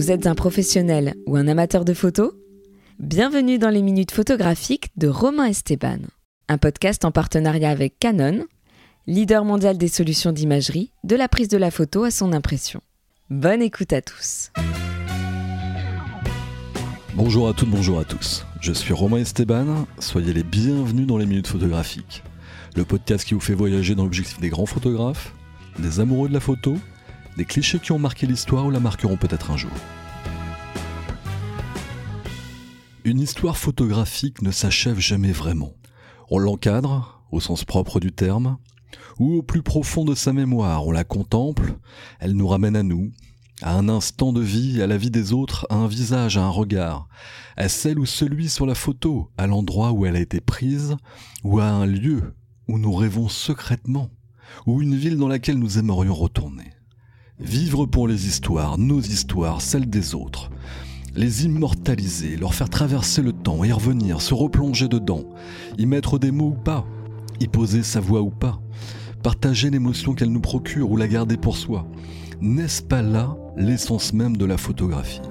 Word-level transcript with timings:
Vous 0.00 0.10
êtes 0.10 0.26
un 0.26 0.34
professionnel 0.34 1.14
ou 1.26 1.36
un 1.36 1.46
amateur 1.46 1.84
de 1.84 1.92
photos 1.92 2.32
Bienvenue 2.98 3.58
dans 3.58 3.68
les 3.68 3.82
minutes 3.82 4.12
photographiques 4.12 4.88
de 4.96 5.08
Romain 5.08 5.44
Esteban, 5.44 5.98
un 6.48 6.56
podcast 6.56 7.04
en 7.04 7.10
partenariat 7.10 7.68
avec 7.68 7.98
Canon, 7.98 8.46
leader 9.06 9.44
mondial 9.44 9.76
des 9.76 9.88
solutions 9.88 10.32
d'imagerie, 10.32 10.90
de 11.04 11.16
la 11.16 11.28
prise 11.28 11.48
de 11.48 11.58
la 11.58 11.70
photo 11.70 12.04
à 12.04 12.10
son 12.10 12.32
impression. 12.32 12.80
Bonne 13.28 13.60
écoute 13.60 13.92
à 13.92 14.00
tous. 14.00 14.52
Bonjour 17.12 17.46
à 17.46 17.52
toutes, 17.52 17.68
bonjour 17.68 18.00
à 18.00 18.04
tous. 18.04 18.46
Je 18.62 18.72
suis 18.72 18.94
Romain 18.94 19.18
Esteban, 19.18 19.86
soyez 19.98 20.32
les 20.32 20.44
bienvenus 20.44 21.06
dans 21.06 21.18
les 21.18 21.26
minutes 21.26 21.48
photographiques. 21.48 22.22
Le 22.74 22.86
podcast 22.86 23.26
qui 23.26 23.34
vous 23.34 23.40
fait 23.40 23.52
voyager 23.52 23.94
dans 23.94 24.04
l'objectif 24.04 24.40
des 24.40 24.48
grands 24.48 24.64
photographes, 24.64 25.34
des 25.78 26.00
amoureux 26.00 26.30
de 26.30 26.34
la 26.34 26.40
photo 26.40 26.78
des 27.36 27.44
clichés 27.44 27.78
qui 27.78 27.92
ont 27.92 27.98
marqué 27.98 28.26
l'histoire 28.26 28.66
ou 28.66 28.70
la 28.70 28.80
marqueront 28.80 29.16
peut-être 29.16 29.50
un 29.50 29.56
jour. 29.56 29.70
Une 33.04 33.20
histoire 33.20 33.56
photographique 33.56 34.42
ne 34.42 34.50
s'achève 34.50 34.98
jamais 34.98 35.32
vraiment. 35.32 35.72
On 36.30 36.38
l'encadre, 36.38 37.24
au 37.32 37.40
sens 37.40 37.64
propre 37.64 37.98
du 37.98 38.12
terme, 38.12 38.58
ou 39.18 39.36
au 39.38 39.42
plus 39.42 39.62
profond 39.62 40.04
de 40.04 40.14
sa 40.14 40.32
mémoire, 40.32 40.86
on 40.86 40.92
la 40.92 41.04
contemple, 41.04 41.74
elle 42.18 42.32
nous 42.32 42.48
ramène 42.48 42.76
à 42.76 42.82
nous, 42.82 43.10
à 43.62 43.76
un 43.76 43.88
instant 43.88 44.32
de 44.32 44.40
vie, 44.40 44.82
à 44.82 44.86
la 44.86 44.96
vie 44.96 45.10
des 45.10 45.32
autres, 45.32 45.66
à 45.70 45.76
un 45.76 45.86
visage, 45.86 46.36
à 46.36 46.44
un 46.44 46.48
regard, 46.48 47.08
à 47.56 47.68
celle 47.68 47.98
ou 47.98 48.06
celui 48.06 48.48
sur 48.48 48.66
la 48.66 48.74
photo, 48.74 49.30
à 49.36 49.46
l'endroit 49.46 49.92
où 49.92 50.06
elle 50.06 50.16
a 50.16 50.20
été 50.20 50.40
prise, 50.40 50.96
ou 51.44 51.60
à 51.60 51.66
un 51.66 51.86
lieu 51.86 52.34
où 52.68 52.78
nous 52.78 52.92
rêvons 52.92 53.28
secrètement, 53.28 54.10
ou 54.66 54.82
une 54.82 54.94
ville 54.94 55.16
dans 55.16 55.28
laquelle 55.28 55.58
nous 55.58 55.78
aimerions 55.78 56.14
retourner. 56.14 56.70
Vivre 57.40 57.86
pour 57.86 58.06
les 58.06 58.26
histoires, 58.26 58.76
nos 58.76 59.00
histoires, 59.00 59.62
celles 59.62 59.88
des 59.88 60.14
autres. 60.14 60.50
Les 61.16 61.46
immortaliser, 61.46 62.36
leur 62.36 62.54
faire 62.54 62.68
traverser 62.68 63.22
le 63.22 63.32
temps, 63.32 63.64
y 63.64 63.72
revenir, 63.72 64.20
se 64.20 64.34
replonger 64.34 64.88
dedans, 64.88 65.24
y 65.78 65.86
mettre 65.86 66.18
des 66.18 66.32
mots 66.32 66.54
ou 66.56 66.62
pas, 66.62 66.86
y 67.40 67.48
poser 67.48 67.82
sa 67.82 68.00
voix 68.00 68.20
ou 68.20 68.30
pas, 68.30 68.60
partager 69.22 69.70
l'émotion 69.70 70.14
qu'elle 70.14 70.32
nous 70.32 70.40
procure 70.40 70.90
ou 70.90 70.96
la 70.98 71.08
garder 71.08 71.38
pour 71.38 71.56
soi. 71.56 71.86
N'est-ce 72.42 72.82
pas 72.82 73.02
là 73.02 73.36
l'essence 73.56 74.12
même 74.12 74.36
de 74.36 74.44
la 74.44 74.58
photographie? 74.58 75.22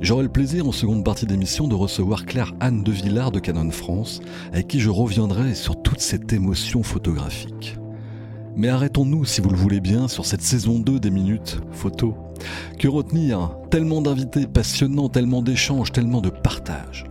J'aurai 0.00 0.22
le 0.22 0.28
plaisir 0.28 0.68
en 0.68 0.72
seconde 0.72 1.04
partie 1.04 1.26
d'émission 1.26 1.66
de 1.66 1.74
recevoir 1.74 2.26
Claire 2.26 2.54
Anne 2.60 2.84
de 2.84 2.92
Villard 2.92 3.32
de 3.32 3.40
Canon 3.40 3.72
France, 3.72 4.20
avec 4.52 4.68
qui 4.68 4.78
je 4.78 4.90
reviendrai 4.90 5.56
sur 5.56 5.82
toute 5.82 6.00
cette 6.00 6.32
émotion 6.32 6.84
photographique. 6.84 7.76
Mais 8.56 8.68
arrêtons-nous, 8.68 9.24
si 9.24 9.40
vous 9.40 9.50
le 9.50 9.56
voulez 9.56 9.80
bien, 9.80 10.08
sur 10.08 10.26
cette 10.26 10.42
saison 10.42 10.78
2 10.78 10.98
des 10.98 11.10
minutes 11.10 11.60
photo. 11.72 12.16
Que 12.78 12.88
retenir? 12.88 13.56
Tellement 13.70 14.02
d'invités 14.02 14.46
passionnants, 14.46 15.08
tellement 15.08 15.42
d'échanges, 15.42 15.92
tellement 15.92 16.20
de 16.20 16.30
partage. 16.30 17.04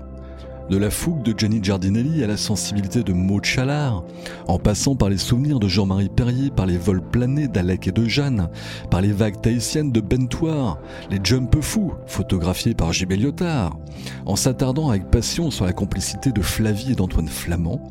De 0.70 0.76
la 0.76 0.90
fougue 0.90 1.24
de 1.24 1.34
Jenny 1.38 1.64
Giardinelli 1.64 2.26
à 2.26 2.28
la 2.28 2.36
sensibilité 2.36 3.02
de 3.02 3.14
Maud 3.14 3.46
Chalard, 3.46 4.04
en 4.50 4.60
passant 4.60 4.98
par 4.98 5.08
les 5.08 5.18
souvenirs 5.18 5.60
de 5.60 5.70
Jean-Marie 5.70 6.10
Perrier, 6.10 6.50
par 6.52 6.66
les 6.66 6.78
vols 6.78 7.02
planés 7.02 7.48
d'Alec 7.48 7.88
et 7.88 7.94
de 7.94 8.04
Jeanne, 8.04 8.50
par 8.92 9.00
les 9.00 9.14
vagues 9.14 9.40
tahitiennes 9.40 9.94
de 9.94 10.02
Bentoire, 10.02 10.80
les 11.10 11.22
jump 11.24 11.56
fous 11.62 11.94
photographiés 12.06 12.74
par 12.74 12.92
J.B. 12.92 13.14
Lyotard, 13.14 13.78
en 14.26 14.36
s'attardant 14.36 14.90
avec 14.90 15.10
passion 15.10 15.52
sur 15.52 15.64
la 15.64 15.72
complicité 15.72 16.34
de 16.34 16.42
Flavie 16.42 16.92
et 16.92 16.96
d'Antoine 16.96 17.30
Flamand, 17.30 17.82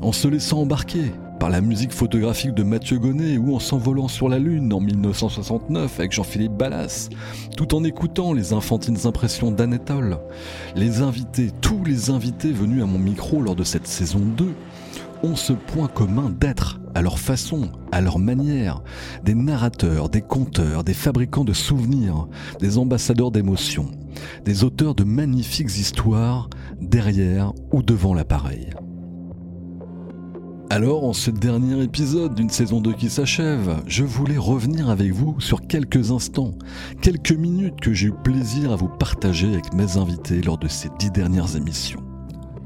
en 0.00 0.12
se 0.12 0.28
laissant 0.28 0.60
embarquer 0.60 1.12
par 1.42 1.50
la 1.50 1.60
musique 1.60 1.90
photographique 1.90 2.54
de 2.54 2.62
Mathieu 2.62 3.00
Gonnet 3.00 3.36
ou 3.36 3.56
en 3.56 3.58
s'envolant 3.58 4.06
sur 4.06 4.28
la 4.28 4.38
Lune 4.38 4.72
en 4.72 4.78
1969 4.78 5.98
avec 5.98 6.12
Jean-Philippe 6.12 6.52
Ballas, 6.52 7.08
tout 7.56 7.74
en 7.74 7.82
écoutant 7.82 8.32
les 8.32 8.52
infantines 8.52 9.08
impressions 9.08 9.50
d'Anatole. 9.50 10.20
Les 10.76 11.02
invités, 11.02 11.50
tous 11.60 11.82
les 11.84 12.10
invités 12.10 12.52
venus 12.52 12.84
à 12.84 12.86
mon 12.86 13.00
micro 13.00 13.42
lors 13.42 13.56
de 13.56 13.64
cette 13.64 13.88
saison 13.88 14.20
2, 14.20 14.54
ont 15.24 15.34
ce 15.34 15.52
point 15.52 15.88
commun 15.88 16.30
d'être, 16.30 16.78
à 16.94 17.02
leur 17.02 17.18
façon, 17.18 17.72
à 17.90 18.00
leur 18.00 18.20
manière, 18.20 18.80
des 19.24 19.34
narrateurs, 19.34 20.10
des 20.10 20.22
conteurs, 20.22 20.84
des 20.84 20.94
fabricants 20.94 21.44
de 21.44 21.54
souvenirs, 21.54 22.28
des 22.60 22.78
ambassadeurs 22.78 23.32
d'émotions, 23.32 23.90
des 24.44 24.62
auteurs 24.62 24.94
de 24.94 25.02
magnifiques 25.02 25.76
histoires 25.76 26.48
derrière 26.80 27.52
ou 27.72 27.82
devant 27.82 28.14
l'appareil. 28.14 28.70
Alors, 30.72 31.04
en 31.04 31.12
ce 31.12 31.30
dernier 31.30 31.82
épisode 31.84 32.34
d'une 32.34 32.48
saison 32.48 32.80
2 32.80 32.94
qui 32.94 33.10
s'achève, 33.10 33.82
je 33.86 34.04
voulais 34.04 34.38
revenir 34.38 34.88
avec 34.88 35.12
vous 35.12 35.38
sur 35.38 35.66
quelques 35.66 36.12
instants, 36.12 36.54
quelques 37.02 37.32
minutes 37.32 37.78
que 37.78 37.92
j'ai 37.92 38.06
eu 38.06 38.14
plaisir 38.24 38.72
à 38.72 38.76
vous 38.76 38.88
partager 38.88 39.48
avec 39.48 39.74
mes 39.74 39.98
invités 39.98 40.40
lors 40.40 40.56
de 40.56 40.68
ces 40.68 40.88
dix 40.98 41.10
dernières 41.10 41.56
émissions. 41.56 42.02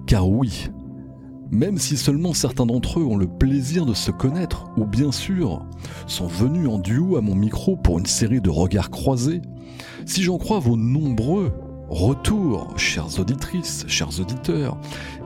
Car 0.07 0.29
oui, 0.29 0.71
même 1.51 1.79
si 1.79 1.97
seulement 1.97 2.33
certains 2.33 2.67
d'entre 2.67 3.01
eux 3.01 3.05
ont 3.05 3.17
le 3.17 3.27
plaisir 3.27 3.85
de 3.87 3.95
se 3.95 4.13
connaître, 4.13 4.67
ou 4.77 4.85
bien 4.85 5.11
sûr 5.11 5.67
sont 6.07 6.29
venus 6.29 6.69
en 6.69 6.79
duo 6.79 7.17
à 7.17 7.21
mon 7.21 7.35
micro 7.35 7.75
pour 7.75 7.99
une 7.99 8.07
série 8.07 8.41
de 8.41 8.51
regards 8.51 8.91
croisés, 8.91 9.43
si 10.05 10.23
j'en 10.23 10.39
crois 10.39 10.61
vos 10.61 10.77
nombreux 10.77 11.53
Retour, 11.89 12.77
chères 12.77 13.21
auditrices, 13.21 13.85
chers 13.87 14.19
auditeurs, 14.19 14.77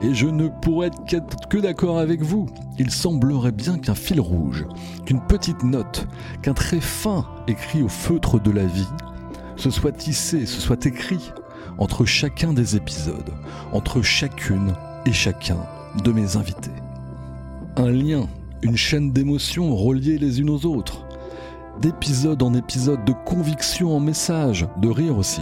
et 0.03 0.13
je 0.13 0.27
ne 0.27 0.47
pourrais 0.47 0.91
être 1.11 1.47
que 1.49 1.57
d'accord 1.57 1.97
avec 1.97 2.21
vous. 2.21 2.47
Il 2.77 2.91
semblerait 2.91 3.51
bien 3.51 3.79
qu'un 3.79 3.95
fil 3.95 4.19
rouge, 4.19 4.67
qu'une 5.05 5.21
petite 5.21 5.63
note, 5.63 6.07
qu'un 6.43 6.53
trait 6.53 6.79
fin 6.79 7.25
écrit 7.47 7.81
au 7.81 7.87
feutre 7.87 8.39
de 8.39 8.51
la 8.51 8.65
vie, 8.65 8.87
se 9.55 9.71
soit 9.71 9.91
tissé, 9.91 10.45
se 10.45 10.61
soit 10.61 10.85
écrit 10.85 11.31
entre 11.79 12.05
chacun 12.05 12.53
des 12.53 12.75
épisodes, 12.75 13.33
entre 13.73 14.03
chacune 14.03 14.73
et 15.07 15.13
chacun 15.13 15.57
de 16.03 16.11
mes 16.11 16.37
invités. 16.37 16.69
Un 17.75 17.89
lien, 17.89 18.27
une 18.61 18.77
chaîne 18.77 19.11
d'émotions 19.11 19.75
reliées 19.75 20.19
les 20.19 20.39
unes 20.39 20.51
aux 20.51 20.65
autres, 20.67 21.07
d'épisode 21.81 22.43
en 22.43 22.53
épisode, 22.53 23.03
de 23.05 23.13
conviction 23.25 23.95
en 23.95 23.99
message, 23.99 24.67
de 24.77 24.87
rire 24.87 25.17
aussi 25.17 25.41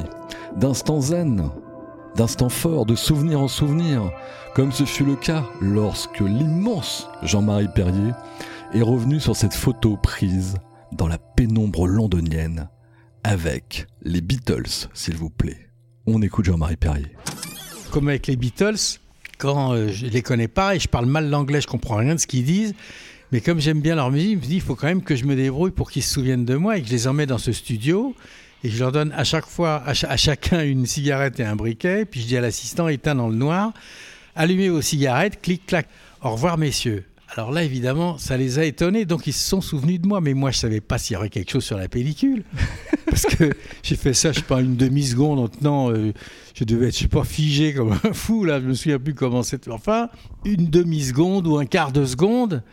d'instants 0.55 1.01
zen, 1.01 1.49
d'instants 2.15 2.49
forts, 2.49 2.85
de 2.85 2.95
souvenir 2.95 3.41
en 3.41 3.47
souvenir, 3.47 4.11
comme 4.55 4.71
ce 4.71 4.85
fut 4.85 5.03
le 5.03 5.15
cas 5.15 5.45
lorsque 5.61 6.21
l'immense 6.21 7.07
Jean-Marie 7.23 7.67
Perrier 7.75 8.11
est 8.73 8.81
revenu 8.81 9.19
sur 9.19 9.35
cette 9.35 9.53
photo 9.53 9.97
prise 9.97 10.55
dans 10.91 11.07
la 11.07 11.17
pénombre 11.17 11.87
londonienne 11.87 12.69
avec 13.23 13.87
les 14.01 14.21
Beatles, 14.21 14.87
s'il 14.93 15.17
vous 15.17 15.29
plaît. 15.29 15.69
On 16.07 16.21
écoute 16.21 16.45
Jean-Marie 16.45 16.77
Perrier. 16.77 17.11
Comme 17.91 18.07
avec 18.07 18.27
les 18.27 18.37
Beatles, 18.37 18.99
quand 19.37 19.73
euh, 19.73 19.89
je 19.89 20.05
les 20.05 20.21
connais 20.21 20.47
pas 20.47 20.75
et 20.75 20.79
je 20.79 20.87
parle 20.87 21.05
mal 21.05 21.29
l'anglais, 21.29 21.61
je 21.61 21.67
comprends 21.67 21.97
rien 21.97 22.15
de 22.15 22.19
ce 22.19 22.27
qu'ils 22.27 22.45
disent. 22.45 22.73
Mais 23.31 23.41
comme 23.41 23.59
j'aime 23.59 23.81
bien 23.81 23.95
leur 23.95 24.09
musique, 24.09 24.39
je 24.39 24.45
me 24.45 24.49
dis 24.49 24.55
il 24.55 24.61
faut 24.61 24.75
quand 24.75 24.87
même 24.87 25.03
que 25.03 25.15
je 25.15 25.25
me 25.25 25.35
débrouille 25.35 25.71
pour 25.71 25.91
qu'ils 25.91 26.03
se 26.03 26.13
souviennent 26.13 26.45
de 26.45 26.55
moi 26.55 26.77
et 26.77 26.81
que 26.81 26.87
je 26.87 26.93
les 26.93 27.07
emmène 27.07 27.27
dans 27.27 27.37
ce 27.37 27.51
studio 27.51 28.15
et 28.63 28.69
je 28.69 28.79
leur 28.79 28.91
donne 28.91 29.13
à 29.15 29.23
chaque 29.23 29.45
fois, 29.45 29.83
à, 29.85 29.93
chacun 29.93 30.63
une 30.63 30.85
cigarette 30.85 31.39
et 31.39 31.45
un 31.45 31.55
briquet, 31.55 32.05
puis 32.05 32.21
je 32.21 32.27
dis 32.27 32.37
à 32.37 32.41
l'assistant, 32.41 32.87
éteins 32.87 33.15
dans 33.15 33.29
le 33.29 33.35
noir, 33.35 33.71
allumez 34.35 34.69
vos 34.69 34.81
cigarettes, 34.81 35.41
clic, 35.41 35.65
clac, 35.65 35.87
au 36.21 36.31
revoir 36.31 36.57
messieurs. 36.57 37.05
Alors 37.35 37.51
là, 37.51 37.63
évidemment, 37.63 38.17
ça 38.17 38.37
les 38.37 38.57
a 38.57 38.65
étonnés, 38.65 39.05
donc 39.05 39.27
ils 39.27 39.33
se 39.33 39.47
sont 39.47 39.61
souvenus 39.61 40.01
de 40.01 40.07
moi, 40.07 40.19
mais 40.19 40.33
moi, 40.33 40.49
je 40.49 40.57
savais 40.57 40.81
pas 40.81 40.97
s'il 40.97 41.13
y 41.13 41.17
aurait 41.17 41.29
quelque 41.29 41.51
chose 41.51 41.63
sur 41.63 41.77
la 41.77 41.87
pellicule, 41.87 42.43
parce 43.05 43.23
que 43.27 43.51
j'ai 43.83 43.95
fait 43.95 44.15
ça, 44.15 44.31
je 44.31 44.39
sais 44.39 44.45
pas, 44.45 44.61
une 44.61 44.75
demi-seconde, 44.75 45.39
en 45.39 45.47
tenant, 45.47 45.91
euh, 45.91 46.11
je 46.55 46.63
devais 46.63 46.87
être, 46.87 46.95
je 46.95 47.01
sais 47.01 47.07
pas, 47.07 47.23
figé 47.23 47.73
comme 47.73 47.91
un 48.03 48.13
fou, 48.13 48.43
là, 48.45 48.59
je 48.59 48.65
me 48.65 48.73
souviens 48.73 48.97
plus 48.97 49.13
comment 49.13 49.43
c'était, 49.43 49.69
enfin, 49.69 50.09
une 50.43 50.69
demi-seconde 50.69 51.45
ou 51.45 51.57
un 51.57 51.67
quart 51.67 51.91
de 51.91 52.03
seconde, 52.03 52.63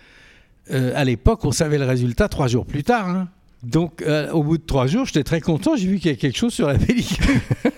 euh, 0.71 0.93
à 0.95 1.05
l'époque, 1.05 1.45
on 1.45 1.53
savait 1.53 1.79
le 1.79 1.85
résultat 1.85 2.29
trois 2.29 2.49
jours 2.49 2.67
plus 2.67 2.83
tard, 2.83 3.09
hein. 3.09 3.29
Donc, 3.63 4.03
euh, 4.03 4.31
au 4.33 4.43
bout 4.43 4.59
de 4.59 4.63
trois 4.63 4.87
jours, 4.87 5.07
j'étais 5.07 5.25
très 5.25 5.41
content. 5.41 5.77
J'ai 5.77 5.89
vu 5.89 5.97
qu'il 5.97 6.07
y 6.07 6.11
avait 6.11 6.19
quelque 6.19 6.37
chose 6.37 6.53
sur 6.55 6.69
la 6.69 6.79
pellicule. 6.79 7.41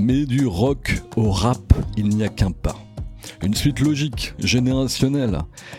Mais 0.00 0.24
du 0.24 0.46
rock 0.46 1.02
au 1.16 1.30
rap, 1.30 1.74
il 1.96 2.08
n'y 2.08 2.24
a 2.24 2.28
qu'un 2.28 2.50
pas. 2.50 2.78
Une 3.42 3.54
suite 3.54 3.80
logique, 3.80 4.34
générationnelle. 4.38 5.38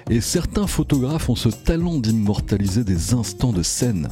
Et 0.09 0.21
certains 0.21 0.67
photographes 0.67 1.29
ont 1.29 1.35
ce 1.35 1.49
talent 1.49 1.97
d'immortaliser 1.97 2.83
des 2.83 3.13
instants 3.13 3.53
de 3.53 3.63
scène, 3.63 4.09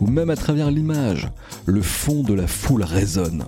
où 0.00 0.06
même 0.06 0.30
à 0.30 0.36
travers 0.36 0.70
l'image, 0.70 1.28
le 1.66 1.82
fond 1.82 2.22
de 2.22 2.32
la 2.32 2.46
foule 2.46 2.84
résonne. 2.84 3.44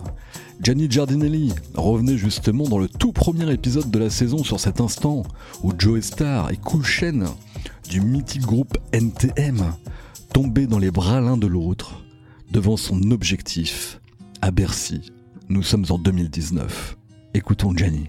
Gianni 0.61 0.91
Giardinelli 0.91 1.53
revenait 1.75 2.17
justement 2.17 2.69
dans 2.69 2.79
le 2.79 2.89
tout 2.89 3.13
premier 3.13 3.53
épisode 3.53 3.91
de 3.91 3.99
la 3.99 4.11
saison 4.11 4.45
sur 4.45 4.61
cet 4.61 4.81
instant 4.81 5.25
où 5.63 5.73
Joe 5.77 6.01
Star 6.01 6.51
et 6.51 6.57
Cool 6.57 6.85
du 7.89 8.01
mythique 8.01 8.43
groupe 8.43 8.79
NTM 8.93 9.75
tombaient 10.33 10.67
dans 10.67 10.79
les 10.79 10.91
bras 10.91 11.21
l'un 11.21 11.37
de 11.37 11.47
l'autre 11.47 12.05
devant 12.51 12.77
son 12.77 13.11
objectif 13.11 14.01
à 14.41 14.51
Bercy. 14.51 15.13
Nous 15.49 15.63
sommes 15.63 15.87
en 15.91 15.99
2019. 15.99 16.97
Écoutons 17.35 17.77
Gianni. 17.77 18.07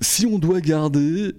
Si 0.00 0.26
on 0.26 0.38
doit 0.38 0.60
garder 0.60 1.34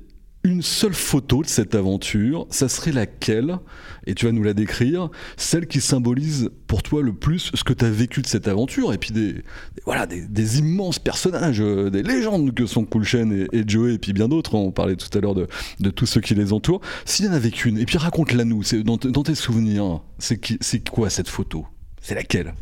une 0.46 0.62
seule 0.62 0.94
photo 0.94 1.42
de 1.42 1.48
cette 1.48 1.74
aventure, 1.74 2.46
ça 2.52 2.70
serait 2.70 2.92
laquelle? 2.92 3.58
Et 4.06 4.14
tu 4.14 4.28
vas 4.28 4.32
nous 4.32 4.44
la 4.44 4.54
décrire, 4.54 5.10
celle 5.38 5.66
qui 5.66 5.82
symbolise 5.82 6.52
pour 6.68 6.84
toi 6.84 7.02
le 7.02 7.14
plus 7.14 7.50
ce 7.56 7.64
que 7.64 7.74
tu 7.74 7.84
as 7.84 7.90
vécu 7.90 8.22
de 8.22 8.28
cette 8.28 8.48
aventure, 8.48 8.94
et 8.94 9.00
puis 9.00 9.12
des, 9.12 9.44
voilà, 9.86 10.06
des, 10.06 10.60
immenses 10.60 11.00
personnages, 11.00 11.60
euh, 11.60 11.90
des 11.90 12.04
légendes 12.04 12.54
que 12.54 12.68
sont 12.68 12.86
Coolchen 12.86 13.32
et, 13.34 13.58
et 13.58 13.64
Joey, 13.66 13.96
et 13.96 13.98
puis 13.98 14.14
bien 14.14 14.28
d'autres, 14.28 14.54
on 14.54 14.72
parlait 14.72 14.96
tout 14.96 15.10
à 15.18 15.20
l'heure 15.20 15.34
de, 15.34 15.48
de 15.80 15.90
tous 15.90 16.06
ceux 16.06 16.22
qui 16.22 16.36
les 16.36 16.54
entourent. 16.54 16.82
S'il 17.06 17.26
y 17.26 17.28
en 17.28 17.34
avait 17.34 17.50
qu'une, 17.50 17.80
et 17.80 17.86
puis 17.86 17.98
raconte-la 17.98 18.46
nous, 18.46 18.62
dans, 18.84 18.98
dans 18.98 19.24
tes 19.24 19.36
souvenirs, 19.36 20.02
c'est 20.20 20.90
quoi 20.90 21.10
cette 21.10 21.28
photo? 21.28 21.66
C'est 22.02 22.14
laquelle? 22.14 22.54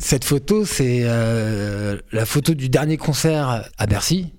Cette 0.00 0.24
photo, 0.24 0.64
c'est 0.64 1.02
euh, 1.04 1.98
la 2.10 2.26
photo 2.26 2.54
du 2.54 2.68
dernier 2.68 2.96
concert 2.96 3.70
à 3.78 3.86
Bercy, 3.86 4.32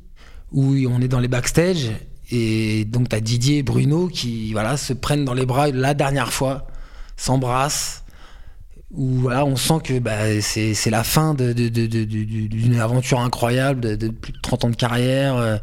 où 0.51 0.75
on 0.89 0.99
est 0.99 1.07
dans 1.07 1.19
les 1.21 1.27
backstage 1.29 1.91
et 2.31 2.85
donc, 2.85 3.09
tu 3.09 3.21
Didier 3.21 3.57
et 3.59 3.63
Bruno 3.63 4.07
qui 4.07 4.53
voilà, 4.53 4.77
se 4.77 4.93
prennent 4.93 5.25
dans 5.25 5.33
les 5.33 5.45
bras 5.45 5.69
la 5.69 5.93
dernière 5.93 6.31
fois, 6.31 6.67
s'embrassent, 7.17 7.98
où 8.91 9.07
voilà, 9.07 9.45
on 9.45 9.55
sent 9.55 9.79
que 9.83 9.99
bah, 9.99 10.41
c'est 10.41 10.89
la 10.89 11.03
fin 11.03 11.33
d'une 11.33 11.53
de, 11.53 12.79
aventure 12.79 13.19
incroyable 13.19 13.97
de, 13.97 14.09
plus 14.09 14.33
de 14.33 14.39
30 14.41 14.65
ans 14.65 14.69
de 14.69 14.75
carrière. 14.75 15.35
Euh, 15.37 15.57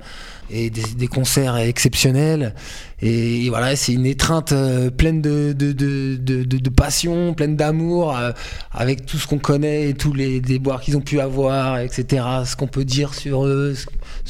et 0.51 0.71
des, 0.71 1.09
concerts 1.09 1.57
exceptionnels. 1.57 2.55
Et, 3.01 3.49
voilà, 3.49 3.77
c'est 3.77 3.93
une 3.93 4.07
étreinte 4.07 4.53
euh, 4.53 4.91
pleine 4.91 5.21
de, 5.21 5.53
de, 5.53 5.73
de, 5.73 6.45
de, 6.45 6.71
passion, 6.71 7.35
pleine 7.35 7.57
d'amour, 7.57 8.17
euh, 8.17 8.33
avec 8.73 9.07
tout 9.07 9.19
ce 9.19 9.27
qu'on 9.27 9.39
connaît 9.39 9.91
et 9.91 9.95
tous 9.95 10.13
les 10.13 10.41
déboires 10.41 10.81
qu'ils 10.81 10.97
ont 10.97 11.01
pu 11.01 11.21
avoir, 11.21 11.79
etc. 11.79 12.25
Ce 12.45 12.57
qu'on 12.57 12.69
peut 12.69 12.85
dire 12.85 13.15
sur 13.15 13.47
eux. 13.47 13.75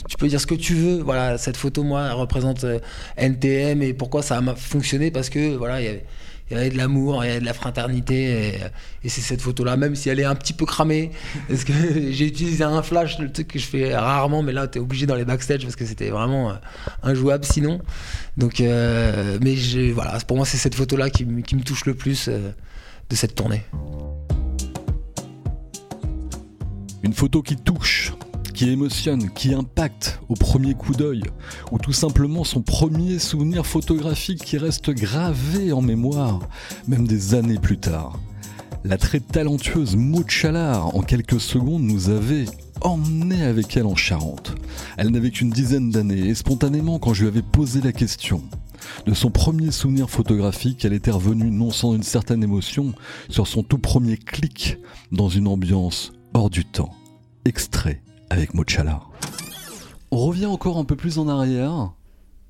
tu 0.09 0.17
peux 0.17 0.29
dire 0.29 0.41
ce 0.41 0.47
que 0.47 0.55
tu 0.55 0.75
veux. 0.75 1.03
Voilà, 1.03 1.39
cette 1.39 1.57
photo, 1.57 1.83
moi, 1.83 2.07
elle 2.07 2.15
représente 2.15 2.65
euh, 2.65 2.79
NTM 3.17 3.83
et 3.83 3.93
pourquoi 3.93 4.23
ça 4.23 4.39
a 4.39 4.55
fonctionné 4.55 5.11
parce 5.11 5.29
que 5.29 5.55
voilà, 5.57 5.81
il 5.81 5.85
y 5.85 5.89
avait 5.89 6.05
il 6.51 6.57
y 6.57 6.61
avait 6.61 6.71
de 6.71 6.77
l'amour, 6.77 7.25
il 7.25 7.29
y 7.29 7.31
avait 7.31 7.41
de 7.41 7.45
la 7.45 7.55
fraternité. 7.55 8.61
Et, 9.03 9.09
c'est 9.09 9.21
cette 9.21 9.41
photo-là, 9.41 9.77
même 9.77 9.95
si 9.95 10.09
elle 10.09 10.21
est 10.21 10.25
un 10.25 10.35
petit 10.35 10.53
peu 10.53 10.65
cramée, 10.65 11.11
parce 11.49 11.65
que 11.65 11.73
j'ai 12.11 12.27
utilisé 12.27 12.63
un 12.65 12.83
flash, 12.83 13.19
le 13.19 13.33
truc 13.33 13.49
que 13.49 13.59
je 13.59 13.67
fais 13.67 13.97
rarement, 13.97 14.43
mais 14.43 14.53
là, 14.53 14.69
tu 14.69 14.79
es 14.79 14.81
obligé 14.81 15.07
dans 15.07 15.15
les 15.15 15.25
backstage 15.25 15.63
parce 15.63 15.77
que 15.77 15.85
c'était 15.85 16.11
vraiment 16.11 16.51
euh, 16.51 16.55
injouable 17.03 17.45
sinon. 17.45 17.81
Donc, 18.37 18.61
euh, 18.61 19.39
mais 19.43 19.55
voilà, 19.93 20.19
pour 20.27 20.37
moi, 20.37 20.47
c'est 20.47 20.57
cette 20.57 20.75
photo-là 20.75 21.11
qui, 21.11 21.25
me 21.25 21.63
touche 21.63 21.85
le 21.85 21.95
plus 21.95 22.29
euh, 22.29 22.51
de 23.11 23.17
cette 23.17 23.35
tournée. 23.35 23.63
Une 27.03 27.13
photo 27.13 27.43
qui 27.43 27.57
touche, 27.57 28.13
qui 28.57 28.71
émotionne, 28.71 29.31
qui 29.31 29.53
impacte 29.53 30.19
au 30.31 30.35
premier 30.35 30.73
coup 30.73 30.95
d'œil, 30.95 31.23
ou 31.73 31.79
tout 31.79 31.93
simplement 31.93 32.43
son 32.43 32.63
premier 32.63 33.19
souvenir 33.19 33.67
photographique 33.67 34.43
qui 34.43 34.57
reste 34.57 34.91
gravé 34.91 35.73
en 35.73 35.83
mémoire, 35.83 36.41
même 36.89 37.07
des 37.07 37.35
années 37.35 37.59
plus 37.59 37.77
tard. 37.77 38.19
La 38.83 38.97
très 38.97 39.21
talentueuse 39.21 39.95
Maud 39.95 40.27
en 40.55 41.03
quelques 41.03 41.39
secondes, 41.39 41.83
nous 41.83 42.09
avait 42.09 42.47
emmené 42.81 43.45
avec 43.45 43.77
elle 43.77 43.85
en 43.85 43.95
Charente. 43.95 44.55
Elle 44.97 45.11
n'avait 45.11 45.31
qu'une 45.31 45.51
dizaine 45.51 45.91
d'années, 45.91 46.29
et 46.29 46.35
spontanément, 46.35 46.99
quand 46.99 47.13
je 47.13 47.23
lui 47.23 47.29
avais 47.29 47.43
posé 47.43 47.83
la 47.83 47.93
question, 47.93 48.43
de 49.05 49.13
son 49.13 49.31
premier 49.31 49.71
souvenir 49.71 50.09
photographique, 50.09 50.87
elle 50.87 50.95
était 50.95 51.11
revenue 51.11 51.51
non 51.51 51.71
sans 51.71 51.95
une 51.95 52.03
certaine 52.03 52.43
émotion 52.43 52.95
sur 53.29 53.47
son 53.49 53.63
tout 53.63 53.79
premier 53.79 54.17
clic 54.17 54.79
dans 55.13 55.29
une 55.29 55.47
ambiance 55.47 56.13
hors 56.33 56.49
du 56.49 56.65
temps. 56.65 56.95
Extrait 57.45 58.01
avec 58.31 58.55
Mochala. 58.55 59.01
On 60.11 60.19
revient 60.19 60.47
encore 60.47 60.79
un 60.79 60.85
peu 60.85 60.97
plus 60.97 61.19
en 61.19 61.29
arrière. 61.29 61.93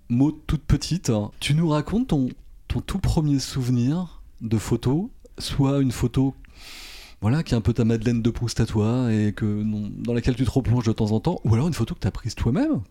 Maud 0.09 0.35
toute 0.47 0.63
petite, 0.63 1.11
tu 1.41 1.55
nous 1.55 1.69
racontes 1.69 2.09
ton, 2.09 2.29
ton 2.69 2.81
tout 2.81 2.99
premier 2.99 3.39
souvenir 3.39 4.23
de 4.41 4.59
photo, 4.59 5.11
soit 5.39 5.81
une 5.81 5.93
photo 5.93 6.35
voilà, 7.23 7.43
qui 7.43 7.55
est 7.55 7.57
un 7.57 7.63
peu 7.63 7.73
ta 7.73 7.85
Madeleine 7.85 8.23
de 8.23 8.31
Proust 8.31 8.61
à 8.61 8.67
toi 8.67 9.13
et 9.13 9.33
que, 9.33 9.63
dans 10.05 10.13
laquelle 10.13 10.37
tu 10.37 10.45
te 10.45 10.51
replonges 10.51 10.85
de 10.85 10.93
temps 10.93 11.13
en 11.13 11.21
temps, 11.21 11.41
ou 11.45 11.55
alors 11.55 11.67
une 11.67 11.75
photo 11.75 11.95
que 11.95 12.01
tu 12.01 12.07
as 12.07 12.11
prise 12.11 12.35
toi-même, 12.35 12.83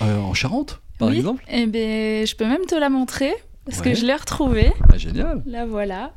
euh, 0.00 0.18
en 0.20 0.32
Charente, 0.32 0.80
par 0.98 1.10
exemple. 1.10 1.44
Eh 1.48 1.66
ben, 1.66 2.26
je 2.26 2.36
peux 2.36 2.46
même 2.46 2.64
te 2.66 2.74
la 2.74 2.88
montrer, 2.88 3.34
parce 3.64 3.80
que 3.80 3.94
je 3.94 4.06
l'ai 4.06 4.14
retrouvée. 4.14 4.72
Ah, 4.92 4.96
génial. 4.96 5.42
La 5.44 5.66
voilà. 5.66 6.14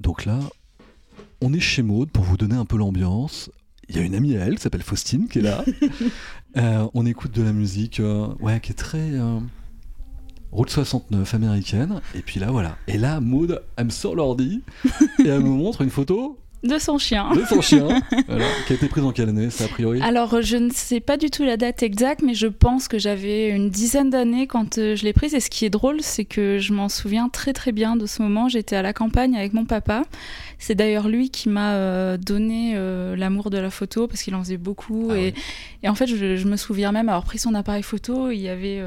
Donc 0.00 0.26
là, 0.26 0.38
on 1.40 1.52
est 1.52 1.60
chez 1.60 1.82
Maud 1.82 2.10
pour 2.10 2.24
vous 2.24 2.36
donner 2.36 2.56
un 2.56 2.64
peu 2.64 2.76
l'ambiance 2.76 3.50
il 3.88 3.96
y 3.96 3.98
a 3.98 4.02
une 4.02 4.14
amie 4.14 4.36
à 4.36 4.44
elle 4.44 4.56
qui 4.56 4.62
s'appelle 4.62 4.82
Faustine 4.82 5.28
qui 5.28 5.38
est 5.40 5.42
là. 5.42 5.64
Euh, 6.56 6.88
on 6.94 7.04
écoute 7.04 7.32
de 7.32 7.42
la 7.42 7.52
musique 7.52 8.00
euh, 8.00 8.26
ouais, 8.40 8.58
qui 8.58 8.72
est 8.72 8.74
très 8.74 9.12
euh, 9.12 9.38
route 10.50 10.70
69 10.70 11.34
américaine. 11.34 12.00
Et 12.14 12.22
puis 12.22 12.40
là, 12.40 12.50
voilà. 12.50 12.78
Et 12.88 12.96
là, 12.96 13.20
Maud, 13.20 13.62
elle 13.76 13.84
me 13.84 13.90
sort 13.90 14.16
l'ordi 14.16 14.62
et 15.18 15.28
elle 15.28 15.42
me 15.42 15.50
montre 15.50 15.82
une 15.82 15.90
photo 15.90 16.38
de 16.62 16.78
son 16.78 16.98
chien. 16.98 17.30
De 17.34 17.44
son 17.44 17.60
chien, 17.60 17.86
qui 18.66 18.72
a 18.72 18.76
été 18.76 18.88
prise 18.88 19.04
en 19.04 19.12
quelle 19.12 19.28
année, 19.28 19.50
ça 19.50 19.64
a 19.64 19.68
priori? 19.68 20.00
Alors, 20.02 20.42
je 20.42 20.56
ne 20.56 20.70
sais 20.70 21.00
pas 21.00 21.16
du 21.16 21.30
tout 21.30 21.44
la 21.44 21.56
date 21.56 21.82
exacte, 21.82 22.22
mais 22.22 22.34
je 22.34 22.46
pense 22.48 22.88
que 22.88 22.98
j'avais 22.98 23.50
une 23.50 23.70
dizaine 23.70 24.10
d'années 24.10 24.46
quand 24.46 24.78
euh, 24.78 24.96
je 24.96 25.04
l'ai 25.04 25.12
prise. 25.12 25.34
Et 25.34 25.40
ce 25.40 25.50
qui 25.50 25.64
est 25.64 25.70
drôle, 25.70 25.98
c'est 26.00 26.24
que 26.24 26.58
je 26.58 26.72
m'en 26.72 26.88
souviens 26.88 27.28
très 27.28 27.52
très 27.52 27.72
bien 27.72 27.96
de 27.96 28.06
ce 28.06 28.22
moment. 28.22 28.48
J'étais 28.48 28.76
à 28.76 28.82
la 28.82 28.92
campagne 28.92 29.36
avec 29.36 29.52
mon 29.52 29.64
papa. 29.64 30.02
C'est 30.58 30.74
d'ailleurs 30.74 31.08
lui 31.08 31.30
qui 31.30 31.48
m'a 31.48 31.74
euh, 31.74 32.16
donné 32.16 32.72
euh, 32.74 33.14
l'amour 33.14 33.50
de 33.50 33.58
la 33.58 33.70
photo, 33.70 34.08
parce 34.08 34.22
qu'il 34.22 34.34
en 34.34 34.42
faisait 34.42 34.56
beaucoup. 34.56 35.08
Ah 35.10 35.18
et, 35.18 35.34
et, 35.84 35.88
en 35.88 35.94
fait, 35.94 36.06
je, 36.06 36.46
me 36.46 36.56
souviens 36.56 36.90
même 36.92 37.08
avoir 37.08 37.24
pris 37.24 37.38
son 37.38 37.54
appareil 37.54 37.82
photo. 37.82 38.30
Il 38.30 38.40
y 38.40 38.48
avait 38.48 38.82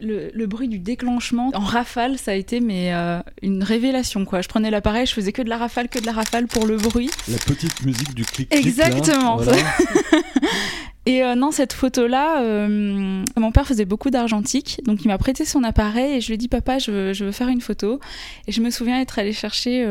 le, 0.00 0.46
bruit 0.46 0.68
du 0.68 0.78
déclenchement 0.78 1.50
en 1.54 1.60
rafale, 1.60 2.18
ça 2.18 2.32
a 2.32 2.34
été 2.34 2.60
mais 2.60 2.94
euh, 2.94 3.20
une 3.42 3.62
révélation 3.62 4.24
quoi. 4.24 4.40
Je 4.42 4.48
prenais 4.48 4.70
l'appareil, 4.70 5.06
je 5.06 5.12
faisais 5.12 5.32
que 5.32 5.42
de 5.42 5.48
la 5.48 5.58
rafale, 5.58 5.88
que 5.88 5.98
de 5.98 6.06
la 6.06 6.12
rafale 6.12 6.46
pour 6.46 6.66
le 6.66 6.76
bruit. 6.76 7.10
La 7.28 7.38
petite 7.38 7.84
musique 7.84 8.14
du 8.14 8.24
clic. 8.24 8.52
Exactement. 8.54 9.40
et 11.06 11.22
euh, 11.22 11.34
non, 11.34 11.50
cette 11.50 11.72
photo-là, 11.72 12.42
euh, 12.42 13.24
mon 13.36 13.52
père 13.52 13.66
faisait 13.66 13.84
beaucoup 13.84 14.10
d'argentique, 14.10 14.80
donc 14.84 15.04
il 15.04 15.08
m'a 15.08 15.18
prêté 15.18 15.44
son 15.44 15.64
appareil 15.64 16.16
et 16.16 16.20
je 16.20 16.28
lui 16.28 16.34
ai 16.34 16.38
dit 16.38 16.48
papa, 16.48 16.78
je 16.78 16.90
veux, 16.90 17.12
je 17.12 17.24
veux, 17.24 17.32
faire 17.32 17.48
une 17.48 17.60
photo. 17.60 18.00
Et 18.46 18.52
je 18.52 18.60
me 18.60 18.70
souviens 18.70 19.00
être 19.00 19.18
allée 19.18 19.32
chercher. 19.32 19.84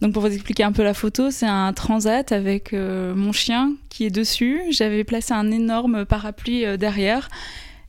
donc 0.00 0.12
pour 0.12 0.22
vous 0.22 0.32
expliquer 0.32 0.64
un 0.64 0.72
peu 0.72 0.82
la 0.82 0.94
photo, 0.94 1.30
c'est 1.30 1.46
un 1.46 1.72
transat 1.72 2.32
avec 2.32 2.72
mon 2.72 3.32
chien 3.32 3.72
qui 3.88 4.04
est 4.04 4.10
dessus. 4.10 4.60
J'avais 4.70 5.04
placé 5.04 5.32
un 5.32 5.50
énorme 5.50 6.04
parapluie 6.04 6.64
derrière 6.78 7.28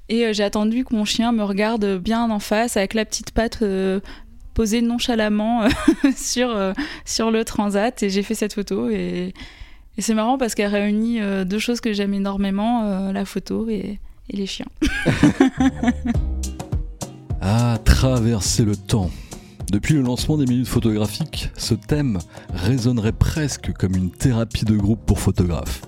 et 0.09 0.25
euh, 0.25 0.33
j'ai 0.33 0.44
attendu 0.44 0.86
que 0.86 0.95
mon 0.95 1.06
chien 1.06 1.31
me 1.31 1.44
regarde 1.44 1.98
bien 1.98 2.30
en 2.30 2.39
face 2.39 2.77
avec 2.77 2.94
la 2.94 3.06
petite 3.06 3.31
patte 3.31 3.59
euh, 3.62 4.00
posée 4.54 4.81
nonchalamment 4.81 5.63
euh, 5.63 5.69
sur, 6.16 7.31
le 7.31 7.44
transat. 7.44 8.02
Et 8.04 8.09
j'ai 8.09 8.23
fait 8.23 8.35
cette 8.35 8.54
photo. 8.54 8.90
Et, 8.90 9.33
c'est 9.99 10.14
marrant 10.14 10.37
parce 10.37 10.54
qu'elle 10.54 10.71
réunit 10.71 11.19
deux 11.47 11.57
choses 11.57 11.81
que 11.81 11.92
j'aime 11.92 12.14
énormément, 12.14 13.11
la 13.11 13.26
photo 13.26 13.68
et, 13.68 13.99
et 14.30 14.37
les 14.37 14.45
chiens. 14.45 14.68
ah, 17.42 17.80
traverser 17.83 18.64
le 18.64 18.76
temps. 18.76 19.09
Depuis 19.71 19.95
le 19.95 20.02
lancement 20.02 20.37
des 20.37 20.45
minutes 20.45 20.68
photographiques, 20.68 21.49
ce 21.57 21.73
thème 21.73 22.19
résonnerait 22.54 23.11
presque 23.11 23.73
comme 23.73 23.95
une 23.95 24.11
thérapie 24.11 24.66
de 24.66 24.78
groupe 24.78 25.04
pour 25.04 25.19
photographes. 25.19 25.81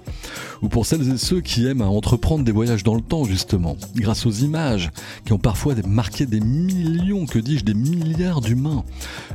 Ou 0.61 0.67
pour 0.67 0.85
celles 0.85 1.09
et 1.09 1.17
ceux 1.17 1.41
qui 1.41 1.65
aiment 1.65 1.81
à 1.81 1.87
entreprendre 1.87 2.43
des 2.43 2.51
voyages 2.51 2.83
dans 2.83 2.95
le 2.95 3.01
temps, 3.01 3.23
justement, 3.23 3.77
grâce 3.95 4.25
aux 4.25 4.31
images 4.31 4.91
qui 5.25 5.33
ont 5.33 5.37
parfois 5.37 5.75
marqué 5.87 6.25
des 6.25 6.41
millions, 6.41 7.25
que 7.25 7.39
dis-je, 7.39 7.63
des 7.63 7.73
milliards 7.73 8.41
d'humains, 8.41 8.83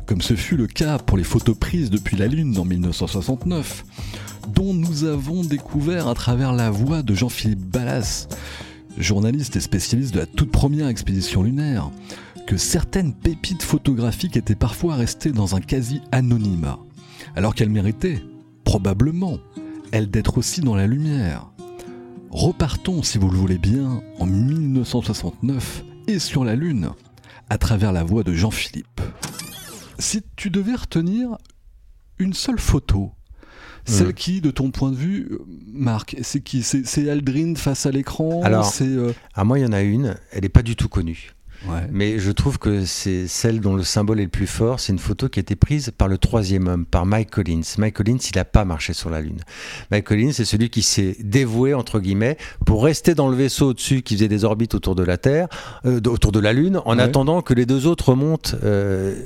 comme 0.07 0.21
ce 0.21 0.35
fut 0.35 0.57
le 0.57 0.67
cas 0.67 0.99
pour 0.99 1.17
les 1.17 1.25
photos 1.25 1.57
prises 1.57 1.91
depuis 1.91 2.17
la 2.17 2.27
Lune 2.27 2.59
en 2.59 2.65
1969, 2.65 3.85
dont 4.55 4.75
nous 4.75 5.05
avons 5.05 5.43
découvert 5.43 6.09
à 6.09 6.15
travers 6.15 6.53
la 6.53 6.71
voix 6.71 7.03
de 7.03 7.15
Jean-Philippe 7.15 7.65
Ballas, 7.65 8.29
journaliste 8.99 9.57
et 9.57 9.61
spécialiste 9.61 10.15
de 10.15 10.21
la 10.21 10.27
toute 10.27 10.51
première 10.51 10.89
expédition 10.89 11.43
lunaire, 11.43 11.91
que 12.47 12.57
certaines 12.57 13.15
pépites 13.15 13.63
photographiques 13.63 14.37
étaient 14.37 14.55
parfois 14.55 14.97
restées 14.97 15.33
dans 15.33 15.57
un 15.57 15.61
quasi-anonymat, 15.61 16.79
alors 17.37 17.55
qu'elles 17.55 17.71
méritaient, 17.71 18.23
probablement, 18.65 19.39
elles 19.95 20.11
d'être 20.11 20.39
aussi 20.39 20.61
dans 20.61 20.75
la 20.75 20.89
lumière. 20.89 21.47
Repartons, 22.33 23.05
si 23.05 23.17
vous 23.17 23.31
le 23.31 23.37
voulez 23.37 23.59
bien, 23.59 24.03
en 24.19 24.27
1969 24.27 25.85
et 26.09 26.19
sur 26.19 26.45
la 26.45 26.57
Lune, 26.57 26.91
à 27.49 27.59
travers 27.59 27.93
la 27.93 28.03
voix 28.03 28.25
de 28.25 28.35
Jean-Philippe. 28.35 29.01
Si 30.01 30.25
tu 30.35 30.51
devais 30.51 30.75
retenir 30.75 31.39
une 32.19 32.35
seule 32.35 32.59
photo, 32.59 33.13
celle 33.85 34.09
hmm. 34.09 34.15
qui, 34.15 34.41
de 34.41 34.51
ton 34.51 34.73
point 34.73 34.91
de 34.91 34.97
vue, 34.97 35.29
euh, 35.31 35.39
Marc, 35.73 36.17
c'est 36.23 36.41
qui? 36.41 36.65
C'est 36.65 37.09
Aldrin 37.09 37.55
face 37.55 37.87
à 37.87 37.93
l'écran? 37.93 38.43
Alors, 38.43 38.73
euh, 38.81 39.13
à 39.33 39.45
moi, 39.45 39.61
il 39.61 39.63
y 39.63 39.67
en 39.67 39.73
a 39.73 39.83
une, 39.83 40.17
elle 40.33 40.43
n'est 40.43 40.49
pas 40.49 40.63
du 40.63 40.75
tout 40.75 40.89
connue. 40.89 41.35
Mais 41.91 42.19
je 42.19 42.31
trouve 42.31 42.59
que 42.59 42.85
c'est 42.85 43.27
celle 43.27 43.61
dont 43.61 43.75
le 43.75 43.83
symbole 43.83 44.21
est 44.21 44.25
le 44.25 44.29
plus 44.29 44.47
fort. 44.47 44.81
C'est 44.81 44.93
une 44.93 44.99
photo 44.99 45.29
qui 45.29 45.39
a 45.39 45.43
été 45.43 45.57
prise 45.57 45.93
par 45.97 46.09
le 46.09 46.19
troisième 46.19 46.69
homme, 46.69 46.87
par 46.87 47.07
Mike 47.07 47.31
Collins. 47.31 47.63
Mike 47.79 47.95
Collins, 47.95 48.19
il 48.31 48.37
n'a 48.37 48.45
pas 48.45 48.65
marché 48.65 48.93
sur 48.93 49.11
la 49.11 49.21
Lune. 49.21 49.41
Mike 49.91 50.05
Collins, 50.05 50.33
c'est 50.33 50.45
celui 50.45 50.71
qui 50.71 50.83
s'est 50.83 51.17
dévoué, 51.21 51.75
entre 51.75 52.01
guillemets, 52.01 52.37
pour 52.67 52.85
rester 52.85 53.15
dans 53.15 53.29
le 53.29 53.37
vaisseau 53.37 53.71
au-dessus 53.71 54.03
qui 54.03 54.15
faisait 54.15 54.29
des 54.29 54.45
orbites 54.45 54.75
autour 54.75 54.95
de 54.95 55.03
la 55.03 55.17
Terre, 55.17 55.49
euh, 55.87 56.01
autour 56.07 56.33
de 56.33 56.41
la 56.41 56.53
Lune, 56.53 56.81
en 56.85 56.99
attendant 56.99 57.43
que 57.43 57.55
les 57.55 57.67
deux 57.67 57.87
autres 57.87 58.11
remontent. 58.11 58.57
Euh, 58.63 59.25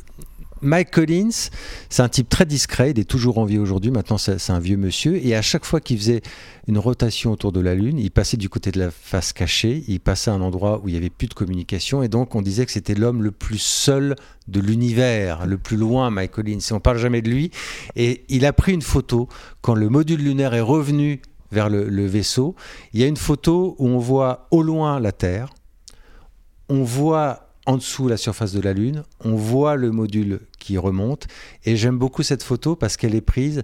Mike 0.62 0.90
Collins, 0.90 1.50
c'est 1.88 2.02
un 2.02 2.08
type 2.08 2.28
très 2.28 2.44
discret, 2.44 2.90
il 2.90 2.98
est 2.98 3.04
toujours 3.04 3.38
en 3.38 3.44
vie 3.44 3.58
aujourd'hui, 3.58 3.90
maintenant 3.90 4.18
c'est 4.18 4.50
un 4.50 4.58
vieux 4.58 4.76
monsieur, 4.76 5.24
et 5.24 5.34
à 5.34 5.42
chaque 5.42 5.64
fois 5.64 5.80
qu'il 5.80 5.98
faisait 5.98 6.22
une 6.66 6.78
rotation 6.78 7.32
autour 7.32 7.52
de 7.52 7.60
la 7.60 7.74
Lune, 7.74 7.98
il 7.98 8.10
passait 8.10 8.36
du 8.36 8.48
côté 8.48 8.70
de 8.70 8.78
la 8.78 8.90
face 8.90 9.32
cachée, 9.32 9.84
il 9.88 10.00
passait 10.00 10.30
à 10.30 10.34
un 10.34 10.40
endroit 10.40 10.80
où 10.82 10.88
il 10.88 10.92
n'y 10.92 10.98
avait 10.98 11.10
plus 11.10 11.28
de 11.28 11.34
communication, 11.34 12.02
et 12.02 12.08
donc 12.08 12.34
on 12.34 12.42
disait 12.42 12.66
que 12.66 12.72
c'était 12.72 12.94
l'homme 12.94 13.22
le 13.22 13.30
plus 13.30 13.58
seul 13.58 14.16
de 14.48 14.60
l'univers, 14.60 15.46
le 15.46 15.58
plus 15.58 15.76
loin, 15.76 16.10
Mike 16.10 16.32
Collins, 16.32 16.58
et 16.70 16.72
on 16.72 16.80
parle 16.80 16.98
jamais 16.98 17.22
de 17.22 17.30
lui, 17.30 17.50
et 17.96 18.24
il 18.28 18.44
a 18.44 18.52
pris 18.52 18.72
une 18.72 18.82
photo 18.82 19.28
quand 19.60 19.74
le 19.74 19.88
module 19.88 20.20
lunaire 20.20 20.54
est 20.54 20.60
revenu 20.60 21.20
vers 21.52 21.68
le, 21.68 21.88
le 21.88 22.06
vaisseau, 22.06 22.54
il 22.92 23.00
y 23.00 23.04
a 23.04 23.06
une 23.06 23.16
photo 23.16 23.76
où 23.78 23.88
on 23.88 23.98
voit 23.98 24.48
au 24.50 24.62
loin 24.62 25.00
la 25.00 25.12
Terre, 25.12 25.50
on 26.68 26.82
voit 26.82 27.47
en 27.68 27.76
dessous 27.76 28.08
la 28.08 28.16
surface 28.16 28.52
de 28.52 28.62
la 28.62 28.72
Lune, 28.72 29.04
on 29.20 29.36
voit 29.36 29.76
le 29.76 29.90
module 29.90 30.40
qui 30.58 30.78
remonte, 30.78 31.26
et 31.66 31.76
j'aime 31.76 31.98
beaucoup 31.98 32.22
cette 32.22 32.42
photo 32.42 32.76
parce 32.76 32.96
qu'elle 32.96 33.14
est 33.14 33.20
prise 33.20 33.62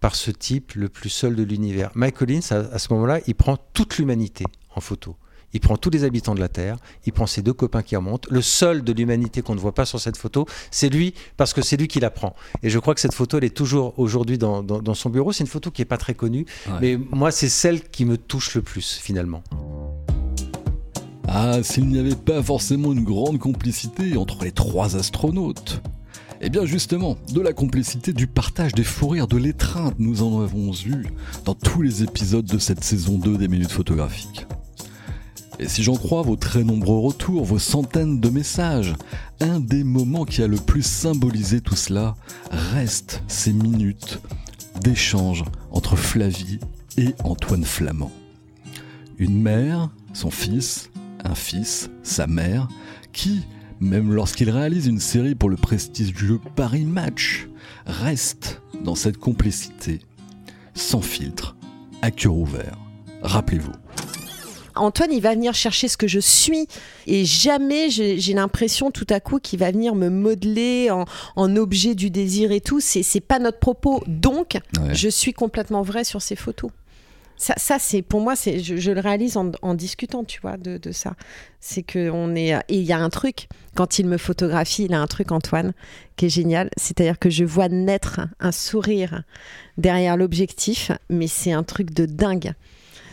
par 0.00 0.14
ce 0.14 0.30
type 0.30 0.72
le 0.72 0.88
plus 0.88 1.10
seul 1.10 1.36
de 1.36 1.42
l'univers. 1.42 1.90
Mike 1.94 2.16
Collins, 2.16 2.40
à, 2.50 2.78
ce 2.78 2.92
moment-là, 2.94 3.20
il 3.26 3.34
prend 3.34 3.58
toute 3.74 3.98
l'humanité 3.98 4.46
en 4.74 4.80
photo. 4.80 5.16
Il 5.52 5.60
prend 5.60 5.76
tous 5.76 5.90
les 5.90 6.04
habitants 6.04 6.34
de 6.34 6.40
la 6.40 6.48
Terre, 6.48 6.78
il 7.04 7.12
prend 7.12 7.26
ses 7.26 7.42
deux 7.42 7.52
copains 7.52 7.82
qui 7.82 7.94
remontent. 7.94 8.26
Le 8.32 8.40
seul 8.40 8.82
de 8.82 8.92
l'humanité 8.94 9.42
qu'on 9.42 9.54
ne 9.54 9.60
voit 9.60 9.74
pas 9.74 9.84
sur 9.84 10.00
cette 10.00 10.16
photo, 10.16 10.46
c'est 10.70 10.88
lui, 10.88 11.12
parce 11.36 11.52
que 11.52 11.60
c'est 11.60 11.76
lui 11.76 11.88
qui 11.88 12.00
la 12.00 12.08
prend. 12.08 12.34
Et 12.62 12.70
je 12.70 12.78
crois 12.78 12.94
que 12.94 13.02
cette 13.02 13.12
photo, 13.12 13.36
elle 13.36 13.44
est 13.44 13.54
toujours 13.54 13.98
aujourd'hui 13.98 14.38
dans, 14.38 14.94
son 14.94 15.10
bureau. 15.10 15.30
C'est 15.30 15.44
une 15.44 15.50
photo 15.50 15.70
qui 15.70 15.82
n'est 15.82 15.86
pas 15.86 15.98
très 15.98 16.14
connue, 16.14 16.46
mais 16.80 16.96
moi, 16.96 17.30
c'est 17.30 17.50
celle 17.50 17.82
qui 17.82 18.06
me 18.06 18.16
touche 18.16 18.54
le 18.54 18.62
plus, 18.62 18.94
finalement. 18.94 19.42
Ah, 21.28 21.62
s'il 21.62 21.88
n'y 21.88 21.98
avait 21.98 22.16
pas 22.16 22.42
forcément 22.42 22.92
une 22.92 23.04
grande 23.04 23.38
complicité 23.38 24.16
entre 24.16 24.44
les 24.44 24.52
trois 24.52 24.96
astronautes. 24.96 25.80
Eh 26.40 26.50
bien 26.50 26.64
justement, 26.64 27.16
de 27.32 27.40
la 27.40 27.52
complicité, 27.52 28.12
du 28.12 28.26
partage 28.26 28.72
des 28.72 28.82
fous 28.82 29.08
rires, 29.08 29.28
de 29.28 29.36
l'étreinte, 29.36 29.94
nous 29.98 30.24
en 30.24 30.42
avons 30.42 30.72
eu 30.84 31.06
dans 31.44 31.54
tous 31.54 31.82
les 31.82 32.02
épisodes 32.02 32.44
de 32.44 32.58
cette 32.58 32.82
saison 32.82 33.16
2 33.16 33.38
des 33.38 33.46
Minutes 33.46 33.70
Photographiques. 33.70 34.46
Et 35.60 35.68
si 35.68 35.84
j'en 35.84 35.94
crois 35.94 36.22
vos 36.22 36.34
très 36.34 36.64
nombreux 36.64 36.98
retours, 36.98 37.44
vos 37.44 37.60
centaines 37.60 38.18
de 38.18 38.28
messages, 38.28 38.94
un 39.40 39.60
des 39.60 39.84
moments 39.84 40.24
qui 40.24 40.42
a 40.42 40.48
le 40.48 40.56
plus 40.56 40.84
symbolisé 40.84 41.60
tout 41.60 41.76
cela 41.76 42.16
reste 42.50 43.22
ces 43.28 43.52
minutes 43.52 44.20
d'échange 44.80 45.44
entre 45.70 45.94
Flavie 45.94 46.58
et 46.96 47.14
Antoine 47.22 47.64
Flamand. 47.64 48.10
Une 49.18 49.40
mère, 49.40 49.90
son 50.12 50.30
fils, 50.30 50.90
un 51.24 51.34
fils, 51.34 51.90
sa 52.02 52.26
mère, 52.26 52.68
qui, 53.12 53.42
même 53.80 54.12
lorsqu'il 54.12 54.50
réalise 54.50 54.86
une 54.86 55.00
série 55.00 55.34
pour 55.34 55.50
le 55.50 55.56
prestigieux 55.56 56.40
Paris 56.56 56.84
Match, 56.84 57.48
reste 57.86 58.62
dans 58.84 58.94
cette 58.94 59.18
complicité, 59.18 60.00
sans 60.74 61.02
filtre, 61.02 61.56
à 62.00 62.10
cœur 62.10 62.34
ouvert. 62.34 62.78
Rappelez-vous. 63.22 63.72
Antoine, 64.74 65.12
il 65.12 65.20
va 65.20 65.34
venir 65.34 65.54
chercher 65.54 65.88
ce 65.88 65.96
que 65.96 66.06
je 66.06 66.18
suis 66.18 66.66
et 67.06 67.24
jamais 67.24 67.90
j'ai 67.90 68.32
l'impression 68.32 68.90
tout 68.90 69.06
à 69.10 69.20
coup 69.20 69.38
qu'il 69.38 69.58
va 69.58 69.70
venir 69.70 69.94
me 69.94 70.08
modeler 70.08 70.90
en, 70.90 71.56
objet 71.56 71.94
du 71.94 72.10
désir 72.10 72.52
et 72.52 72.60
tout. 72.60 72.80
C'est 72.80 73.20
pas 73.20 73.38
notre 73.38 73.58
propos. 73.58 74.02
Donc, 74.06 74.58
je 74.92 75.08
suis 75.08 75.34
complètement 75.34 75.82
vrai 75.82 76.04
sur 76.04 76.22
ces 76.22 76.36
photos. 76.36 76.70
Ça, 77.42 77.78
c'est 77.80 78.02
pour 78.02 78.20
moi, 78.20 78.36
c'est 78.36 78.60
je, 78.60 78.90
le 78.92 79.00
réalise 79.00 79.36
en, 79.36 79.74
discutant, 79.74 80.22
tu 80.22 80.40
vois, 80.40 80.56
de, 80.56 80.92
ça. 80.92 81.14
C'est 81.58 81.82
que 81.82 82.08
on 82.08 82.36
est 82.36 82.52
et 82.68 82.78
il 82.78 82.84
y 82.84 82.92
a 82.92 82.98
un 82.98 83.10
truc 83.10 83.48
quand 83.74 83.98
il 83.98 84.06
me 84.06 84.16
photographie, 84.16 84.84
il 84.84 84.94
a 84.94 85.00
un 85.00 85.06
truc 85.08 85.32
Antoine 85.32 85.72
qui 86.16 86.26
est 86.26 86.28
génial. 86.28 86.70
C'est-à-dire 86.76 87.18
que 87.18 87.30
je 87.30 87.44
vois 87.44 87.68
naître 87.68 88.20
un 88.38 88.52
sourire 88.52 89.24
derrière 89.76 90.16
l'objectif, 90.16 90.92
mais 91.10 91.26
c'est 91.26 91.52
un 91.52 91.64
truc 91.64 91.92
de 91.92 92.06
dingue. 92.06 92.54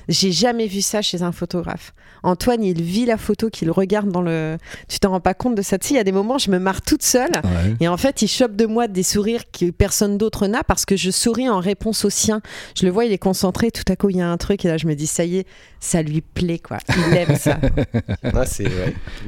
J'ai 0.10 0.32
jamais 0.32 0.66
vu 0.66 0.82
ça 0.82 1.04
chez 1.04 1.22
un 1.22 1.32
photographe. 1.32 1.94
Antoine, 2.24 2.64
il 2.64 2.82
vit 2.82 3.06
la 3.06 3.18
photo 3.18 3.50
qu'il 3.50 3.70
regarde 3.72 4.10
dans 4.10 4.22
le. 4.22 4.58
Tu 4.88 5.00
t'en 5.00 5.12
rends 5.12 5.20
pas 5.20 5.36
compte 5.36 5.56
de 5.56 5.62
ça. 5.62 5.78
il 5.90 5.96
y 5.96 6.00
a 6.00 6.04
des 6.04 6.12
moments, 6.12 6.38
je 6.38 6.50
me 6.50 6.58
marre 6.58 6.82
toute 6.82 7.04
seule. 7.04 7.32
Et 7.80 7.88
en 7.88 7.96
fait, 7.96 8.24
il 8.24 8.28
chope 8.28 8.56
de 8.56 8.66
moi 8.66 8.88
des 8.88 9.04
sourires 9.04 9.44
que 9.52 9.70
personne 9.70 10.18
d'autre 10.18 10.48
n'a 10.48 10.64
parce 10.64 10.86
que 10.86 10.98
je 10.98 11.12
souris 11.12 11.48
en 11.48 11.60
réponse 11.60 12.06
au 12.06 12.10
sien. 12.10 12.42
Je 12.76 12.86
le 12.86 12.92
vois, 12.92 13.06
il 13.06 13.12
est 13.12 13.20
concentré. 13.20 13.72
Tout 13.72 13.84
à 13.88 13.96
coup, 13.96 14.10
il 14.10 14.18
y 14.18 14.22
a 14.22 14.30
un 14.30 14.38
truc. 14.38 14.66
Et 14.66 14.68
là, 14.68 14.78
je 14.78 14.88
me 14.88 14.96
dis, 14.96 15.08
ça 15.08 15.24
y 15.24 15.38
est, 15.38 15.48
ça 15.80 16.02
lui 16.02 16.22
plaît, 16.22 16.60
quoi. 16.60 16.80
Il 16.90 17.16
aime 17.16 17.36
ça. 17.36 17.60
ah, 18.24 18.46
c'est. 18.46 18.68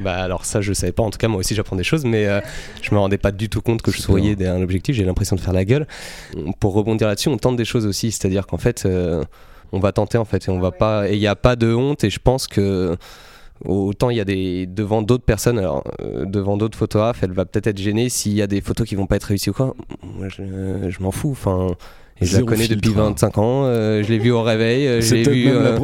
Bah, 0.00 0.16
alors, 0.16 0.44
ça, 0.44 0.60
je 0.60 0.72
savais 0.72 0.92
pas. 0.92 1.04
En 1.04 1.10
tout 1.10 1.18
cas, 1.18 1.28
moi 1.28 1.38
aussi, 1.38 1.54
j'apprends 1.54 1.76
des 1.76 1.84
choses. 1.84 2.04
Mais 2.04 2.26
euh, 2.26 2.40
je 2.82 2.92
me 2.92 2.98
rendais 2.98 3.18
pas 3.18 3.30
du 3.30 3.48
tout 3.48 3.62
compte 3.62 3.82
que 3.82 3.92
je 3.92 4.00
souriais 4.00 4.34
derrière 4.34 4.56
un 4.56 4.62
objectif. 4.62 4.96
J'ai 4.96 5.04
l'impression 5.04 5.36
de 5.36 5.40
faire 5.40 5.54
la 5.54 5.64
gueule. 5.64 5.86
Pour 6.58 6.74
rebondir 6.74 7.06
là-dessus, 7.06 7.28
on 7.28 7.38
tente 7.38 7.56
des 7.56 7.64
choses 7.64 7.86
aussi. 7.86 8.10
C'est-à-dire 8.10 8.46
qu'en 8.46 8.58
fait. 8.58 8.84
Euh, 8.84 9.22
on 9.72 9.80
va 9.80 9.92
tenter 9.92 10.18
en 10.18 10.24
fait 10.24 10.48
et 10.48 10.50
on 10.50 10.60
va 10.60 10.70
pas 10.70 11.08
et 11.08 11.14
il 11.14 11.20
n'y 11.20 11.26
a 11.26 11.36
pas 11.36 11.56
de 11.56 11.74
honte 11.74 12.04
et 12.04 12.10
je 12.10 12.18
pense 12.18 12.46
que 12.46 12.96
autant 13.64 14.10
il 14.10 14.16
y 14.16 14.20
a 14.20 14.24
des 14.24 14.66
devant 14.66 15.02
d'autres 15.02 15.24
personnes 15.24 15.58
alors 15.58 15.84
euh, 16.00 16.24
devant 16.24 16.56
d'autres 16.56 16.78
photographes 16.78 17.22
elle 17.22 17.32
va 17.32 17.44
peut-être 17.44 17.68
être 17.68 17.78
gênée 17.78 18.08
s'il 18.08 18.32
y 18.32 18.42
a 18.42 18.46
des 18.46 18.60
photos 18.60 18.86
qui 18.86 18.94
vont 18.96 19.06
pas 19.06 19.16
être 19.16 19.24
réussies 19.24 19.50
ou 19.50 19.54
quoi. 19.54 19.74
Moi 20.02 20.28
je, 20.28 20.42
je 20.88 21.02
m'en 21.02 21.10
fous 21.10 21.30
enfin 21.30 21.76
je 22.20 22.36
la 22.36 22.42
connais 22.42 22.68
depuis 22.68 22.92
25 22.92 23.26
hein. 23.26 23.40
ans. 23.40 23.64
Euh, 23.64 24.02
je 24.02 24.08
l'ai 24.08 24.18
vu 24.18 24.30
au 24.30 24.42
réveil. 24.42 24.86
Euh, 24.86 25.00
vu. 25.00 25.48
Euh, 25.48 25.78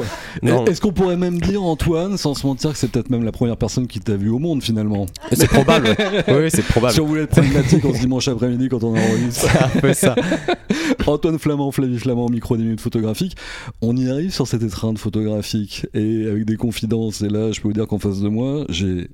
est-ce 0.67 0.81
qu'on 0.81 0.93
pourrait 0.93 1.17
même 1.17 1.41
dire, 1.41 1.63
Antoine, 1.63 2.17
sans 2.17 2.35
se 2.35 2.47
mentir, 2.47 2.73
que 2.73 2.79
c'est 2.79 2.91
peut-être 2.91 3.11
même 3.11 3.25
la 3.25 3.33
première 3.33 3.57
personne 3.57 3.87
qui 3.87 4.01
t'a 4.01 4.17
vu 4.17 4.29
au 4.29 4.39
monde 4.39 4.63
finalement 4.63 5.07
C'est 5.33 5.49
probable. 5.49 5.89
oui, 6.29 6.51
c'est 6.51 6.65
probable. 6.65 6.95
Si 6.95 7.01
on 7.01 7.07
voulait 7.07 7.23
être 7.23 7.31
problématique 7.31 7.85
en 7.85 7.95
ce 7.95 8.01
dimanche 8.01 8.29
après-midi 8.29 8.69
quand 8.69 8.85
on 8.85 8.97
enregistre. 8.97 9.49
C'est 9.51 9.63
un 9.63 9.81
peu 9.81 9.93
ça. 9.93 10.15
Antoine 11.07 11.39
Flamand, 11.39 11.73
Flavie 11.73 11.99
Flamand, 11.99 12.29
micro 12.29 12.57
des 12.57 12.63
minutes 12.63 12.81
photographiques. 12.81 13.37
On 13.83 13.97
y 13.97 14.11
arrive 14.11 14.33
sur 14.33 14.47
cette 14.47 14.63
étreinte 14.63 14.99
photographique 14.99 15.87
et 15.95 16.27
avec 16.29 16.45
des 16.45 16.57
confidences. 16.57 17.23
Et 17.23 17.29
là, 17.29 17.53
je 17.53 17.61
peux 17.61 17.69
vous 17.69 17.75
dire 17.75 17.87
qu'en 17.87 17.99
face 17.99 18.21
de 18.21 18.29
moi, 18.29 18.65
j'ai 18.69 19.09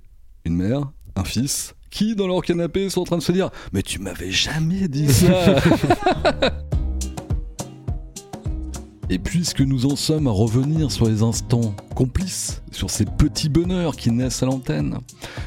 une 0.44 0.56
mère, 0.56 0.90
un 1.16 1.24
fils 1.24 1.74
qui, 1.90 2.16
dans 2.16 2.26
leur 2.26 2.42
canapé, 2.42 2.90
sont 2.90 3.02
en 3.02 3.04
train 3.04 3.18
de 3.18 3.22
se 3.22 3.32
dire 3.32 3.50
Mais 3.72 3.82
tu 3.82 4.00
m'avais 4.00 4.30
jamais 4.30 4.88
dit 4.88 5.08
ça 5.08 5.56
Et 9.10 9.18
puisque 9.18 9.60
nous 9.60 9.86
en 9.86 9.96
sommes 9.96 10.26
à 10.26 10.30
revenir 10.30 10.90
sur 10.90 11.06
les 11.06 11.22
instants 11.22 11.74
complices, 11.94 12.62
sur 12.72 12.90
ces 12.90 13.04
petits 13.04 13.48
bonheurs 13.48 13.96
qui 13.96 14.10
naissent 14.10 14.42
à 14.42 14.46
l'antenne, 14.46 14.98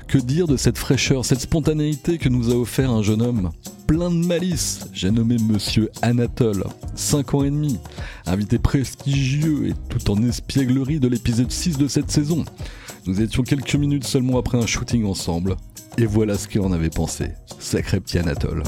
que 0.07 0.17
dire 0.17 0.47
de 0.47 0.57
cette 0.57 0.77
fraîcheur, 0.77 1.25
cette 1.25 1.41
spontanéité 1.41 2.17
que 2.17 2.29
nous 2.29 2.51
a 2.51 2.55
offert 2.55 2.91
un 2.91 3.01
jeune 3.01 3.21
homme 3.21 3.51
plein 3.87 4.11
de 4.11 4.25
malice, 4.25 4.81
j'ai 4.93 5.09
nommé 5.09 5.37
Monsieur 5.37 5.89
Anatole, 6.01 6.65
5 6.95 7.33
ans 7.33 7.43
et 7.43 7.49
demi, 7.49 7.79
invité 8.25 8.59
prestigieux 8.59 9.69
et 9.69 9.73
tout 9.87 10.11
en 10.11 10.21
espièglerie 10.21 10.99
de 10.99 11.07
l'épisode 11.07 11.49
6 11.49 11.77
de 11.77 11.87
cette 11.87 12.11
saison. 12.11 12.43
Nous 13.05 13.21
étions 13.21 13.43
quelques 13.43 13.75
minutes 13.75 14.03
seulement 14.03 14.37
après 14.37 14.57
un 14.57 14.65
shooting 14.65 15.05
ensemble, 15.05 15.55
et 15.97 16.05
voilà 16.05 16.37
ce 16.37 16.49
qu'il 16.49 16.61
en 16.61 16.73
avait 16.73 16.89
pensé, 16.89 17.31
sacré 17.59 18.01
petit 18.01 18.19
Anatole. 18.19 18.63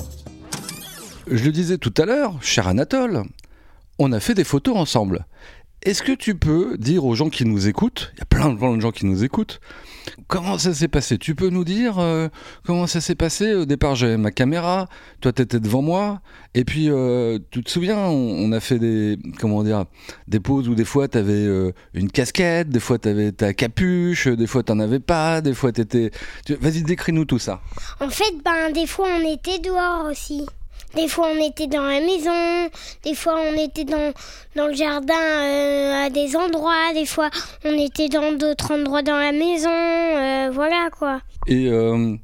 Je 1.30 1.44
le 1.44 1.52
disais 1.52 1.78
tout 1.78 1.94
à 1.98 2.06
l'heure, 2.06 2.42
cher 2.42 2.70
Anatole, 2.70 3.24
on 4.00 4.12
a 4.14 4.20
fait 4.20 4.34
des 4.34 4.46
photos 4.46 4.78
ensemble. 4.78 5.26
Est-ce 5.82 6.04
que 6.04 6.12
tu 6.12 6.36
peux 6.36 6.78
dire 6.78 7.06
aux 7.06 7.16
gens 7.16 7.30
qui 7.30 7.46
nous 7.46 7.70
écoutent, 7.70 8.12
il 8.16 8.20
y 8.20 8.22
a 8.22 8.26
plein 8.26 8.54
de 8.54 8.82
gens 8.82 8.92
qui 8.92 9.06
nous 9.06 9.24
écoutent, 9.24 9.62
comment 10.28 10.58
ça 10.58 10.74
s'est 10.74 10.90
passé? 10.90 11.18
Tu 11.18 11.36
peux 11.36 11.50
nous 11.50 11.64
dire 11.64 12.00
euh, 12.00 12.28
comment 12.66 12.86
ça 12.86 13.00
s'est 13.00 13.16
passé 13.16 13.54
Au 13.54 13.64
départ, 13.64 13.96
j'avais 13.96 14.18
ma 14.18 14.32
caméra, 14.32 14.90
toi 15.22 15.32
tu 15.32 15.42
étais 15.42 15.62
devant 15.62 15.82
moi, 15.82 16.20
et 16.54 16.66
puis 16.66 16.90
euh, 16.90 17.40
tu 17.52 17.64
te 17.64 17.70
souviens, 17.70 17.98
on, 17.98 18.52
a 18.52 18.60
fait 18.60 18.78
des 18.78 19.18
comment 19.40 19.64
dire 19.64 19.86
des 20.28 20.42
poses 20.42 20.68
où 20.68 20.76
des 20.76 20.84
fois 20.84 21.08
tu 21.08 21.18
avais 21.18 21.32
euh, 21.32 21.72
une 21.94 22.12
casquette, 22.12 22.68
des 22.68 22.82
fois 22.82 22.98
tu 22.98 23.08
avais 23.08 23.32
ta 23.32 23.54
capuche, 23.54 24.28
des 24.28 24.48
fois 24.48 24.64
tu 24.64 24.74
avais 24.74 25.00
pas, 25.00 25.40
des 25.40 25.54
fois 25.54 25.72
tu 25.72 25.80
étais. 25.80 26.12
Vas-y, 26.60 26.84
décris-nous 26.84 27.24
tout 27.24 27.40
ça. 27.40 27.62
En 28.02 28.10
fait, 28.10 28.34
ben 28.44 28.74
des 28.74 28.86
fois 28.86 29.08
on 29.18 29.34
était 29.34 29.60
dehors 29.60 30.08
aussi. 30.12 30.46
Des 30.96 31.08
fois, 31.08 31.28
on 31.32 31.40
était 31.40 31.68
dans 31.68 31.84
la 31.84 32.00
maison, 32.00 32.70
des 33.04 33.14
fois, 33.14 33.36
on 33.40 33.54
était 33.54 33.84
dans, 33.84 34.12
dans 34.56 34.68
le 34.68 34.74
jardin 34.74 35.14
euh, 35.14 36.06
à 36.06 36.10
des 36.10 36.36
endroits, 36.36 36.94
des 36.94 37.06
fois, 37.06 37.30
on 37.64 37.74
était 37.74 38.10
dans 38.10 38.32
d'autres 38.32 38.74
endroits 38.74 39.04
dans 39.04 39.18
la 39.18 39.32
maison, 39.32 39.70
euh, 39.70 40.50
voilà 40.52 40.90
quoi. 40.98 41.22
Et 41.46 41.68
euh, 41.68 42.16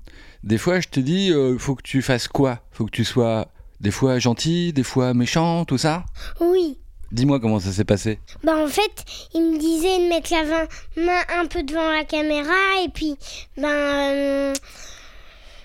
des 0.43 0.57
fois, 0.57 0.79
je 0.79 0.87
te 0.87 0.99
dis, 0.99 1.27
il 1.27 1.59
faut 1.59 1.75
que 1.75 1.83
tu 1.83 2.01
fasses 2.01 2.27
quoi? 2.27 2.59
Faut 2.71 2.85
que 2.85 2.91
tu 2.91 3.05
sois 3.05 3.47
des 3.81 3.91
fois 3.91 4.17
gentil, 4.17 4.73
des 4.73 4.83
fois 4.83 5.13
méchant, 5.13 5.63
tout 5.65 5.77
ça? 5.77 6.03
Oui. 6.39 6.79
Dis-moi 7.11 7.39
comment 7.39 7.59
ça 7.59 7.71
s'est 7.71 7.85
passé. 7.85 8.19
Bah 8.43 8.57
en 8.57 8.67
fait, 8.67 9.05
il 9.35 9.41
me 9.41 9.59
disait 9.59 9.99
de 9.99 10.09
mettre 10.09 10.33
la 10.33 10.43
main 10.43 11.21
un 11.39 11.45
peu 11.45 11.61
devant 11.61 11.91
la 11.91 12.03
caméra 12.03 12.83
et 12.83 12.89
puis 12.89 13.15
ben 13.57 14.53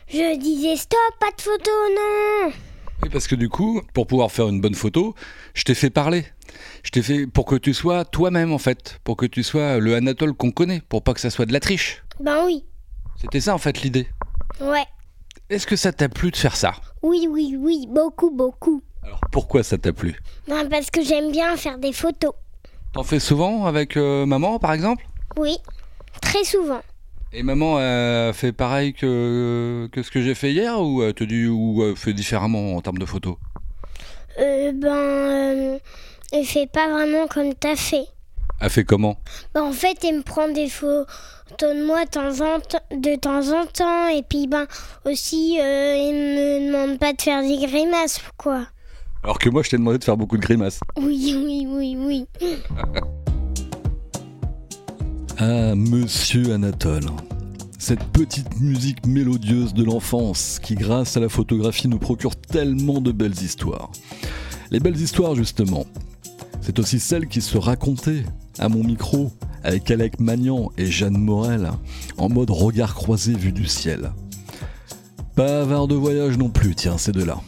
je 0.09 0.37
disais 0.37 0.77
stop, 0.77 0.99
pas 1.19 1.31
de 1.35 1.41
photo, 1.41 1.71
non. 1.97 2.53
Oui, 3.03 3.09
parce 3.11 3.27
que 3.27 3.35
du 3.35 3.49
coup, 3.49 3.81
pour 3.95 4.07
pouvoir 4.07 4.31
faire 4.31 4.49
une 4.49 4.61
bonne 4.61 4.75
photo, 4.75 5.15
je 5.55 5.65
t'ai 5.65 5.75
fait 5.75 5.91
parler. 5.91 6.27
Je 6.83 6.91
t'ai 6.91 7.03
fait 7.03 7.27
pour 7.27 7.45
que 7.47 7.57
tu 7.57 7.73
sois 7.73 8.05
toi-même 8.05 8.53
en 8.53 8.59
fait, 8.59 9.01
pour 9.05 9.17
que 9.17 9.27
tu 9.27 9.43
sois 9.43 9.79
le 9.79 9.95
Anatole 9.95 10.35
qu'on 10.35 10.51
connaît, 10.51 10.83
pour 10.89 11.03
pas 11.03 11.15
que 11.15 11.21
ça 11.21 11.31
soit 11.31 11.47
de 11.47 11.53
la 11.53 11.61
triche. 11.61 12.03
Ben 12.21 12.45
oui, 12.45 12.65
C'était 13.21 13.41
ça 13.41 13.55
en 13.55 13.59
fait 13.59 13.81
l'idée. 13.83 14.09
ouais, 14.61 14.85
Est-ce 15.49 15.67
que 15.67 15.77
ça 15.77 15.93
t'a 15.93 16.09
plu 16.09 16.31
de 16.31 16.37
faire 16.37 16.57
ça? 16.57 16.75
Oui, 17.03 17.27
oui, 17.31 17.57
oui, 17.59 17.87
beaucoup, 17.89 18.31
beaucoup. 18.31 18.83
Alors 19.03 19.21
pourquoi 19.33 19.63
ça 19.63 19.79
t'a 19.79 19.93
plu? 19.95 20.21
Ben 20.49 20.69
parce 20.69 20.91
que 20.91 21.03
j'aime 21.03 21.31
bien 21.33 21.57
faire 21.57 21.79
des 21.79 21.93
photos. 21.93 22.33
T'en 22.93 23.05
fais 23.05 23.21
souvent 23.21 23.65
avec 23.67 23.97
euh, 23.97 24.27
maman 24.27 24.59
par 24.59 24.73
exemple? 24.73 25.07
Oui, 25.39 25.57
très 26.21 26.45
souvent. 26.45 26.83
Et 27.33 27.45
maman 27.45 27.77
a 27.79 28.33
fait 28.33 28.51
pareil 28.53 28.93
que, 28.93 29.89
que 29.93 30.03
ce 30.03 30.11
que 30.11 30.21
j'ai 30.21 30.35
fait 30.35 30.51
hier 30.51 30.81
ou 30.81 31.05
elle 31.05 31.15
te 31.15 31.23
dit 31.23 31.47
ou 31.47 31.83
euh, 31.83 31.95
fait 31.95 32.13
différemment 32.13 32.75
en 32.75 32.81
termes 32.81 32.99
de 32.99 33.07
photos? 33.07 33.37
Euh, 34.41 34.73
ben, 34.73 34.89
euh, 34.89 35.79
elle 36.33 36.45
fait 36.45 36.67
pas 36.67 36.89
vraiment 36.91 37.29
comme 37.29 37.55
t'as 37.55 37.77
fait. 37.77 38.07
Elle 38.61 38.71
fait 38.71 38.85
comment? 38.85 39.17
Ben, 39.55 39.63
en 39.63 39.73
fait, 39.73 39.99
elle 40.05 40.17
me 40.17 40.23
prend 40.23 40.49
des 40.49 40.69
photos 40.69 41.07
de 41.61 41.87
moi 41.87 42.05
de 42.05 42.11
temps 42.11 42.41
en 42.41 42.59
temps, 42.59 42.79
de 42.91 43.17
temps, 43.17 43.53
en 43.53 43.67
temps 43.67 44.09
et 44.09 44.23
puis 44.23 44.49
ben 44.49 44.67
aussi, 45.05 45.57
euh, 45.61 45.63
elle 45.63 46.15
me 46.15 46.67
demande 46.67 46.99
pas 46.99 47.13
de 47.13 47.23
faire 47.23 47.43
des 47.43 47.65
grimaces, 47.65 48.21
quoi. 48.37 48.67
Alors 49.23 49.39
que 49.39 49.49
moi 49.51 49.63
je 49.63 49.71
t'ai 49.71 49.77
demandé 49.77 49.99
de 49.99 50.05
faire 50.05 50.17
beaucoup 50.17 50.37
de 50.37 50.43
grimaces. 50.43 50.81
Oui, 50.97 51.37
oui, 51.37 51.67
oui, 51.69 51.97
oui. 51.97 52.27
Ah, 55.43 55.75
monsieur 55.75 56.53
Anatole. 56.53 57.07
Cette 57.79 58.05
petite 58.13 58.61
musique 58.61 59.07
mélodieuse 59.07 59.73
de 59.73 59.83
l'enfance 59.83 60.59
qui, 60.63 60.75
grâce 60.75 61.17
à 61.17 61.21
la 61.21 61.31
photographie, 61.31 61.89
nous 61.89 61.99
procure 61.99 62.37
tellement 62.37 63.01
de 63.01 63.11
belles 63.11 63.41
histoires. 63.43 63.91
Les 64.71 64.81
belles 64.81 65.01
histoires, 65.01 65.35
justement, 65.35 65.87
c'est 66.61 66.79
aussi 66.79 67.01
celles 67.01 67.27
qui 67.27 67.41
se 67.41 67.57
racontaient 67.57 68.25
à 68.59 68.69
mon 68.69 68.85
micro 68.85 69.33
avec 69.65 69.91
Alec 69.91 70.21
Magnan 70.21 70.73
et 70.77 70.85
Jeanne 70.85 71.17
Morel 71.17 71.71
en 72.19 72.29
mode 72.29 72.51
regard 72.51 72.95
croisé 72.95 73.33
vu 73.33 73.51
du 73.51 73.65
ciel. 73.65 74.13
Pas 75.37 75.63
avare 75.63 75.89
de 75.89 75.95
voyage 75.95 76.37
non 76.37 76.51
plus, 76.51 76.75
tiens, 76.75 76.99
ces 76.99 77.13
deux-là. 77.13 77.41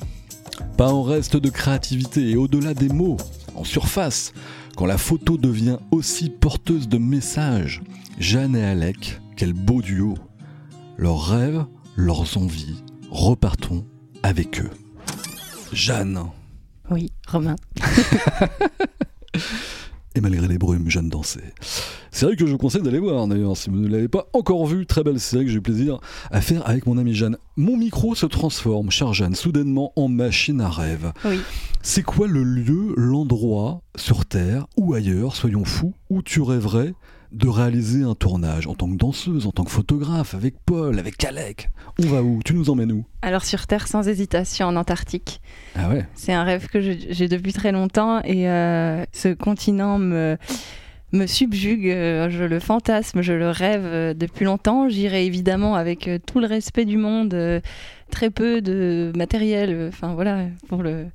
Pas 0.79 0.91
en 0.91 1.03
reste 1.03 1.37
de 1.37 1.51
créativité 1.51 2.31
et 2.31 2.37
au-delà 2.37 2.73
des 2.73 2.89
mots, 2.89 3.19
en 3.55 3.65
surface, 3.65 4.33
quand 4.77 4.87
la 4.87 4.99
photo 4.99 5.37
devient 5.37 5.79
aussi 5.91 6.31
porteuse 6.31 6.89
de 6.89 6.99
messages. 6.99 7.83
Jeanne 8.19 8.57
et 8.57 8.65
Alec, 8.65 9.21
quel 9.37 9.53
beau 9.53 9.83
duo. 9.83 10.15
Leurs 10.97 11.27
rêves, 11.27 11.65
leurs 11.97 12.37
envies, 12.37 12.83
repartons 13.11 13.87
avec 14.23 14.61
eux. 14.61 14.71
Jeanne. 15.73 16.27
Oui, 16.91 17.11
Romain. 17.29 17.57
Et 20.15 20.21
malgré 20.21 20.47
les 20.47 20.59
brumes, 20.59 20.91
Jeanne 20.91 21.09
dansait. 21.09 21.55
Série 22.11 22.37
que 22.37 22.47
je 22.47 22.53
vous 22.53 22.59
conseille 22.59 22.83
d'aller 22.83 22.99
voir 22.99 23.27
d'ailleurs, 23.27 23.57
si 23.57 23.71
vous 23.71 23.77
ne 23.77 23.89
l'avez 23.89 24.09
pas 24.09 24.27
encore 24.35 24.67
vue, 24.67 24.85
très 24.85 25.03
belle 25.03 25.19
série 25.19 25.47
que 25.47 25.51
j'ai 25.51 25.57
eu 25.57 25.63
plaisir 25.63 26.01
à 26.31 26.43
faire 26.43 26.69
avec 26.69 26.87
mon 26.87 26.99
amie 26.99 27.15
Jeanne. 27.15 27.39
Mon 27.57 27.79
micro 27.79 28.15
se 28.15 28.27
transforme, 28.27 28.91
chère 28.91 29.15
Jeanne, 29.15 29.35
soudainement 29.35 29.93
en 29.97 30.09
machine 30.09 30.61
à 30.61 30.69
rêve. 30.69 31.13
Oui. 31.25 31.41
C'est 31.83 32.03
quoi 32.03 32.29
le 32.29 32.45
lieu, 32.45 32.93
l'endroit 32.97 33.81
sur 33.97 34.27
Terre 34.27 34.67
ou 34.77 34.93
ailleurs, 34.93 35.35
soyons 35.35 35.65
fous, 35.65 35.95
où 36.11 36.23
tu 36.23 36.43
rêverais 36.43 36.95
de 37.33 37.49
réaliser 37.49 38.03
un 38.03 38.15
tournage 38.15 38.67
en 38.67 38.75
tant 38.75 38.89
que 38.91 38.97
danseuse, 38.97 39.47
en 39.47 39.53
tant 39.53 39.65
que 39.65 39.71
photographe, 39.71 40.35
avec 40.35 40.55
Paul, 40.67 40.99
avec 40.99 41.25
Alec 41.25 41.71
On 42.03 42.07
va 42.07 42.23
où? 42.23 42.41
Tu 42.45 42.55
nous 42.55 42.69
emmènes 42.71 42.93
où? 42.93 43.05
Alors 43.23 43.45
sur 43.45 43.67
Terre, 43.67 43.89
sans 43.89 44.07
hésitation, 44.07 44.67
en 44.67 44.77
Antarctique. 44.77 45.41
Ah 45.75 45.89
ouais? 45.89 46.07
C'est 46.15 46.33
un 46.33 46.45
rêve 46.45 46.69
que 46.69 46.81
j'ai 46.81 47.29
depuis 47.29 47.53
très 47.53 47.73
longtemps 47.73 48.21
et 48.23 48.49
euh, 48.51 49.05
ce 49.13 49.33
continent 49.33 49.99
me, 49.99 50.37
me 51.13 51.27
subjugue. 51.27 51.89
euh, 51.89 52.29
Je 52.29 52.45
le 52.45 52.61
fantasme, 52.61 53.23
je 53.23 53.33
le 53.33 53.49
rêve 53.51 53.85
euh, 53.85 54.15
depuis 54.15 54.45
longtemps. 54.45 54.89
J'irai 54.91 55.25
évidemment 55.25 55.75
avec 55.75 56.11
tout 56.27 56.39
le 56.39 56.47
respect 56.47 56.85
du 56.85 56.99
monde, 56.99 57.35
très 58.11 58.31
peu 58.31 58.61
de 58.61 59.11
matériel, 59.17 59.89
enfin 59.89 60.15
voilà, 60.15 60.47
pour 60.69 60.83
le, 60.83 61.07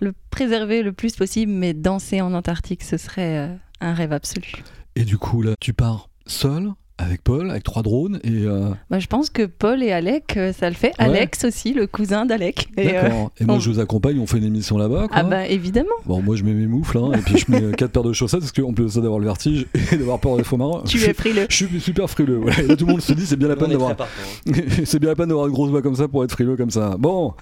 le 0.00 0.12
préserver 0.30 0.82
le 0.82 0.92
plus 0.92 1.14
possible. 1.14 1.52
Mais 1.52 1.74
danser 1.74 2.20
en 2.20 2.34
Antarctique, 2.34 2.82
ce 2.82 2.96
serait 2.96 3.50
un 3.80 3.94
rêve 3.94 4.12
absolu. 4.12 4.52
Et 5.00 5.04
du 5.04 5.16
coup, 5.16 5.40
là, 5.40 5.52
tu 5.60 5.72
pars 5.72 6.08
seul, 6.26 6.72
avec 6.98 7.22
Paul, 7.24 7.50
avec 7.50 7.62
trois 7.62 7.80
drones, 7.82 8.20
et... 8.22 8.44
euh, 8.44 8.68
Moi, 8.90 8.98
je 8.98 9.06
pense 9.06 9.30
que 9.30 9.44
Paul 9.46 9.82
et 9.82 9.90
Alec, 9.92 10.36
euh, 10.36 10.52
ça 10.52 10.68
le 10.68 10.74
fait. 10.76 10.88
Ouais. 10.98 11.06
Alex 11.06 11.44
aussi, 11.46 11.72
le 11.72 11.86
cousin 11.86 12.26
d'Alec. 12.26 12.68
Et, 12.76 12.88
euh, 12.98 13.02
D'accord. 13.04 13.30
Et 13.40 13.44
moi, 13.46 13.54
on- 13.54 13.58
je 13.60 13.70
vous 13.70 13.80
accompagne, 13.80 14.18
on 14.18 14.26
fait 14.26 14.36
une 14.36 14.44
émission 14.44 14.76
là-bas, 14.76 15.08
quoi. 15.08 15.16
ah 15.16 15.22
bah 15.22 15.46
évidemment. 15.46 15.88
Bon, 16.04 16.20
moi 16.20 16.36
je 16.36 16.44
mets 16.44 16.52
mes 16.52 16.66
moufles, 16.66 16.98
hein, 16.98 17.12
et 17.14 17.22
puis 17.22 17.38
je 17.38 17.50
mets 17.50 17.62
euh, 17.62 17.72
quatre 17.72 17.92
paires 17.92 18.02
de 18.02 18.12
chaussettes, 18.12 18.40
parce 18.40 18.52
qu'en 18.52 18.74
plus 18.74 18.84
de 18.84 18.88
ça 18.90 19.00
d'avoir 19.00 19.18
le 19.18 19.24
vertige 19.24 19.66
et 19.92 19.96
d'avoir 19.96 20.18
peur 20.20 20.36
des 20.36 20.44
faux 20.44 20.58
marins. 20.58 20.82
Tu 20.86 20.98
es 21.02 21.14
frileux. 21.14 21.46
je 21.48 21.56
suis 21.56 21.80
super 21.80 22.10
frileux. 22.10 22.36
voilà. 22.36 22.60
Et 22.60 22.66
là, 22.66 22.76
tout 22.76 22.84
le 22.84 22.92
monde 22.92 23.00
se 23.00 23.14
dit, 23.14 23.24
c'est 23.24 23.36
bien 23.36 23.48
la 23.48 23.56
peine 23.56 23.70
d'avoir. 23.70 23.92
hein. 23.92 24.52
c'est 24.84 24.98
bien 24.98 25.08
la 25.08 25.16
peine 25.16 25.28
d'avoir 25.28 25.46
une 25.46 25.52
grosse 25.54 25.70
voix 25.70 25.80
comme 25.80 25.96
ça 25.96 26.06
pour 26.06 26.22
être 26.24 26.32
frileux 26.32 26.56
comme 26.56 26.70
ça. 26.70 26.96
Bon 26.98 27.32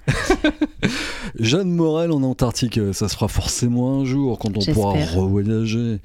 Jeanne 1.37 1.71
Morel 1.71 2.11
en 2.11 2.23
Antarctique, 2.23 2.79
ça 2.93 3.07
se 3.07 3.15
fera 3.15 3.27
forcément 3.27 3.99
un 3.99 4.05
jour 4.05 4.39
quand 4.39 4.57
on 4.57 4.73
pourra 4.73 4.93
revoyager. 4.93 5.99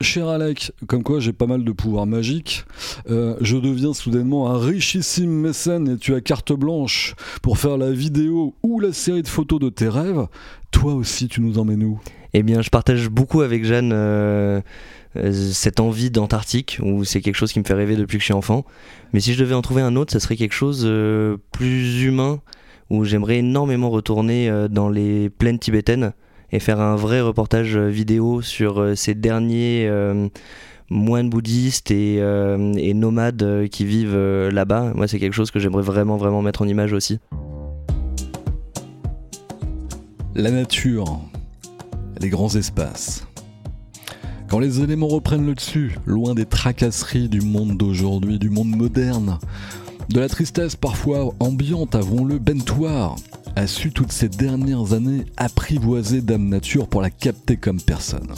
Cher 0.00 0.28
Alec, 0.28 0.72
comme 0.86 1.02
quoi 1.02 1.20
j'ai 1.20 1.32
pas 1.32 1.46
mal 1.46 1.64
de 1.64 1.72
pouvoirs 1.72 2.06
magiques, 2.06 2.64
euh, 3.10 3.36
je 3.40 3.56
deviens 3.56 3.92
soudainement 3.92 4.50
un 4.50 4.58
richissime 4.58 5.30
mécène 5.30 5.88
et 5.88 5.96
tu 5.96 6.14
as 6.14 6.20
carte 6.20 6.52
blanche 6.52 7.14
pour 7.42 7.58
faire 7.58 7.76
la 7.76 7.90
vidéo 7.90 8.54
ou 8.62 8.80
la 8.80 8.92
série 8.92 9.22
de 9.22 9.28
photos 9.28 9.60
de 9.60 9.68
tes 9.68 9.88
rêves. 9.88 10.26
Toi 10.70 10.94
aussi, 10.94 11.28
tu 11.28 11.40
nous 11.40 11.58
emmènes 11.58 11.84
où? 11.84 12.00
Eh 12.32 12.42
bien, 12.42 12.62
je 12.62 12.70
partage 12.70 13.08
beaucoup 13.08 13.40
avec 13.40 13.64
Jeanne 13.64 13.90
euh, 13.92 14.60
euh, 15.16 15.32
cette 15.32 15.80
envie 15.80 16.10
d'Antarctique, 16.10 16.78
où 16.82 17.04
c'est 17.04 17.20
quelque 17.20 17.34
chose 17.34 17.52
qui 17.52 17.58
me 17.58 17.64
fait 17.64 17.74
rêver 17.74 17.96
depuis 17.96 18.18
que 18.18 18.22
je 18.22 18.26
suis 18.26 18.34
enfant. 18.34 18.64
Mais 19.12 19.20
si 19.20 19.34
je 19.34 19.40
devais 19.40 19.54
en 19.54 19.62
trouver 19.62 19.82
un 19.82 19.96
autre, 19.96 20.12
ça 20.12 20.20
serait 20.20 20.36
quelque 20.36 20.54
chose 20.54 20.84
euh, 20.84 21.36
plus 21.50 22.04
humain, 22.04 22.40
où 22.90 23.04
j'aimerais 23.04 23.38
énormément 23.38 23.88
retourner 23.88 24.50
euh, 24.50 24.68
dans 24.68 24.88
les 24.88 25.30
plaines 25.30 25.58
tibétaines 25.58 26.12
et 26.52 26.58
faire 26.58 26.80
un 26.80 26.96
vrai 26.96 27.20
reportage 27.20 27.76
euh, 27.76 27.88
vidéo 27.88 28.42
sur 28.42 28.80
euh, 28.80 28.94
ces 28.96 29.14
derniers 29.14 29.88
moines 30.90 31.30
bouddhistes 31.30 31.92
et, 31.92 32.20
nomades 32.94 33.68
qui 33.70 33.84
vivent 33.84 34.48
là-bas. 34.48 34.92
Moi, 34.96 35.06
c'est 35.06 35.20
quelque 35.20 35.34
chose 35.34 35.52
que 35.52 35.60
j'aimerais 35.60 35.84
vraiment, 35.84 36.16
vraiment 36.16 36.42
mettre 36.42 36.62
en 36.62 36.68
image 36.68 36.92
aussi. 36.92 37.20
La 40.34 40.50
nature, 40.50 41.20
les 42.20 42.28
grands 42.28 42.54
espaces. 42.56 43.24
Quand 44.48 44.58
les 44.58 44.80
éléments 44.80 45.06
reprennent 45.06 45.46
le 45.46 45.54
dessus, 45.54 45.96
loin 46.06 46.34
des 46.34 46.44
tracasseries 46.44 47.28
du 47.28 47.40
monde 47.40 47.76
d'aujourd'hui, 47.76 48.40
du 48.40 48.50
monde 48.50 48.74
moderne, 48.74 49.38
de 50.10 50.18
la 50.18 50.28
tristesse 50.28 50.74
parfois 50.74 51.32
ambiante, 51.38 51.94
avouons-le, 51.94 52.38
Bentoir 52.38 53.14
a 53.56 53.66
su 53.66 53.92
toutes 53.92 54.12
ces 54.12 54.28
dernières 54.28 54.92
années 54.92 55.24
apprivoiser 55.36 56.20
Dame 56.20 56.48
Nature 56.48 56.88
pour 56.88 57.00
la 57.00 57.10
capter 57.10 57.56
comme 57.56 57.80
personne. 57.80 58.32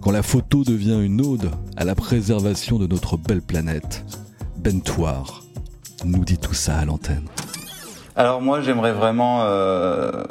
Quand 0.00 0.10
la 0.10 0.22
photo 0.22 0.64
devient 0.64 1.00
une 1.02 1.20
ode 1.20 1.50
à 1.76 1.84
la 1.84 1.94
préservation 1.94 2.78
de 2.78 2.86
notre 2.86 3.16
belle 3.16 3.42
planète, 3.42 4.04
Bentoir 4.56 5.44
nous 6.04 6.24
dit 6.24 6.38
tout 6.38 6.54
ça 6.54 6.76
à 6.76 6.84
l'antenne. 6.84 7.24
Alors 8.16 8.42
moi 8.42 8.60
j'aimerais 8.60 8.92
vraiment, 8.92 9.42
euh, 9.44 10.24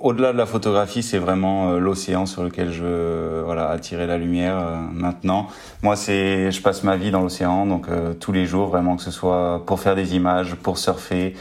au-delà 0.00 0.32
de 0.32 0.38
la 0.38 0.46
photographie, 0.46 1.02
c'est 1.02 1.18
vraiment 1.18 1.70
euh, 1.70 1.78
l'océan 1.78 2.26
sur 2.26 2.42
lequel 2.42 2.72
je 2.72 2.82
veux 2.82 3.42
voilà, 3.44 3.68
attirer 3.70 4.06
la 4.06 4.18
lumière 4.18 4.58
euh, 4.58 4.76
maintenant. 4.92 5.48
Moi 5.82 5.96
c'est, 5.96 6.50
je 6.50 6.62
passe 6.62 6.82
ma 6.84 6.96
vie 6.96 7.10
dans 7.10 7.22
l'océan, 7.22 7.66
donc 7.66 7.88
euh, 7.88 8.14
tous 8.14 8.32
les 8.32 8.46
jours 8.46 8.68
vraiment 8.68 8.96
que 8.96 9.02
ce 9.02 9.10
soit 9.10 9.62
pour 9.66 9.80
faire 9.80 9.96
des 9.96 10.14
images, 10.14 10.54
pour 10.54 10.78
surfer. 10.78 11.34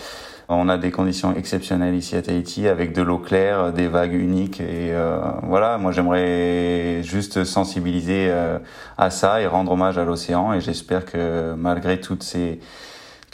On 0.47 0.69
a 0.69 0.77
des 0.77 0.91
conditions 0.91 1.35
exceptionnelles 1.35 1.95
ici 1.95 2.15
à 2.15 2.21
Tahiti 2.21 2.67
avec 2.67 2.93
de 2.93 3.01
l'eau 3.01 3.17
claire, 3.17 3.73
des 3.73 3.87
vagues 3.87 4.13
uniques 4.13 4.61
et 4.61 4.91
euh, 4.93 5.19
voilà. 5.41 5.79
Moi 5.79 5.91
j'aimerais 5.91 7.01
juste 7.01 7.43
sensibiliser 7.45 8.27
euh, 8.29 8.59
à 8.97 9.09
ça 9.09 9.41
et 9.41 9.47
rendre 9.47 9.71
hommage 9.71 9.97
à 9.97 10.05
l'océan 10.05 10.53
et 10.53 10.61
j'espère 10.61 11.05
que 11.05 11.55
malgré 11.55 11.99
toutes 11.99 12.21
ces 12.21 12.59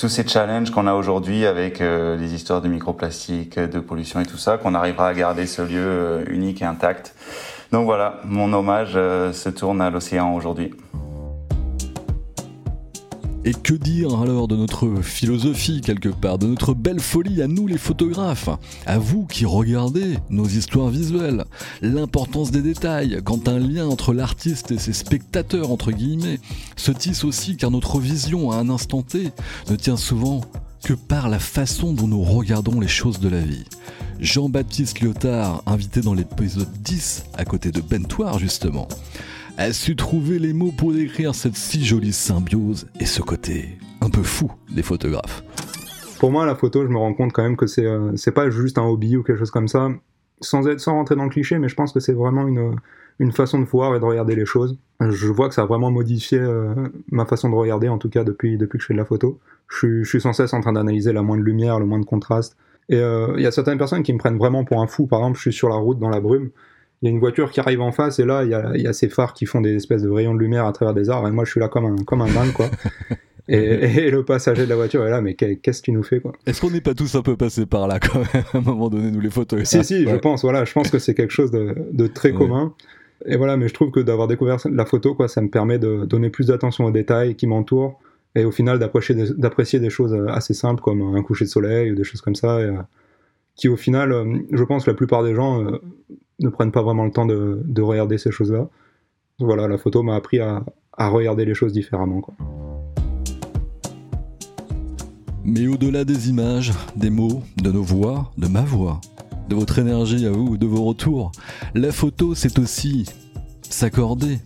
tous 0.01 0.09
ces 0.09 0.27
challenges 0.27 0.71
qu'on 0.71 0.87
a 0.87 0.95
aujourd'hui 0.95 1.45
avec 1.45 1.79
euh, 1.79 2.17
les 2.17 2.33
histoires 2.33 2.59
de 2.59 2.67
microplastique, 2.67 3.59
de 3.59 3.79
pollution 3.79 4.19
et 4.19 4.25
tout 4.25 4.37
ça, 4.37 4.57
qu'on 4.57 4.73
arrivera 4.73 5.07
à 5.09 5.13
garder 5.13 5.45
ce 5.45 5.61
lieu 5.61 5.77
euh, 5.77 6.25
unique 6.27 6.63
et 6.63 6.65
intact. 6.65 7.13
Donc 7.71 7.85
voilà, 7.85 8.19
mon 8.25 8.51
hommage 8.51 8.93
euh, 8.95 9.31
se 9.31 9.49
tourne 9.49 9.79
à 9.79 9.91
l'océan 9.91 10.33
aujourd'hui. 10.33 10.73
Et 13.43 13.53
que 13.53 13.73
dire 13.73 14.19
alors 14.19 14.47
de 14.47 14.55
notre 14.55 15.01
philosophie 15.01 15.81
quelque 15.81 16.09
part, 16.09 16.37
de 16.37 16.45
notre 16.45 16.75
belle 16.75 16.99
folie 16.99 17.41
à 17.41 17.47
nous 17.47 17.65
les 17.65 17.79
photographes, 17.79 18.49
à 18.85 18.99
vous 18.99 19.25
qui 19.25 19.45
regardez 19.45 20.19
nos 20.29 20.45
histoires 20.45 20.89
visuelles, 20.89 21.45
l'importance 21.81 22.51
des 22.51 22.61
détails 22.61 23.19
quand 23.23 23.47
un 23.47 23.57
lien 23.57 23.87
entre 23.87 24.13
l'artiste 24.13 24.69
et 24.71 24.77
ses 24.77 24.93
spectateurs 24.93 25.71
entre 25.71 25.91
guillemets 25.91 26.39
se 26.75 26.91
tisse 26.91 27.23
aussi 27.23 27.57
car 27.57 27.71
notre 27.71 27.99
vision 27.99 28.51
à 28.51 28.57
un 28.57 28.69
instant 28.69 29.01
T 29.01 29.31
ne 29.71 29.75
tient 29.75 29.97
souvent 29.97 30.41
que 30.83 30.93
par 30.93 31.27
la 31.27 31.39
façon 31.39 31.93
dont 31.93 32.07
nous 32.07 32.21
regardons 32.21 32.79
les 32.79 32.87
choses 32.87 33.19
de 33.19 33.29
la 33.29 33.41
vie. 33.41 33.65
Jean-Baptiste 34.19 35.01
Lyotard, 35.01 35.63
invité 35.65 36.01
dans 36.01 36.13
l'épisode 36.13 36.71
10 36.83 37.25
à 37.33 37.45
côté 37.45 37.71
de 37.71 37.81
Bentoire 37.81 38.37
justement, 38.37 38.87
a 39.61 39.73
su 39.73 39.95
trouver 39.95 40.39
les 40.39 40.53
mots 40.53 40.71
pour 40.75 40.91
décrire 40.91 41.35
cette 41.35 41.55
si 41.55 41.85
jolie 41.85 42.13
symbiose 42.13 42.87
et 42.99 43.05
ce 43.05 43.21
côté 43.21 43.77
un 44.01 44.09
peu 44.09 44.23
fou 44.23 44.51
des 44.71 44.81
photographes. 44.81 45.43
Pour 46.19 46.31
moi, 46.31 46.47
la 46.47 46.55
photo, 46.55 46.83
je 46.83 46.87
me 46.87 46.97
rends 46.97 47.13
compte 47.13 47.31
quand 47.31 47.43
même 47.43 47.55
que 47.55 47.67
c'est 47.67 47.85
euh, 47.85 48.11
pas 48.33 48.49
juste 48.49 48.79
un 48.79 48.83
hobby 48.83 49.17
ou 49.17 49.23
quelque 49.23 49.37
chose 49.37 49.51
comme 49.51 49.67
ça, 49.67 49.89
sans, 50.39 50.67
être, 50.67 50.79
sans 50.79 50.93
rentrer 50.93 51.15
dans 51.15 51.25
le 51.25 51.29
cliché, 51.29 51.59
mais 51.59 51.69
je 51.69 51.75
pense 51.75 51.93
que 51.93 51.99
c'est 51.99 52.13
vraiment 52.13 52.47
une, 52.47 52.75
une 53.19 53.31
façon 53.31 53.59
de 53.59 53.65
voir 53.65 53.95
et 53.95 53.99
de 53.99 54.05
regarder 54.05 54.35
les 54.35 54.47
choses. 54.47 54.79
Je 54.99 55.27
vois 55.27 55.47
que 55.47 55.53
ça 55.53 55.61
a 55.61 55.65
vraiment 55.67 55.91
modifié 55.91 56.39
euh, 56.39 56.73
ma 57.11 57.25
façon 57.25 57.47
de 57.47 57.55
regarder, 57.55 57.87
en 57.87 57.99
tout 57.99 58.09
cas 58.09 58.23
depuis, 58.23 58.57
depuis 58.57 58.79
que 58.79 58.81
je 58.81 58.87
fais 58.87 58.95
de 58.95 58.99
la 58.99 59.05
photo. 59.05 59.39
Je 59.69 60.03
suis, 60.03 60.21
sans 60.21 60.33
cesse 60.33 60.53
en 60.53 60.61
train 60.61 60.73
d'analyser 60.73 61.13
la 61.13 61.21
moindre 61.21 61.43
lumière, 61.43 61.79
le 61.79 61.85
moins 61.85 61.99
de 61.99 62.05
contraste. 62.05 62.57
Et 62.89 62.97
euh, 62.97 63.35
il 63.37 63.43
y 63.43 63.47
a 63.47 63.51
certaines 63.51 63.77
personnes 63.77 64.01
qui 64.01 64.11
me 64.11 64.17
prennent 64.17 64.39
vraiment 64.39 64.63
pour 64.63 64.81
un 64.81 64.87
fou. 64.87 65.05
Par 65.05 65.19
exemple, 65.19 65.37
je 65.37 65.41
suis 65.41 65.53
sur 65.53 65.69
la 65.69 65.75
route 65.75 65.99
dans 65.99 66.09
la 66.09 66.19
brume 66.19 66.49
il 67.01 67.07
y 67.07 67.07
a 67.07 67.11
une 67.11 67.19
voiture 67.19 67.51
qui 67.51 67.59
arrive 67.59 67.81
en 67.81 67.91
face 67.91 68.19
et 68.19 68.25
là, 68.25 68.43
il 68.43 68.51
y 68.51 68.53
a, 68.53 68.77
y 68.77 68.87
a, 68.87 68.93
ces 68.93 69.09
phares 69.09 69.33
qui 69.33 69.45
font 69.45 69.61
des 69.61 69.75
espèces 69.75 70.03
de 70.03 70.09
rayons 70.09 70.35
de 70.35 70.39
lumière 70.39 70.65
à 70.65 70.73
travers 70.73 70.93
des 70.93 71.09
arbres 71.09 71.27
et 71.27 71.31
moi, 71.31 71.45
je 71.45 71.51
suis 71.51 71.59
là 71.59 71.67
comme 71.67 71.85
un, 71.85 71.95
comme 72.05 72.21
un 72.21 72.31
dingue, 72.31 72.53
quoi. 72.53 72.67
Et, 73.47 73.57
et, 73.57 74.11
le 74.11 74.23
passager 74.23 74.63
de 74.63 74.69
la 74.69 74.75
voiture 74.75 75.05
est 75.05 75.09
là, 75.09 75.19
mais 75.19 75.33
qu'est-ce 75.33 75.81
que 75.81 75.85
tu 75.85 75.91
nous 75.91 76.03
fais 76.03 76.21
quoi? 76.21 76.31
Est-ce 76.45 76.61
qu'on 76.61 76.69
n'est 76.69 76.79
pas 76.79 76.93
tous 76.93 77.15
un 77.15 77.21
peu 77.21 77.35
passés 77.35 77.65
par 77.65 77.87
là 77.87 77.99
quand 77.99 78.19
même 78.19 78.43
à 78.53 78.57
un 78.57 78.61
moment 78.61 78.87
donné, 78.87 79.11
nous 79.11 79.19
les 79.19 79.31
photos 79.31 79.63
Si, 79.63 79.83
si, 79.83 80.07
je 80.07 80.15
pense, 80.15 80.43
voilà, 80.43 80.63
je 80.63 80.71
pense 80.71 80.89
que 80.89 80.99
c'est 80.99 81.15
quelque 81.15 81.33
chose 81.33 81.51
de, 81.51 81.75
de 81.91 82.07
très 82.07 82.31
commun. 82.31 82.73
Et 83.25 83.35
voilà, 83.35 83.57
mais 83.57 83.67
je 83.67 83.73
trouve 83.73 83.91
que 83.91 83.99
d'avoir 83.99 84.27
découvert 84.27 84.57
la 84.71 84.85
photo, 84.85 85.15
quoi, 85.15 85.27
ça 85.27 85.41
me 85.41 85.49
permet 85.49 85.79
de 85.79 86.05
donner 86.05 86.29
plus 86.29 86.47
d'attention 86.47 86.85
aux 86.85 86.91
détails 86.91 87.35
qui 87.35 87.45
m'entourent 87.45 87.99
et 88.35 88.45
au 88.45 88.51
final 88.51 88.79
d'apprécier 88.79 89.15
des, 89.15 89.79
des 89.79 89.89
choses 89.89 90.17
assez 90.29 90.53
simples 90.53 90.81
comme 90.81 91.15
un 91.15 91.21
coucher 91.21 91.45
de 91.45 91.49
soleil 91.49 91.91
ou 91.91 91.95
des 91.95 92.03
choses 92.03 92.21
comme 92.21 92.35
ça, 92.35 92.61
et, 92.61 92.65
euh, 92.65 92.77
qui 93.55 93.69
au 93.69 93.77
final, 93.77 94.11
euh, 94.11 94.39
je 94.51 94.63
pense, 94.63 94.87
la 94.87 94.93
plupart 94.93 95.23
des 95.23 95.35
gens 95.35 95.63
euh, 95.63 95.81
ne 96.39 96.49
prennent 96.49 96.71
pas 96.71 96.81
vraiment 96.81 97.05
le 97.05 97.11
temps 97.11 97.25
de, 97.25 97.61
de 97.63 97.81
regarder 97.81 98.17
ces 98.17 98.31
choses-là. 98.31 98.67
Voilà, 99.39 99.67
la 99.67 99.77
photo 99.77 100.03
m'a 100.03 100.15
appris 100.15 100.39
à, 100.39 100.63
regarder 100.97 101.45
les 101.45 101.55
choses 101.55 101.73
différemment. 101.73 102.21
Mais 105.43 105.65
au-delà 105.65 106.05
des 106.05 106.29
images, 106.29 106.71
des 106.95 107.09
mots, 107.09 107.41
de 107.57 107.71
nos 107.71 107.81
voix, 107.81 108.31
de 108.37 108.47
ma 108.47 108.61
voix, 108.61 109.01
de 109.49 109.55
votre 109.55 109.79
énergie 109.79 110.27
à 110.27 110.31
vous, 110.31 110.57
de 110.57 110.67
vos 110.67 110.83
retours, 110.83 111.31
la 111.73 111.91
photo 111.91 112.35
c'est 112.35 112.59
aussi 112.59 113.05
s'accorder 113.63 114.37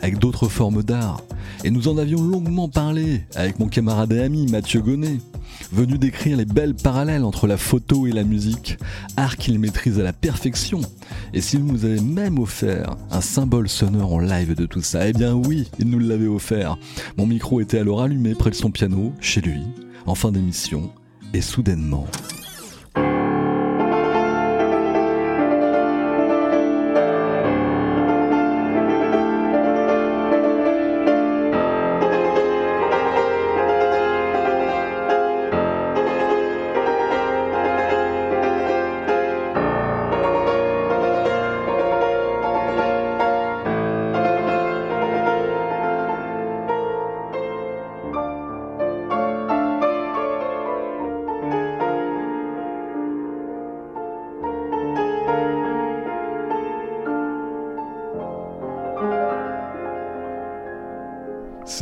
avec 0.00 0.18
d'autres 0.18 0.48
formes 0.48 0.82
d'art. 0.82 1.22
Et 1.64 1.70
nous 1.70 1.88
en 1.88 1.98
avions 1.98 2.22
longuement 2.22 2.68
parlé 2.68 3.22
avec 3.34 3.58
mon 3.58 3.68
camarade 3.68 4.12
et 4.12 4.20
ami 4.20 4.46
Mathieu 4.46 4.80
Gonnet, 4.80 5.18
venu 5.72 5.98
décrire 5.98 6.36
les 6.36 6.44
belles 6.44 6.74
parallèles 6.74 7.24
entre 7.24 7.46
la 7.46 7.56
photo 7.56 8.06
et 8.06 8.12
la 8.12 8.24
musique, 8.24 8.78
art 9.16 9.36
qu'il 9.36 9.58
maîtrise 9.58 9.98
à 9.98 10.02
la 10.02 10.12
perfection. 10.12 10.80
Et 11.34 11.40
s'il 11.40 11.64
nous 11.64 11.84
avait 11.84 12.00
même 12.00 12.38
offert 12.38 12.96
un 13.10 13.20
symbole 13.20 13.68
sonore 13.68 14.14
en 14.14 14.20
live 14.20 14.54
de 14.54 14.66
tout 14.66 14.82
ça, 14.82 15.08
eh 15.08 15.12
bien 15.12 15.34
oui, 15.34 15.68
il 15.78 15.88
nous 15.88 15.98
l'avait 15.98 16.28
offert. 16.28 16.78
Mon 17.16 17.26
micro 17.26 17.60
était 17.60 17.78
alors 17.78 18.02
allumé 18.02 18.34
près 18.34 18.50
de 18.50 18.54
son 18.54 18.70
piano, 18.70 19.12
chez 19.20 19.40
lui, 19.40 19.60
en 20.06 20.14
fin 20.14 20.32
d'émission, 20.32 20.90
et 21.34 21.40
soudainement... 21.40 22.06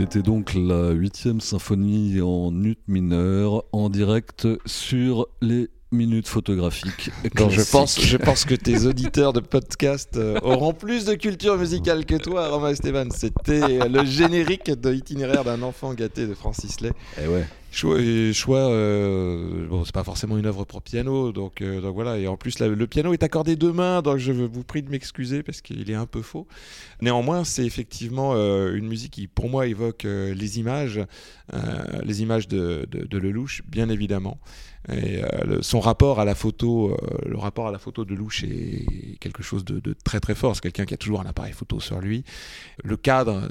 C'était 0.08 0.22
donc 0.22 0.54
la 0.54 0.90
huitième 0.92 1.40
symphonie 1.40 2.20
en 2.20 2.52
ut 2.62 2.78
mineur 2.86 3.64
en 3.72 3.90
direct 3.90 4.46
sur 4.64 5.26
les 5.40 5.68
minutes 5.90 6.28
photographiques. 6.28 7.10
Non, 7.40 7.50
je 7.50 7.60
pense, 7.68 8.00
je 8.00 8.16
pense 8.16 8.44
que 8.44 8.54
tes 8.54 8.86
auditeurs 8.86 9.32
de 9.32 9.40
podcast 9.40 10.16
euh, 10.16 10.38
auront 10.42 10.72
plus 10.74 11.06
de 11.06 11.14
culture 11.14 11.58
musicale 11.58 12.04
que 12.04 12.14
toi, 12.14 12.50
Romain 12.50 12.68
Esteban. 12.70 13.08
C'était 13.10 13.88
le 13.88 14.04
générique 14.04 14.70
de 14.70 14.90
l'itinéraire 14.90 15.42
d'un 15.42 15.60
enfant 15.62 15.92
gâté 15.92 16.28
de 16.28 16.34
Francis 16.34 16.80
Lay. 16.80 16.92
Eh 17.20 17.26
ouais. 17.26 17.44
Choix, 17.72 17.98
choix 18.32 18.70
euh, 18.70 19.66
bon, 19.68 19.84
c'est 19.84 19.94
pas 19.94 20.04
forcément 20.04 20.38
une 20.38 20.46
œuvre 20.46 20.64
pour 20.64 20.80
piano, 20.80 21.30
donc, 21.32 21.60
euh, 21.60 21.82
donc 21.82 21.94
voilà. 21.94 22.18
Et 22.18 22.26
en 22.26 22.36
plus, 22.36 22.58
le 22.58 22.86
piano 22.86 23.12
est 23.12 23.22
accordé 23.22 23.54
deux 23.54 23.72
mains, 23.72 24.00
donc 24.00 24.16
je 24.16 24.32
vous 24.32 24.64
prie 24.64 24.82
de 24.82 24.88
m'excuser 24.88 25.42
parce 25.42 25.60
qu'il 25.60 25.90
est 25.90 25.94
un 25.94 26.06
peu 26.06 26.22
faux. 26.22 26.46
Néanmoins, 27.02 27.44
c'est 27.44 27.66
effectivement 27.66 28.32
euh, 28.34 28.74
une 28.74 28.86
musique 28.86 29.12
qui, 29.12 29.26
pour 29.26 29.50
moi, 29.50 29.66
évoque 29.66 30.06
euh, 30.06 30.32
les 30.32 30.58
images, 30.58 31.00
les 32.02 32.22
images 32.22 32.48
de, 32.48 32.86
de, 32.90 33.18
Lelouch, 33.18 33.62
bien 33.68 33.88
évidemment. 33.88 34.38
Son 35.60 35.80
rapport 35.80 36.18
à 36.18 36.24
la 36.24 36.34
photo, 36.34 36.96
le 37.24 37.36
rapport 37.36 37.68
à 37.68 37.72
la 37.72 37.78
photo 37.78 38.04
de 38.04 38.14
Lelouch 38.14 38.42
est 38.42 39.18
quelque 39.20 39.42
chose 39.42 39.64
de, 39.64 39.78
de 39.78 39.94
très 40.04 40.18
très 40.18 40.34
fort. 40.34 40.56
C'est 40.56 40.62
quelqu'un 40.62 40.84
qui 40.84 40.94
a 40.94 40.96
toujours 40.96 41.20
un 41.20 41.26
appareil 41.26 41.52
photo 41.52 41.78
sur 41.78 42.00
lui. 42.00 42.24
Le 42.82 42.96
cadre 42.96 43.48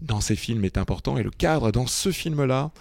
dans 0.00 0.20
ses 0.20 0.36
films 0.36 0.64
est 0.64 0.76
important 0.76 1.16
et 1.16 1.22
le 1.22 1.30
cadre 1.30 1.70
dans 1.72 1.86
ce 1.86 2.10
film-là 2.10 2.72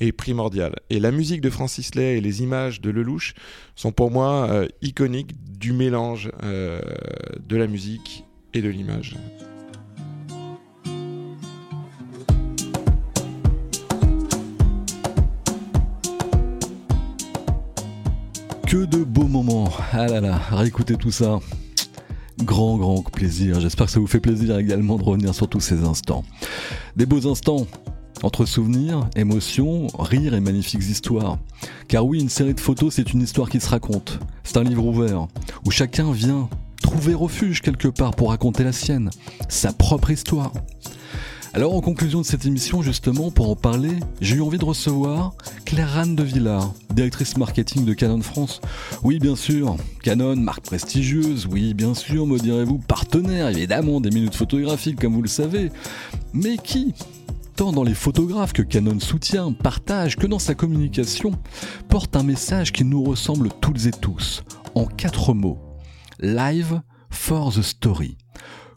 est 0.00 0.12
primordial. 0.12 0.74
Et 0.90 1.00
la 1.00 1.10
musique 1.10 1.40
de 1.40 1.50
Francis 1.50 1.94
Lay 1.94 2.18
et 2.18 2.20
les 2.20 2.42
images 2.42 2.80
de 2.80 2.90
Lelouch 2.90 3.34
sont 3.76 3.92
pour 3.92 4.10
moi 4.10 4.48
euh, 4.50 4.68
iconiques 4.82 5.34
du 5.58 5.72
mélange 5.72 6.30
euh, 6.42 6.80
de 7.48 7.56
la 7.56 7.66
musique 7.66 8.24
et 8.54 8.62
de 8.62 8.68
l'image. 8.68 9.16
Que 18.66 18.86
de 18.86 19.04
beaux 19.04 19.28
moments. 19.28 19.70
Ah 19.92 20.06
là 20.06 20.20
là, 20.20 20.38
réécoutez 20.50 20.96
tout 20.96 21.10
ça. 21.10 21.40
Grand, 22.38 22.78
grand 22.78 23.02
plaisir. 23.02 23.60
J'espère 23.60 23.86
que 23.86 23.92
ça 23.92 24.00
vous 24.00 24.06
fait 24.06 24.18
plaisir 24.18 24.58
également 24.58 24.96
de 24.96 25.04
revenir 25.04 25.34
sur 25.34 25.46
tous 25.46 25.60
ces 25.60 25.84
instants. 25.84 26.24
Des 26.96 27.06
beaux 27.06 27.28
instants 27.28 27.66
entre 28.22 28.44
souvenirs, 28.46 29.08
émotions, 29.16 29.86
rires 29.98 30.34
et 30.34 30.40
magnifiques 30.40 30.88
histoires. 30.88 31.38
Car 31.88 32.06
oui, 32.06 32.20
une 32.20 32.28
série 32.28 32.54
de 32.54 32.60
photos, 32.60 32.94
c'est 32.94 33.12
une 33.12 33.22
histoire 33.22 33.50
qui 33.50 33.60
se 33.60 33.68
raconte. 33.68 34.18
C'est 34.44 34.56
un 34.56 34.64
livre 34.64 34.84
ouvert, 34.84 35.28
où 35.66 35.70
chacun 35.70 36.12
vient 36.12 36.48
trouver 36.82 37.14
refuge 37.14 37.62
quelque 37.62 37.88
part 37.88 38.14
pour 38.14 38.30
raconter 38.30 38.64
la 38.64 38.72
sienne, 38.72 39.10
sa 39.48 39.72
propre 39.72 40.10
histoire. 40.10 40.52
Alors 41.54 41.74
en 41.74 41.82
conclusion 41.82 42.22
de 42.22 42.26
cette 42.26 42.46
émission, 42.46 42.80
justement, 42.80 43.30
pour 43.30 43.50
en 43.50 43.56
parler, 43.56 43.92
j'ai 44.22 44.36
eu 44.36 44.40
envie 44.40 44.56
de 44.56 44.64
recevoir 44.64 45.34
Claire 45.66 45.98
Anne 45.98 46.16
de 46.16 46.22
Villard, 46.22 46.72
directrice 46.94 47.36
marketing 47.36 47.84
de 47.84 47.92
Canon 47.92 48.22
France. 48.22 48.62
Oui, 49.02 49.18
bien 49.18 49.36
sûr, 49.36 49.76
Canon, 50.02 50.36
marque 50.36 50.64
prestigieuse, 50.64 51.46
oui, 51.50 51.74
bien 51.74 51.92
sûr, 51.92 52.26
me 52.26 52.38
direz-vous, 52.38 52.78
partenaire 52.78 53.48
évidemment 53.48 54.00
des 54.00 54.08
minutes 54.08 54.34
photographiques, 54.34 54.98
comme 54.98 55.12
vous 55.12 55.20
le 55.20 55.28
savez. 55.28 55.70
Mais 56.32 56.56
qui 56.56 56.94
tant 57.54 57.72
dans 57.72 57.84
les 57.84 57.94
photographes 57.94 58.52
que 58.52 58.62
Canon 58.62 59.00
soutient, 59.00 59.52
partage, 59.52 60.16
que 60.16 60.26
dans 60.26 60.38
sa 60.38 60.54
communication, 60.54 61.32
porte 61.88 62.16
un 62.16 62.22
message 62.22 62.72
qui 62.72 62.84
nous 62.84 63.02
ressemble 63.02 63.50
toutes 63.60 63.86
et 63.86 63.90
tous, 63.90 64.42
en 64.74 64.86
quatre 64.86 65.34
mots. 65.34 65.58
Live 66.20 66.80
for 67.10 67.52
the 67.52 67.62
story. 67.62 68.16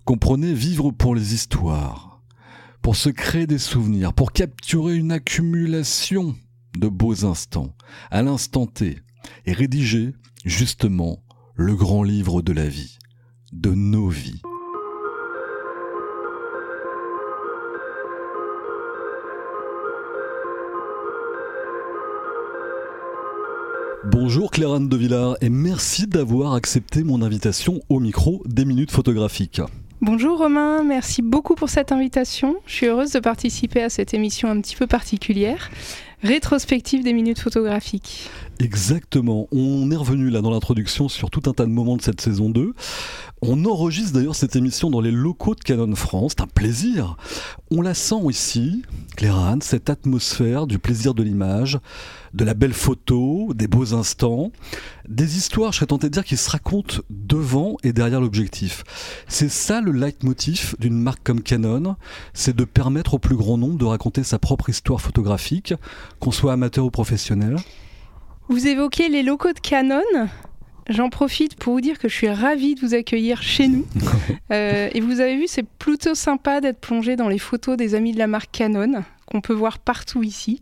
Comprenez 0.03 0.53
vivre 0.53 0.91
pour 0.91 1.15
les 1.15 1.33
histoires 1.33 2.15
pour 2.85 2.95
se 2.95 3.09
créer 3.09 3.47
des 3.47 3.57
souvenirs, 3.57 4.13
pour 4.13 4.31
capturer 4.31 4.95
une 4.95 5.11
accumulation 5.11 6.35
de 6.77 6.87
beaux 6.87 7.25
instants, 7.25 7.75
à 8.11 8.21
l'instant 8.21 8.67
T, 8.67 8.99
et 9.47 9.53
rédiger, 9.53 10.13
justement, 10.45 11.23
le 11.55 11.75
grand 11.75 12.03
livre 12.03 12.43
de 12.43 12.53
la 12.53 12.67
vie, 12.67 12.99
de 13.51 13.71
nos 13.71 14.07
vies. 14.07 14.39
Bonjour 24.07 24.51
Claire-Anne 24.51 24.87
de 24.87 24.97
Villard 24.97 25.35
et 25.41 25.49
merci 25.49 26.05
d'avoir 26.05 26.53
accepté 26.53 27.03
mon 27.03 27.23
invitation 27.23 27.81
au 27.89 27.99
micro 27.99 28.43
des 28.45 28.63
minutes 28.63 28.91
photographiques. 28.91 29.61
Bonjour 29.99 30.37
Romain, 30.37 30.83
merci 30.83 31.23
beaucoup 31.23 31.55
pour 31.55 31.69
cette 31.69 31.91
invitation. 31.91 32.57
Je 32.67 32.73
suis 32.75 32.85
heureuse 32.85 33.13
de 33.13 33.19
participer 33.19 33.81
à 33.81 33.89
cette 33.89 34.13
émission 34.13 34.47
un 34.47 34.61
petit 34.61 34.75
peu 34.75 34.85
particulière, 34.85 35.71
rétrospective 36.21 37.03
des 37.03 37.13
minutes 37.13 37.39
photographiques. 37.39 38.29
Exactement, 38.59 39.49
on 39.51 39.91
est 39.91 39.97
revenu 39.97 40.29
là 40.29 40.41
dans 40.41 40.49
l'introduction 40.49 41.09
sur 41.09 41.29
tout 41.29 41.41
un 41.49 41.53
tas 41.53 41.65
de 41.65 41.71
moments 41.71 41.97
de 41.97 42.01
cette 42.01 42.21
saison 42.21 42.49
2. 42.49 42.73
On 43.41 43.65
enregistre 43.65 44.13
d'ailleurs 44.13 44.35
cette 44.35 44.55
émission 44.55 44.89
dans 44.89 45.01
les 45.01 45.11
locaux 45.11 45.55
de 45.55 45.59
Canon 45.59 45.93
France, 45.95 46.35
c'est 46.37 46.43
un 46.43 46.47
plaisir. 46.47 47.17
On 47.69 47.81
la 47.81 47.93
sent 47.93 48.15
ici, 48.29 48.83
Claire 49.17 49.37
Anne, 49.37 49.61
cette 49.61 49.89
atmosphère 49.89 50.67
du 50.67 50.79
plaisir 50.79 51.13
de 51.13 51.21
l'image, 51.21 51.79
de 52.33 52.45
la 52.45 52.53
belle 52.53 52.73
photo, 52.73 53.51
des 53.53 53.67
beaux 53.67 53.93
instants, 53.93 54.53
des 55.09 55.37
histoires, 55.37 55.73
je 55.73 55.79
serais 55.79 55.87
tenté 55.87 56.07
de 56.07 56.13
dire, 56.13 56.23
qui 56.23 56.37
se 56.37 56.49
racontent 56.49 56.99
devant 57.09 57.75
et 57.83 57.91
derrière 57.91 58.21
l'objectif. 58.21 58.85
C'est 59.27 59.49
ça 59.49 59.81
le 59.81 59.91
leitmotiv 59.91 60.75
d'une 60.79 60.97
marque 60.97 61.23
comme 61.23 61.41
Canon, 61.41 61.97
c'est 62.33 62.55
de 62.55 62.63
permettre 62.63 63.15
au 63.15 63.19
plus 63.19 63.35
grand 63.35 63.57
nombre 63.57 63.77
de 63.77 63.85
raconter 63.85 64.23
sa 64.23 64.39
propre 64.39 64.69
histoire 64.69 65.01
photographique, 65.01 65.73
qu'on 66.21 66.31
soit 66.31 66.53
amateur 66.53 66.85
ou 66.85 66.89
professionnel. 66.89 67.57
Vous 68.47 68.67
évoquez 68.67 69.09
les 69.09 69.23
locaux 69.23 69.53
de 69.53 69.59
Canon. 69.59 70.01
J'en 70.87 71.09
profite 71.09 71.55
pour 71.55 71.73
vous 71.73 71.81
dire 71.81 71.97
que 71.97 72.07
je 72.07 72.13
suis 72.13 72.29
ravie 72.29 72.75
de 72.75 72.81
vous 72.81 72.93
accueillir 72.93 73.41
chez 73.41 73.67
nous. 73.67 73.85
Euh, 74.51 74.89
et 74.93 75.01
vous 75.01 75.21
avez 75.21 75.37
vu, 75.37 75.45
c'est 75.47 75.65
plutôt 75.65 76.13
sympa 76.13 76.61
d'être 76.61 76.79
plongé 76.79 77.15
dans 77.15 77.27
les 77.29 77.39
photos 77.39 77.77
des 77.77 77.95
amis 77.95 78.11
de 78.11 78.19
la 78.19 78.27
marque 78.27 78.51
Canon, 78.51 79.03
qu'on 79.25 79.41
peut 79.41 79.53
voir 79.55 79.79
partout 79.79 80.21
ici. 80.21 80.61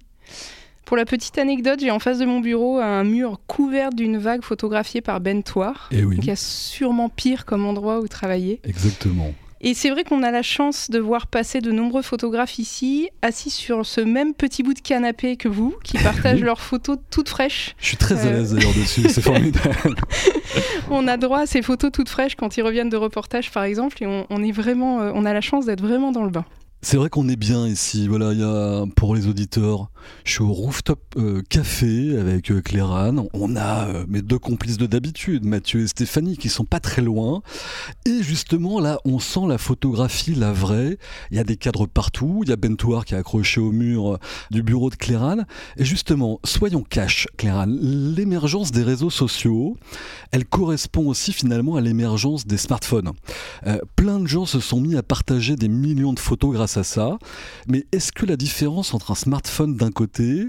Pour 0.85 0.95
la 0.95 1.03
petite 1.03 1.37
anecdote, 1.37 1.81
j'ai 1.81 1.91
en 1.91 1.99
face 1.99 2.17
de 2.19 2.25
mon 2.25 2.39
bureau 2.39 2.77
un 2.79 3.03
mur 3.03 3.41
couvert 3.45 3.89
d'une 3.89 4.17
vague 4.17 4.41
photographiée 4.41 5.01
par 5.01 5.19
Ben 5.19 5.43
Thouar, 5.43 5.89
Eh 5.91 6.05
oui. 6.05 6.17
qui 6.17 6.31
a 6.31 6.37
sûrement 6.37 7.09
pire 7.09 7.43
comme 7.45 7.65
endroit 7.65 7.99
où 7.99 8.07
travailler. 8.07 8.61
Exactement. 8.63 9.33
Et 9.65 9.73
c'est 9.73 9.89
vrai 9.89 10.03
qu'on 10.03 10.23
a 10.23 10.31
la 10.31 10.41
chance 10.41 10.89
de 10.89 10.99
voir 10.99 11.25
passer 11.27 11.61
de 11.61 11.71
nombreux 11.71 12.01
photographes 12.01 12.59
ici, 12.59 13.09
assis 13.21 13.49
sur 13.49 13.85
ce 13.85 14.01
même 14.01 14.33
petit 14.33 14.61
bout 14.61 14.73
de 14.73 14.81
canapé 14.81 15.37
que 15.37 15.47
vous, 15.47 15.73
qui 15.85 15.97
partagent 16.03 16.41
leurs 16.41 16.59
photos 16.59 16.97
toutes 17.09 17.29
fraîches. 17.29 17.73
Je 17.79 17.87
suis 17.87 17.97
très 17.97 18.25
à 18.27 18.29
Euh. 18.29 18.31
l'aise 18.39 18.53
d'ailleurs 18.53 18.73
dessus, 18.73 19.07
c'est 19.07 19.21
formidable. 19.31 19.95
On 20.91 21.07
a 21.07 21.15
droit 21.15 21.39
à 21.39 21.45
ces 21.45 21.61
photos 21.61 21.91
toutes 21.93 22.09
fraîches 22.09 22.35
quand 22.35 22.57
ils 22.57 22.61
reviennent 22.61 22.89
de 22.89 22.97
reportage, 22.97 23.51
par 23.51 23.63
exemple, 23.63 24.03
et 24.03 24.05
on, 24.05 24.27
on 24.29 24.43
est 24.43 24.51
vraiment, 24.51 24.99
euh, 25.01 25.11
on 25.15 25.23
a 25.23 25.31
la 25.33 25.41
chance 25.41 25.65
d'être 25.65 25.81
vraiment 25.81 26.11
dans 26.11 26.23
le 26.23 26.29
bain. 26.29 26.43
C'est 26.85 26.97
vrai 26.97 27.09
qu'on 27.09 27.29
est 27.29 27.37
bien 27.37 27.65
ici. 27.65 28.09
Voilà, 28.09 28.33
il 28.33 28.39
y 28.39 28.43
a 28.43 28.83
pour 28.97 29.15
les 29.15 29.27
auditeurs, 29.27 29.89
je 30.25 30.33
suis 30.33 30.43
au 30.43 30.51
rooftop 30.51 30.99
euh, 31.15 31.41
café 31.47 32.17
avec 32.19 32.51
euh, 32.51 32.61
Claire 32.61 32.91
Anne. 32.91 33.23
On 33.31 33.55
a 33.55 33.87
euh, 33.87 34.05
mes 34.09 34.21
deux 34.21 34.37
complices 34.37 34.75
de 34.75 34.85
d'habitude, 34.85 35.45
Mathieu 35.45 35.79
et 35.79 35.87
Stéphanie, 35.87 36.35
qui 36.35 36.49
sont 36.49 36.65
pas 36.65 36.81
très 36.81 37.01
loin. 37.01 37.41
Et 38.05 38.21
justement, 38.21 38.81
là, 38.81 38.99
on 39.05 39.19
sent 39.19 39.47
la 39.47 39.57
photographie, 39.57 40.35
la 40.35 40.51
vraie. 40.51 40.97
Il 41.31 41.37
y 41.37 41.39
a 41.39 41.45
des 41.45 41.55
cadres 41.55 41.85
partout. 41.85 42.41
Il 42.43 42.49
y 42.49 42.51
a 42.51 42.57
Bentouar 42.57 43.05
qui 43.05 43.13
est 43.13 43.17
accroché 43.17 43.61
au 43.61 43.71
mur 43.71 44.15
euh, 44.15 44.17
du 44.51 44.61
bureau 44.61 44.89
de 44.89 44.95
Claire 44.95 45.23
Anne. 45.23 45.45
Et 45.77 45.85
justement, 45.85 46.41
soyons 46.43 46.83
cash, 46.83 47.29
Claire 47.37 47.59
Anne. 47.59 47.79
L'émergence 47.81 48.73
des 48.73 48.83
réseaux 48.83 49.09
sociaux, 49.09 49.77
elle 50.31 50.43
correspond 50.43 51.07
aussi 51.07 51.31
finalement 51.31 51.77
à 51.77 51.81
l'émergence 51.81 52.45
des 52.45 52.57
smartphones. 52.57 53.13
Plein 53.95 54.19
de 54.19 54.27
gens 54.27 54.45
se 54.45 54.59
sont 54.59 54.81
mis 54.81 54.95
à 54.95 55.03
partager 55.03 55.55
des 55.55 55.69
millions 55.69 56.13
de 56.13 56.19
photos 56.19 56.53
grâce 56.53 56.72
à 56.77 56.83
ça. 56.83 57.17
Mais 57.67 57.85
est-ce 57.91 58.11
que 58.11 58.25
la 58.25 58.35
différence 58.35 58.93
entre 58.93 59.11
un 59.11 59.15
smartphone 59.15 59.75
d'un 59.75 59.91
côté 59.91 60.47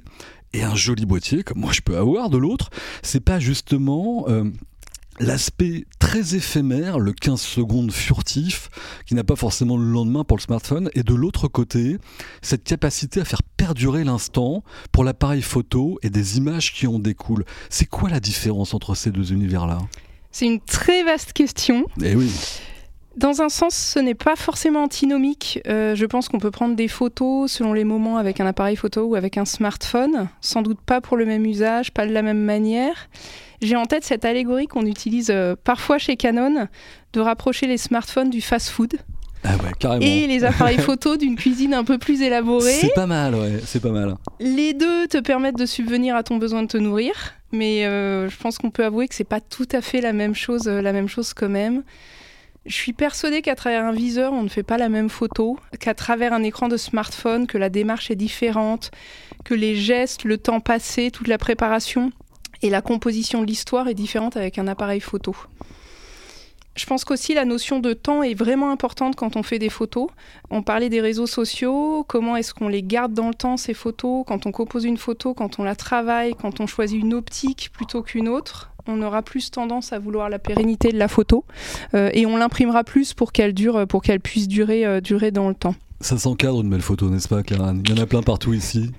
et 0.52 0.62
un 0.62 0.74
joli 0.74 1.04
boîtier, 1.04 1.42
comme 1.42 1.58
moi 1.58 1.72
je 1.72 1.80
peux 1.80 1.96
avoir 1.96 2.30
de 2.30 2.38
l'autre, 2.38 2.70
c'est 3.02 3.20
pas 3.20 3.40
justement 3.40 4.24
euh, 4.28 4.44
l'aspect 5.20 5.84
très 5.98 6.34
éphémère, 6.34 6.98
le 6.98 7.12
15 7.12 7.40
secondes 7.40 7.92
furtif, 7.92 8.70
qui 9.06 9.14
n'a 9.14 9.24
pas 9.24 9.36
forcément 9.36 9.76
le 9.76 9.84
lendemain 9.84 10.24
pour 10.24 10.36
le 10.36 10.42
smartphone, 10.42 10.90
et 10.94 11.02
de 11.02 11.14
l'autre 11.14 11.48
côté, 11.48 11.98
cette 12.42 12.64
capacité 12.64 13.20
à 13.20 13.24
faire 13.24 13.42
perdurer 13.42 14.04
l'instant 14.04 14.64
pour 14.92 15.04
l'appareil 15.04 15.42
photo 15.42 15.98
et 16.02 16.10
des 16.10 16.38
images 16.38 16.72
qui 16.72 16.86
en 16.86 16.98
découlent. 16.98 17.44
C'est 17.68 17.86
quoi 17.86 18.08
la 18.08 18.20
différence 18.20 18.74
entre 18.74 18.94
ces 18.94 19.10
deux 19.10 19.32
univers-là? 19.32 19.78
C'est 20.30 20.46
une 20.46 20.60
très 20.60 21.04
vaste 21.04 21.32
question. 21.32 21.86
Eh 22.02 22.16
oui. 22.16 22.30
Dans 23.16 23.42
un 23.42 23.48
sens, 23.48 23.74
ce 23.74 24.00
n'est 24.00 24.14
pas 24.14 24.34
forcément 24.34 24.82
antinomique. 24.82 25.60
Euh, 25.68 25.94
je 25.94 26.04
pense 26.04 26.28
qu'on 26.28 26.40
peut 26.40 26.50
prendre 26.50 26.74
des 26.74 26.88
photos 26.88 27.50
selon 27.50 27.72
les 27.72 27.84
moments 27.84 28.16
avec 28.16 28.40
un 28.40 28.46
appareil 28.46 28.74
photo 28.74 29.04
ou 29.04 29.14
avec 29.14 29.38
un 29.38 29.44
smartphone, 29.44 30.28
sans 30.40 30.62
doute 30.62 30.80
pas 30.84 31.00
pour 31.00 31.16
le 31.16 31.24
même 31.24 31.46
usage, 31.46 31.92
pas 31.92 32.06
de 32.06 32.12
la 32.12 32.22
même 32.22 32.40
manière. 32.40 33.08
J'ai 33.62 33.76
en 33.76 33.86
tête 33.86 34.04
cette 34.04 34.24
allégorie 34.24 34.66
qu'on 34.66 34.84
utilise 34.84 35.30
euh, 35.30 35.54
parfois 35.62 35.98
chez 35.98 36.16
Canon, 36.16 36.66
de 37.12 37.20
rapprocher 37.20 37.68
les 37.68 37.78
smartphones 37.78 38.30
du 38.30 38.40
fast-food 38.40 38.94
Ah 39.44 39.52
ouais, 39.56 40.04
et 40.04 40.26
les 40.26 40.42
appareils 40.42 40.78
photo 40.80 41.16
d'une 41.16 41.36
cuisine 41.36 41.72
un 41.72 41.84
peu 41.84 41.98
plus 41.98 42.20
élaborée. 42.20 42.72
C'est 42.72 42.94
pas 42.94 43.06
mal, 43.06 43.36
ouais, 43.36 43.60
c'est 43.64 43.80
pas 43.80 43.90
mal. 43.90 44.16
Les 44.40 44.74
deux 44.74 45.06
te 45.06 45.18
permettent 45.18 45.58
de 45.58 45.66
subvenir 45.66 46.16
à 46.16 46.24
ton 46.24 46.38
besoin 46.38 46.64
de 46.64 46.68
te 46.68 46.78
nourrir, 46.78 47.14
mais 47.52 47.86
euh, 47.86 48.28
je 48.28 48.36
pense 48.38 48.58
qu'on 48.58 48.72
peut 48.72 48.84
avouer 48.84 49.06
que 49.06 49.14
c'est 49.14 49.22
pas 49.22 49.40
tout 49.40 49.68
à 49.70 49.80
fait 49.80 50.00
la 50.00 50.12
même 50.12 50.34
chose, 50.34 50.66
la 50.66 50.92
même 50.92 51.08
chose 51.08 51.32
quand 51.32 51.48
même. 51.48 51.84
Je 52.66 52.74
suis 52.74 52.94
persuadée 52.94 53.42
qu'à 53.42 53.54
travers 53.54 53.84
un 53.84 53.92
viseur, 53.92 54.32
on 54.32 54.42
ne 54.42 54.48
fait 54.48 54.62
pas 54.62 54.78
la 54.78 54.88
même 54.88 55.10
photo, 55.10 55.58
qu'à 55.80 55.92
travers 55.92 56.32
un 56.32 56.42
écran 56.42 56.68
de 56.68 56.78
smartphone, 56.78 57.46
que 57.46 57.58
la 57.58 57.68
démarche 57.68 58.10
est 58.10 58.16
différente, 58.16 58.90
que 59.44 59.52
les 59.52 59.76
gestes, 59.76 60.24
le 60.24 60.38
temps 60.38 60.60
passé, 60.60 61.10
toute 61.10 61.28
la 61.28 61.36
préparation 61.36 62.10
et 62.62 62.70
la 62.70 62.80
composition 62.80 63.42
de 63.42 63.46
l'histoire 63.46 63.88
est 63.88 63.94
différente 63.94 64.38
avec 64.38 64.58
un 64.58 64.66
appareil 64.66 65.00
photo. 65.00 65.36
Je 66.74 66.86
pense 66.86 67.04
qu'aussi 67.04 67.34
la 67.34 67.44
notion 67.44 67.78
de 67.78 67.92
temps 67.92 68.22
est 68.22 68.34
vraiment 68.34 68.70
importante 68.70 69.14
quand 69.14 69.36
on 69.36 69.42
fait 69.42 69.60
des 69.60 69.68
photos. 69.68 70.08
On 70.50 70.62
parlait 70.62 70.88
des 70.88 71.00
réseaux 71.00 71.26
sociaux, 71.26 72.04
comment 72.08 72.34
est-ce 72.34 72.52
qu'on 72.52 72.68
les 72.68 72.82
garde 72.82 73.12
dans 73.12 73.28
le 73.28 73.34
temps 73.34 73.56
ces 73.56 73.74
photos, 73.74 74.24
quand 74.26 74.46
on 74.46 74.52
compose 74.52 74.84
une 74.84 74.96
photo, 74.96 75.34
quand 75.34 75.60
on 75.60 75.64
la 75.64 75.76
travaille, 75.76 76.34
quand 76.34 76.60
on 76.60 76.66
choisit 76.66 76.98
une 76.98 77.14
optique 77.14 77.70
plutôt 77.72 78.02
qu'une 78.02 78.28
autre. 78.28 78.73
On 78.86 79.00
aura 79.02 79.22
plus 79.22 79.50
tendance 79.50 79.92
à 79.92 79.98
vouloir 79.98 80.28
la 80.28 80.38
pérennité 80.38 80.92
de 80.92 80.98
la 80.98 81.08
photo 81.08 81.44
euh, 81.94 82.10
et 82.12 82.26
on 82.26 82.36
l'imprimera 82.36 82.84
plus 82.84 83.14
pour 83.14 83.32
qu'elle 83.32 83.54
dure, 83.54 83.86
pour 83.86 84.02
qu'elle 84.02 84.20
puisse 84.20 84.48
durer, 84.48 84.84
euh, 84.84 85.00
durer 85.00 85.30
dans 85.30 85.48
le 85.48 85.54
temps. 85.54 85.74
Ça 86.00 86.18
s'encadre 86.18 86.60
une 86.60 86.68
belle 86.68 86.82
photo, 86.82 87.08
n'est-ce 87.08 87.28
pas, 87.28 87.42
Claire 87.42 87.62
Anne 87.62 87.82
Il 87.84 87.96
y 87.96 87.98
en 87.98 88.02
a 88.02 88.06
plein 88.06 88.22
partout 88.22 88.52
ici. 88.52 88.90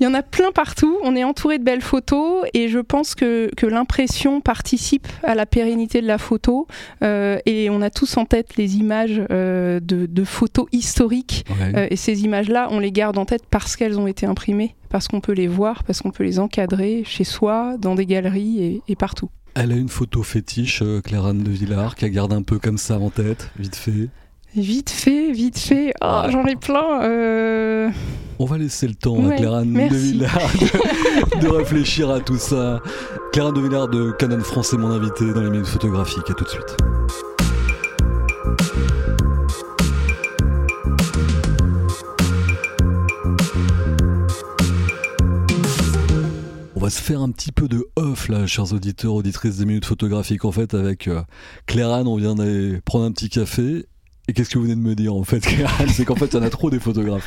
Il 0.00 0.04
y 0.04 0.06
en 0.06 0.14
a 0.14 0.22
plein 0.22 0.52
partout, 0.52 0.96
on 1.02 1.16
est 1.16 1.24
entouré 1.24 1.58
de 1.58 1.64
belles 1.64 1.80
photos 1.82 2.44
et 2.54 2.68
je 2.68 2.78
pense 2.78 3.16
que, 3.16 3.50
que 3.56 3.66
l'impression 3.66 4.40
participe 4.40 5.08
à 5.24 5.34
la 5.34 5.44
pérennité 5.44 6.00
de 6.00 6.06
la 6.06 6.18
photo 6.18 6.68
euh, 7.02 7.38
et 7.46 7.68
on 7.68 7.82
a 7.82 7.90
tous 7.90 8.16
en 8.16 8.24
tête 8.24 8.56
les 8.56 8.76
images 8.76 9.20
euh, 9.32 9.80
de, 9.80 10.06
de 10.06 10.24
photos 10.24 10.66
historiques 10.72 11.44
Ouais. 11.60 11.72
Euh, 11.76 11.86
et 11.90 11.96
ces 11.96 12.22
images-là, 12.22 12.68
on 12.70 12.78
les 12.78 12.92
garde 12.92 13.18
en 13.18 13.24
tête 13.24 13.42
parce 13.50 13.74
qu'elles 13.74 13.98
ont 13.98 14.06
été 14.06 14.24
imprimées, 14.26 14.76
parce 14.88 15.08
qu'on 15.08 15.20
peut 15.20 15.32
les 15.32 15.48
voir, 15.48 15.82
parce 15.82 16.00
qu'on 16.00 16.10
peut 16.12 16.22
les 16.24 16.38
encadrer 16.38 17.02
chez 17.04 17.24
soi, 17.24 17.76
dans 17.78 17.94
des 17.94 18.06
galeries 18.06 18.62
et, 18.62 18.82
et 18.86 18.94
partout. 18.96 19.30
Elle 19.54 19.72
a 19.72 19.76
une 19.76 19.88
photo 19.88 20.22
fétiche, 20.22 20.82
Claire 21.02 21.26
Anne 21.26 21.42
de 21.42 21.50
Villard, 21.50 21.96
qu'elle 21.96 22.12
garde 22.12 22.32
un 22.32 22.42
peu 22.42 22.58
comme 22.58 22.78
ça 22.78 22.98
en 22.98 23.10
tête, 23.10 23.50
vite 23.58 23.74
fait? 23.76 24.08
Vite 24.54 24.90
fait, 24.90 25.32
vite 25.32 25.58
fait, 25.58 25.92
oh, 26.02 26.22
j'en 26.30 26.44
ai 26.46 26.56
plein. 26.56 27.02
euh, 27.02 27.90
On 28.40 28.44
va 28.44 28.56
laisser 28.56 28.86
le 28.86 28.94
temps 28.94 29.16
à 29.16 29.28
Ouais, 29.28 29.44
Anne 29.44 29.72
de. 29.72 29.96
Villard 29.96 30.38
de, 30.60 31.40
de 31.40 31.48
réfléchir 31.48 32.08
à 32.08 32.20
tout 32.20 32.38
ça. 32.38 32.80
Claire 33.32 33.46
Anne 33.46 33.54
de 33.54 33.60
Villard 33.60 33.88
de 33.88 34.12
Canon 34.12 34.38
France 34.40 34.72
est 34.72 34.76
mon 34.76 34.92
invité 34.92 35.32
dans 35.32 35.40
les 35.40 35.50
minutes 35.50 35.66
photographiques. 35.66 36.30
À 36.30 36.34
tout 36.34 36.44
de 36.44 36.48
suite. 36.48 36.76
On 46.76 46.80
va 46.80 46.90
se 46.90 47.02
faire 47.02 47.20
un 47.20 47.32
petit 47.32 47.50
peu 47.50 47.66
de 47.66 47.88
off 47.96 48.28
là, 48.28 48.46
chers 48.46 48.72
auditeurs, 48.72 49.14
auditrices 49.14 49.56
des 49.56 49.64
minutes 49.64 49.84
photographiques. 49.84 50.44
En 50.44 50.52
fait, 50.52 50.74
avec 50.74 51.08
euh, 51.08 51.22
on 51.74 52.16
vient 52.16 52.36
d'aller 52.36 52.80
prendre 52.84 53.04
un 53.06 53.10
petit 53.10 53.30
café. 53.30 53.86
Et 54.28 54.32
qu'est-ce 54.32 54.50
que 54.50 54.58
vous 54.58 54.64
venez 54.64 54.76
de 54.76 54.80
me 54.80 54.94
dire 54.94 55.12
en 55.14 55.24
fait, 55.24 55.44
C'est 55.88 56.04
qu'en 56.04 56.14
fait, 56.14 56.26
il 56.26 56.34
y 56.34 56.38
en 56.38 56.42
a 56.42 56.50
trop 56.50 56.70
des 56.70 56.78
photographes. 56.78 57.24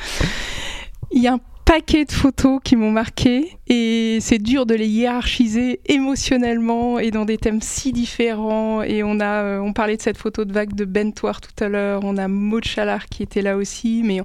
Il 1.13 1.21
y 1.21 1.27
a 1.27 1.33
un 1.33 1.39
paquet 1.65 2.05
de 2.05 2.11
photos 2.11 2.59
qui 2.63 2.75
m'ont 2.75 2.91
marqué 2.91 3.57
et 3.67 4.17
c'est 4.19 4.39
dur 4.39 4.65
de 4.65 4.75
les 4.75 4.87
hiérarchiser 4.87 5.79
émotionnellement 5.85 6.99
et 6.99 7.11
dans 7.11 7.25
des 7.25 7.37
thèmes 7.37 7.61
si 7.61 7.91
différents. 7.91 8.81
Et 8.81 9.03
on 9.03 9.19
a, 9.19 9.43
euh, 9.43 9.59
on 9.59 9.71
parlait 9.71 9.97
de 9.97 10.01
cette 10.01 10.17
photo 10.17 10.43
de 10.45 10.51
vague 10.51 10.73
de 10.73 10.85
Ben 10.85 11.13
Thouar 11.13 11.39
tout 11.39 11.63
à 11.63 11.69
l'heure. 11.69 12.01
On 12.03 12.17
a 12.17 12.27
Maud 12.27 12.65
Chalard 12.65 13.05
qui 13.05 13.23
était 13.23 13.41
là 13.41 13.55
aussi, 13.57 14.01
mais 14.03 14.21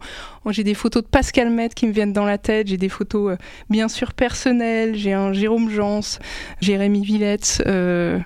j'ai 0.49 0.65
des 0.65 0.75
photos 0.75 1.03
de 1.03 1.09
Pascal 1.09 1.51
Met 1.51 1.69
qui 1.71 1.87
me 1.87 1.93
viennent 1.93 2.13
dans 2.13 2.25
la 2.25 2.39
tête. 2.39 2.69
J'ai 2.69 2.79
des 2.79 2.89
photos 2.89 3.33
euh, 3.33 3.37
bien 3.71 3.89
sûr 3.89 4.13
personnelles. 4.13 4.95
J'ai 4.97 5.13
un 5.13 5.33
Jérôme 5.33 5.71
Jans, 5.71 6.19
Jérémy 6.61 7.05
Villette. 7.05 7.63
euh, 7.67 8.19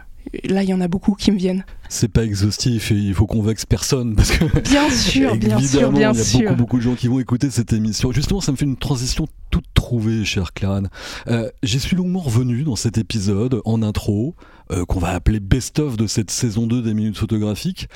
là, 0.44 0.62
il 0.62 0.68
y 0.68 0.74
en 0.74 0.80
a 0.80 0.88
beaucoup 0.88 1.14
qui 1.14 1.30
me 1.32 1.36
viennent. 1.36 1.64
C'est 1.88 2.08
pas 2.08 2.24
exhaustif 2.24 2.92
et 2.92 2.94
il 2.94 3.14
faut 3.14 3.26
qu'on 3.26 3.42
vexe 3.42 3.66
personne 3.66 4.14
parce 4.14 4.30
que 4.30 4.44
Bien 4.70 4.88
sûr, 4.90 5.36
bien 5.36 5.58
sûr, 5.60 5.90
bien 5.92 6.12
il 6.12 6.18
y 6.18 6.20
a 6.20 6.24
sûr. 6.24 6.40
beaucoup 6.40 6.56
beaucoup 6.56 6.76
de 6.78 6.82
gens 6.82 6.94
qui 6.94 7.08
vont 7.08 7.18
écouter 7.20 7.50
cette 7.50 7.72
émission. 7.72 8.12
Justement, 8.12 8.40
ça 8.40 8.52
me 8.52 8.56
fait 8.56 8.64
une 8.64 8.76
transition 8.76 9.26
toutes 9.50 9.66
trouvées, 9.74 10.24
cher 10.24 10.52
Claran. 10.52 10.84
Euh, 11.28 11.50
J'y 11.62 11.80
suis 11.80 11.96
longuement 11.96 12.20
revenu 12.20 12.62
dans 12.62 12.76
cet 12.76 12.96
épisode, 12.98 13.60
en 13.64 13.82
intro, 13.82 14.34
euh, 14.70 14.84
qu'on 14.84 15.00
va 15.00 15.10
appeler 15.10 15.40
best-of 15.40 15.96
de 15.96 16.06
cette 16.06 16.30
saison 16.30 16.66
2 16.66 16.82
des 16.82 16.94
minutes 16.94 17.18
photographiques. 17.18 17.88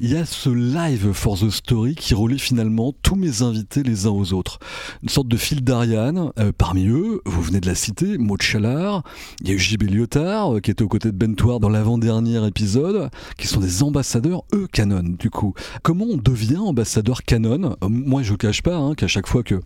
Il 0.00 0.12
y 0.12 0.16
a 0.16 0.24
ce 0.24 0.48
live 0.48 1.12
for 1.12 1.36
the 1.36 1.50
story 1.50 1.96
qui 1.96 2.14
relie 2.14 2.38
finalement 2.38 2.94
tous 3.02 3.16
mes 3.16 3.42
invités 3.42 3.82
les 3.82 4.06
uns 4.06 4.10
aux 4.10 4.32
autres. 4.32 4.60
Une 5.02 5.08
sorte 5.08 5.26
de 5.26 5.36
fil 5.36 5.64
d'Ariane. 5.64 6.30
Euh, 6.38 6.52
parmi 6.56 6.86
eux, 6.86 7.20
vous 7.26 7.42
venez 7.42 7.60
de 7.60 7.66
la 7.66 7.74
citer, 7.74 8.16
Maud 8.16 8.40
Chalard, 8.40 9.02
il 9.40 9.48
y 9.48 9.50
a 9.50 9.54
eu 9.54 9.58
JB 9.58 9.90
Lyotard, 9.90 10.54
euh, 10.54 10.60
qui 10.60 10.70
était 10.70 10.84
aux 10.84 10.88
côtés 10.88 11.10
de 11.10 11.16
Bentoire 11.16 11.58
dans 11.58 11.68
l'avant-dernier 11.68 12.46
épisode, 12.46 13.10
qui 13.38 13.48
sont 13.48 13.58
des 13.58 13.82
ambassadeurs, 13.82 14.44
eux, 14.54 14.68
Canon, 14.72 15.02
du 15.02 15.30
coup. 15.30 15.54
Comment 15.82 16.06
on 16.08 16.16
devient 16.16 16.58
ambassadeur 16.58 17.24
Canon? 17.24 17.76
Moi, 17.88 18.22
je 18.22 18.34
cache 18.34 18.62
pas 18.62 18.76
hein, 18.76 18.94
qu'à 18.94 19.08
chaque 19.08 19.26
fois 19.26 19.42
que, 19.42 19.60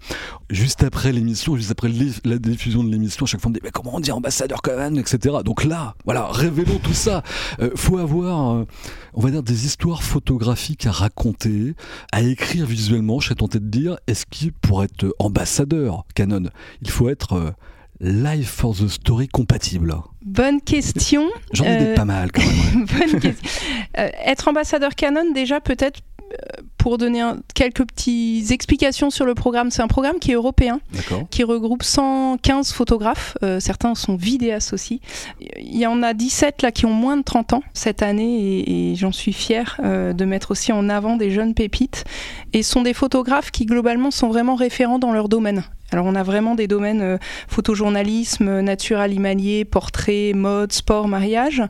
juste 0.48 0.82
après 0.82 1.12
l'émission, 1.12 1.56
juste 1.56 1.72
après 1.72 1.90
la 2.24 2.38
diffusion 2.38 2.82
de 2.82 2.90
l'émission, 2.90 3.24
à 3.24 3.28
chaque 3.28 3.40
fois 3.40 3.48
on 3.48 3.52
me 3.52 3.56
dit, 3.56 3.60
mais 3.62 3.70
comment 3.70 3.96
on 3.96 4.00
dit 4.00 4.12
ambassadeur 4.12 4.62
Canon, 4.62 4.98
etc. 4.98 5.36
Donc 5.44 5.64
là, 5.64 5.94
voilà, 6.06 6.30
révélons 6.42 6.78
tout 6.78 6.92
ça. 6.92 7.22
Euh, 7.60 7.70
faut 7.76 7.98
avoir, 7.98 8.52
euh, 8.52 8.66
on 9.14 9.20
va 9.20 9.30
dire, 9.30 9.42
des 9.42 9.66
histoires 9.66 10.02
photographiques 10.02 10.86
à 10.86 10.90
raconter, 10.90 11.74
à 12.12 12.22
écrire 12.22 12.66
visuellement. 12.66 13.20
Je 13.20 13.26
serais 13.26 13.36
tenté 13.36 13.60
de 13.60 13.66
dire, 13.68 13.96
est-ce 14.06 14.26
qu'il 14.26 14.52
pour 14.52 14.82
être 14.82 15.14
ambassadeur 15.18 16.04
Canon, 16.14 16.44
il 16.82 16.90
faut 16.90 17.08
être 17.08 17.34
euh, 17.34 17.50
live 18.00 18.46
for 18.46 18.74
the 18.74 18.88
story 18.88 19.28
compatible 19.28 19.94
Bonne 20.24 20.60
question. 20.60 21.28
J'en 21.52 21.64
ai 21.64 21.76
des 21.78 21.84
Euh, 21.86 21.94
pas 21.94 22.04
mal 22.04 22.32
quand 22.32 22.42
même. 22.42 22.86
Bonne 22.98 23.20
question. 23.20 23.48
Euh, 23.98 24.08
être 24.24 24.48
ambassadeur 24.48 24.94
Canon, 24.94 25.32
déjà 25.32 25.60
peut-être 25.60 26.00
pour 26.82 26.98
donner 26.98 27.20
un- 27.20 27.38
quelques 27.54 27.84
petites 27.86 28.50
explications 28.50 29.10
sur 29.10 29.24
le 29.24 29.34
programme, 29.34 29.70
c'est 29.70 29.82
un 29.82 29.86
programme 29.86 30.18
qui 30.18 30.32
est 30.32 30.34
européen, 30.34 30.80
qui 31.30 31.44
regroupe 31.44 31.84
115 31.84 32.72
photographes. 32.72 33.36
Euh, 33.44 33.60
certains 33.60 33.94
sont 33.94 34.16
vidéastes 34.16 34.72
aussi. 34.72 35.00
Il 35.60 35.78
y 35.78 35.86
en 35.86 36.02
a 36.02 36.12
17 36.12 36.60
là 36.62 36.72
qui 36.72 36.84
ont 36.84 36.92
moins 36.92 37.16
de 37.16 37.22
30 37.22 37.52
ans 37.52 37.62
cette 37.72 38.02
année 38.02 38.40
et, 38.58 38.90
et 38.90 38.96
j'en 38.96 39.12
suis 39.12 39.32
fière 39.32 39.78
euh, 39.84 40.12
de 40.12 40.24
mettre 40.24 40.50
aussi 40.50 40.72
en 40.72 40.88
avant 40.88 41.16
des 41.16 41.30
jeunes 41.30 41.54
pépites. 41.54 42.02
Et 42.52 42.64
ce 42.64 42.72
sont 42.72 42.82
des 42.82 42.94
photographes 42.94 43.52
qui 43.52 43.64
globalement 43.64 44.10
sont 44.10 44.28
vraiment 44.28 44.56
référents 44.56 44.98
dans 44.98 45.12
leur 45.12 45.28
domaine. 45.28 45.62
Alors 45.92 46.06
on 46.06 46.14
a 46.14 46.22
vraiment 46.22 46.54
des 46.54 46.66
domaines 46.66 47.02
euh, 47.02 47.18
photojournalisme, 47.48 48.60
natural 48.60 49.02
animalier, 49.02 49.64
portrait, 49.64 50.32
mode, 50.34 50.72
sport, 50.72 51.08
mariage. 51.08 51.62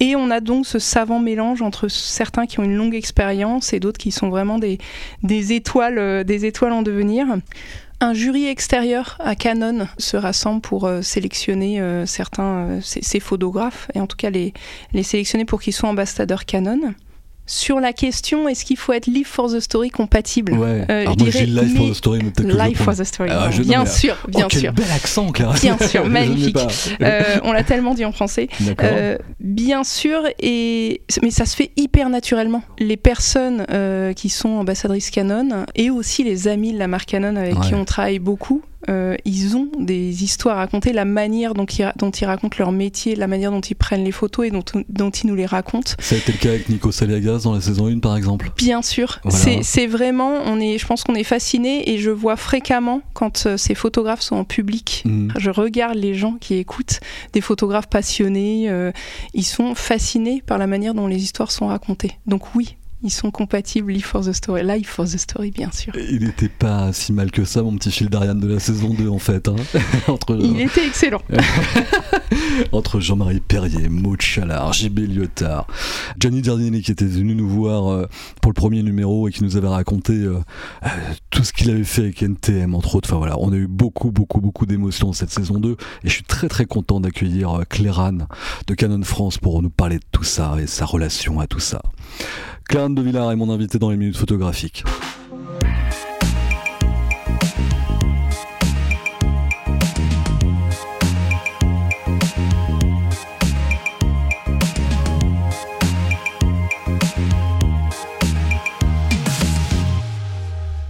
Et 0.00 0.16
on 0.16 0.30
a 0.30 0.40
donc 0.40 0.66
ce 0.66 0.78
savant 0.78 1.18
mélange 1.18 1.62
entre 1.62 1.88
certains 1.88 2.46
qui 2.46 2.60
ont 2.60 2.64
une 2.64 2.76
longue 2.76 2.94
expérience 2.94 3.72
et 3.72 3.80
d'autres 3.80 3.98
qui 3.98 4.10
sont 4.10 4.28
vraiment 4.28 4.58
des, 4.58 4.78
des, 5.22 5.52
étoiles, 5.52 5.98
euh, 5.98 6.24
des 6.24 6.44
étoiles 6.44 6.72
en 6.72 6.82
devenir. 6.82 7.26
Un 8.02 8.14
jury 8.14 8.48
extérieur 8.48 9.16
à 9.20 9.36
Canon 9.36 9.86
se 9.96 10.16
rassemble 10.16 10.60
pour 10.60 10.86
euh, 10.86 11.02
sélectionner 11.02 11.80
euh, 11.80 12.04
certains, 12.04 12.66
euh, 12.66 12.80
ces, 12.82 13.00
ces 13.00 13.20
photographes, 13.20 13.86
et 13.94 14.00
en 14.00 14.08
tout 14.08 14.16
cas 14.16 14.28
les, 14.28 14.52
les 14.92 15.04
sélectionner 15.04 15.44
pour 15.44 15.62
qu'ils 15.62 15.72
soient 15.72 15.88
ambassadeurs 15.88 16.44
Canon. 16.44 16.94
Sur 17.44 17.80
la 17.80 17.92
question, 17.92 18.48
est-ce 18.48 18.64
qu'il 18.64 18.76
faut 18.76 18.92
être 18.92 19.06
Live 19.08 19.26
for 19.26 19.50
the 19.52 19.58
Story 19.60 19.90
compatible 19.90 20.52
Ouais. 20.52 20.86
Euh, 20.88 21.02
Alors 21.02 21.14
je 21.18 21.18
moi, 21.18 21.26
je 21.26 21.30
dirais 21.44 21.46
dis 21.46 21.52
live 21.52 21.76
for 21.76 21.90
the 21.90 21.94
story, 21.94 22.18
mais 22.22 22.30
peut-être 22.30 22.56
que 22.56 22.74
je 22.78 22.82
for 22.82 22.94
the 22.94 23.04
Story, 23.04 23.30
Ah, 23.32 23.50
je- 23.50 23.62
bien 23.62 23.84
sûr, 23.84 24.16
bien 24.28 24.44
oh, 24.44 24.48
quel 24.48 24.60
sûr. 24.60 24.72
bel 24.72 24.90
accent, 24.94 25.32
Clara. 25.32 25.54
Bien 25.54 25.76
sûr, 25.78 26.06
magnifique. 26.08 26.56
Euh, 27.02 27.22
on 27.42 27.52
l'a 27.52 27.64
tellement 27.64 27.94
dit 27.94 28.04
en 28.04 28.12
français. 28.12 28.48
Euh, 28.82 29.18
bien 29.40 29.82
sûr, 29.82 30.22
et 30.40 31.02
mais 31.22 31.30
ça 31.30 31.44
se 31.44 31.56
fait 31.56 31.72
hyper 31.76 32.08
naturellement. 32.10 32.62
Les 32.78 32.96
personnes 32.96 33.66
euh, 33.70 34.12
qui 34.12 34.28
sont 34.28 34.50
ambassadrices 34.50 35.10
Canon 35.10 35.66
et 35.74 35.90
aussi 35.90 36.22
les 36.24 36.46
amis 36.48 36.72
de 36.72 36.78
la 36.78 36.86
marque 36.86 37.08
Canon 37.08 37.34
avec 37.36 37.58
qui 37.60 37.74
on 37.74 37.84
travaille 37.84 38.20
beaucoup, 38.20 38.62
euh, 38.88 39.16
ils 39.24 39.56
ont 39.56 39.68
des 39.78 40.24
histoires 40.24 40.56
à 40.56 40.60
raconter, 40.60 40.92
la 40.92 41.04
manière 41.04 41.54
dont 41.54 41.66
ils, 41.66 41.92
dont 41.96 42.10
ils 42.10 42.24
racontent 42.24 42.56
leur 42.58 42.72
métier, 42.72 43.14
la 43.16 43.26
manière 43.26 43.50
dont 43.50 43.60
ils 43.60 43.74
prennent 43.74 44.04
les 44.04 44.12
photos 44.12 44.46
et 44.46 44.50
dont, 44.50 44.64
dont 44.88 45.10
ils 45.10 45.26
nous 45.26 45.34
les 45.34 45.46
racontent. 45.46 45.92
Ça 45.98 46.14
a 46.14 46.18
été 46.18 46.32
le 46.32 46.38
cas 46.38 46.48
avec 46.50 46.68
Nico 46.68 46.90
Saliagas 46.92 47.40
dans 47.44 47.52
la 47.54 47.60
saison 47.60 47.86
1 47.86 47.98
par 48.00 48.16
exemple. 48.16 48.50
Bien 48.56 48.82
sûr, 48.82 49.20
Voilà. 49.24 49.38
c'est 49.38 49.60
c'est 49.62 49.86
vraiment, 49.86 50.40
on 50.46 50.60
est, 50.60 50.78
je 50.78 50.86
pense 50.86 51.04
qu'on 51.04 51.14
est 51.14 51.24
fasciné 51.24 51.90
et 51.90 51.98
je 51.98 52.10
vois 52.10 52.36
fréquemment 52.36 53.00
quand 53.14 53.46
euh, 53.46 53.56
ces 53.56 53.74
photographes 53.74 54.22
sont 54.22 54.36
en 54.36 54.44
public, 54.44 55.02
Mhm. 55.06 55.32
je 55.38 55.50
regarde 55.50 55.96
les 55.96 56.14
gens 56.14 56.34
qui 56.40 56.54
écoutent, 56.54 57.00
des 57.32 57.40
photographes 57.40 57.88
passionnés, 57.88 58.68
euh, 58.68 58.90
ils 59.34 59.44
sont 59.44 59.74
fascinés 59.74 60.42
par 60.46 60.58
la 60.58 60.66
manière 60.66 60.94
dont 60.94 61.06
les 61.06 61.22
histoires 61.22 61.50
sont 61.52 61.68
racontées. 61.68 62.12
Donc 62.26 62.54
oui, 62.54 62.76
ils 63.02 63.10
sont 63.10 63.30
compatibles 63.30 63.92
Live 63.92 64.04
for 64.04 64.24
the 64.24 64.32
Story, 64.32 64.62
Live 64.64 64.86
for 64.86 65.04
the 65.06 65.16
Story 65.16 65.50
bien 65.50 65.70
sûr. 65.72 65.92
Il 65.96 66.24
n'était 66.24 66.48
pas 66.48 66.92
si 66.92 67.12
mal 67.12 67.30
que 67.30 67.44
ça, 67.44 67.62
mon 67.62 67.74
petit 67.76 67.90
fil 67.90 68.08
d'Ariane 68.08 68.40
de 68.40 68.46
la 68.48 68.60
saison 68.60 68.94
2 68.94 69.08
en 69.08 69.18
fait. 69.18 69.48
hein. 69.48 69.56
Entre, 70.08 70.36
Il 70.40 70.60
était 70.60 70.86
excellent. 70.86 71.22
entre 72.72 73.00
Jean-Marie 73.00 73.40
Perrier, 73.40 73.88
Maud 73.88 74.20
Chalard, 74.20 74.72
JB 74.72 75.00
Lyotard, 75.00 75.66
Gianni 76.18 76.42
Giardini 76.42 76.82
qui 76.82 76.92
était 76.92 77.04
venu 77.04 77.34
nous 77.34 77.48
voir 77.48 77.88
euh, 77.90 78.06
pour 78.40 78.50
le 78.50 78.54
premier 78.54 78.82
numéro 78.82 79.28
et 79.28 79.32
qui 79.32 79.42
nous 79.44 79.56
avait 79.56 79.68
raconté 79.68 80.12
euh, 80.12 80.38
euh, 80.84 80.88
tout 81.30 81.44
ce 81.44 81.52
qu'il 81.52 81.70
avait 81.70 81.84
fait 81.84 82.02
avec 82.02 82.22
NTM 82.22 82.74
entre 82.74 82.96
autres. 82.96 83.08
Enfin 83.10 83.18
voilà, 83.18 83.38
on 83.38 83.52
a 83.52 83.56
eu 83.56 83.66
beaucoup 83.66 84.10
beaucoup 84.10 84.40
beaucoup 84.40 84.66
d'émotions 84.66 85.12
cette 85.12 85.30
saison 85.30 85.58
2 85.58 85.72
et 85.72 85.76
je 86.04 86.10
suis 86.10 86.24
très 86.24 86.48
très 86.48 86.64
content 86.66 87.00
d'accueillir 87.00 87.60
euh, 87.60 87.64
Clérane 87.68 88.26
de 88.66 88.74
Canon 88.74 89.02
France 89.02 89.38
pour 89.38 89.60
nous 89.62 89.70
parler 89.70 89.96
de 89.96 90.04
tout 90.12 90.24
ça 90.24 90.54
et 90.60 90.66
sa 90.66 90.84
relation 90.84 91.40
à 91.40 91.46
tout 91.46 91.60
ça. 91.60 91.82
Clérane 92.68 92.94
de 92.94 93.02
Villard 93.02 93.30
est 93.30 93.36
mon 93.36 93.50
invité 93.50 93.78
dans 93.78 93.90
les 93.90 93.96
minutes 93.96 94.16
photographiques. 94.16 94.84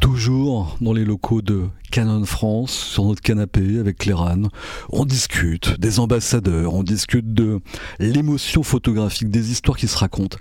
Toujours 0.00 0.76
dans 0.80 0.92
les 0.92 1.04
locaux 1.04 1.42
de 1.42 1.68
Canon 1.92 2.24
France, 2.24 2.72
sur 2.72 3.04
notre 3.04 3.20
canapé 3.20 3.78
avec 3.78 3.98
Clérane, 3.98 4.48
on 4.88 5.04
discute 5.04 5.78
des 5.78 6.00
ambassadeurs, 6.00 6.72
on 6.72 6.82
discute 6.82 7.34
de 7.34 7.60
l'émotion 7.98 8.62
photographique, 8.62 9.28
des 9.28 9.52
histoires 9.52 9.76
qui 9.76 9.88
se 9.88 9.98
racontent. 9.98 10.38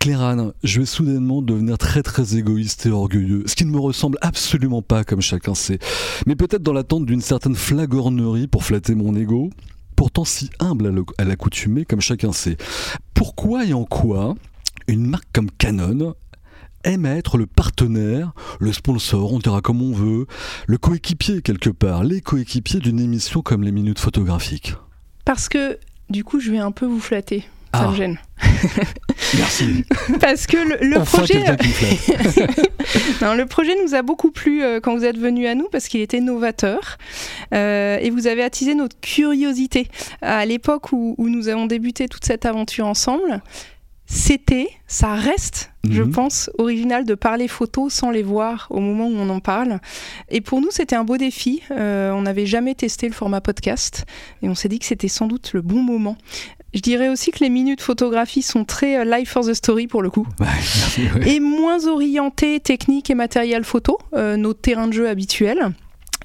Clérane, 0.00 0.54
je 0.62 0.80
vais 0.80 0.86
soudainement 0.86 1.42
devenir 1.42 1.76
très 1.76 2.02
très 2.02 2.36
égoïste 2.36 2.86
et 2.86 2.90
orgueilleux, 2.90 3.42
ce 3.44 3.54
qui 3.54 3.66
ne 3.66 3.70
me 3.70 3.78
ressemble 3.78 4.16
absolument 4.22 4.80
pas 4.80 5.04
comme 5.04 5.20
chacun 5.20 5.54
sait, 5.54 5.78
mais 6.26 6.36
peut-être 6.36 6.62
dans 6.62 6.72
l'attente 6.72 7.04
d'une 7.04 7.20
certaine 7.20 7.54
flagornerie 7.54 8.46
pour 8.46 8.64
flatter 8.64 8.94
mon 8.94 9.14
ego, 9.14 9.50
pourtant 9.96 10.24
si 10.24 10.48
humble 10.58 11.04
à 11.18 11.24
l'accoutumée 11.24 11.84
comme 11.84 12.00
chacun 12.00 12.32
sait. 12.32 12.56
Pourquoi 13.12 13.66
et 13.66 13.74
en 13.74 13.84
quoi 13.84 14.36
une 14.86 15.06
marque 15.06 15.28
comme 15.32 15.50
Canon 15.50 16.14
aime 16.84 17.06
être 17.06 17.36
le 17.38 17.46
partenaire, 17.46 18.32
le 18.60 18.72
sponsor, 18.72 19.32
on 19.32 19.38
dira 19.38 19.60
comme 19.60 19.82
on 19.82 19.92
veut, 19.92 20.26
le 20.66 20.78
coéquipier 20.78 21.42
quelque 21.42 21.70
part, 21.70 22.04
les 22.04 22.20
coéquipiers 22.20 22.80
d'une 22.80 23.00
émission 23.00 23.42
comme 23.42 23.62
les 23.62 23.72
minutes 23.72 23.98
photographiques. 23.98 24.74
Parce 25.24 25.48
que 25.48 25.78
du 26.10 26.22
coup, 26.24 26.38
je 26.40 26.50
vais 26.50 26.58
un 26.58 26.70
peu 26.72 26.86
vous 26.86 27.00
flatter. 27.00 27.44
Ça 27.74 27.80
Ah. 27.86 27.90
me 27.90 27.96
gêne. 27.96 28.18
Merci. 29.36 29.84
Parce 30.20 30.46
que 30.46 30.56
le, 30.58 30.86
le 30.88 30.98
Enfin, 31.00 31.18
projet. 31.18 31.44
Non, 33.22 33.34
le 33.34 33.46
projet 33.46 33.72
nous 33.84 33.94
a 33.94 34.02
beaucoup 34.02 34.30
plu 34.30 34.62
euh, 34.62 34.80
quand 34.80 34.94
vous 34.96 35.04
êtes 35.04 35.18
venu 35.18 35.46
à 35.46 35.54
nous 35.54 35.68
parce 35.72 35.88
qu'il 35.88 36.00
était 36.00 36.20
novateur 36.20 36.98
euh, 37.54 37.98
et 38.00 38.10
vous 38.10 38.26
avez 38.26 38.42
attisé 38.42 38.74
notre 38.74 38.98
curiosité 39.00 39.88
à 40.22 40.44
l'époque 40.46 40.92
où, 40.92 41.14
où 41.18 41.28
nous 41.28 41.48
avons 41.48 41.66
débuté 41.66 42.08
toute 42.08 42.24
cette 42.24 42.44
aventure 42.46 42.86
ensemble. 42.86 43.42
C'était, 44.16 44.68
ça 44.86 45.14
reste, 45.16 45.72
je 45.90 46.02
Mhm. 46.02 46.12
pense, 46.12 46.48
original 46.58 47.04
de 47.04 47.16
parler 47.16 47.48
photos 47.48 47.92
sans 47.92 48.10
les 48.12 48.22
voir 48.22 48.68
au 48.70 48.78
moment 48.78 49.08
où 49.08 49.14
on 49.16 49.28
en 49.28 49.40
parle. 49.40 49.80
Et 50.28 50.40
pour 50.40 50.60
nous, 50.60 50.68
c'était 50.70 50.94
un 50.94 51.02
beau 51.02 51.16
défi. 51.16 51.62
Euh, 51.72 52.12
on 52.12 52.22
n'avait 52.22 52.46
jamais 52.46 52.76
testé 52.76 53.08
le 53.08 53.12
format 53.12 53.40
podcast 53.40 54.04
et 54.42 54.48
on 54.48 54.54
s'est 54.54 54.68
dit 54.68 54.78
que 54.78 54.84
c'était 54.86 55.08
sans 55.08 55.26
doute 55.26 55.52
le 55.52 55.62
bon 55.62 55.82
moment. 55.82 56.16
Je 56.74 56.80
dirais 56.80 57.08
aussi 57.08 57.32
que 57.32 57.40
les 57.40 57.50
minutes 57.50 57.80
photographie 57.80 58.42
sont 58.42 58.64
très 58.64 58.98
euh, 58.98 59.04
live 59.04 59.26
for 59.28 59.44
the 59.44 59.52
story 59.54 59.88
pour 59.88 60.00
le 60.00 60.10
coup 60.10 60.26
et 61.26 61.40
moins 61.40 61.86
orienté 61.88 62.60
technique 62.60 63.10
et 63.10 63.14
matériel 63.16 63.64
photo, 63.64 63.98
euh, 64.14 64.36
nos 64.36 64.54
terrains 64.54 64.86
de 64.86 64.92
jeu 64.92 65.08
habituels. 65.08 65.72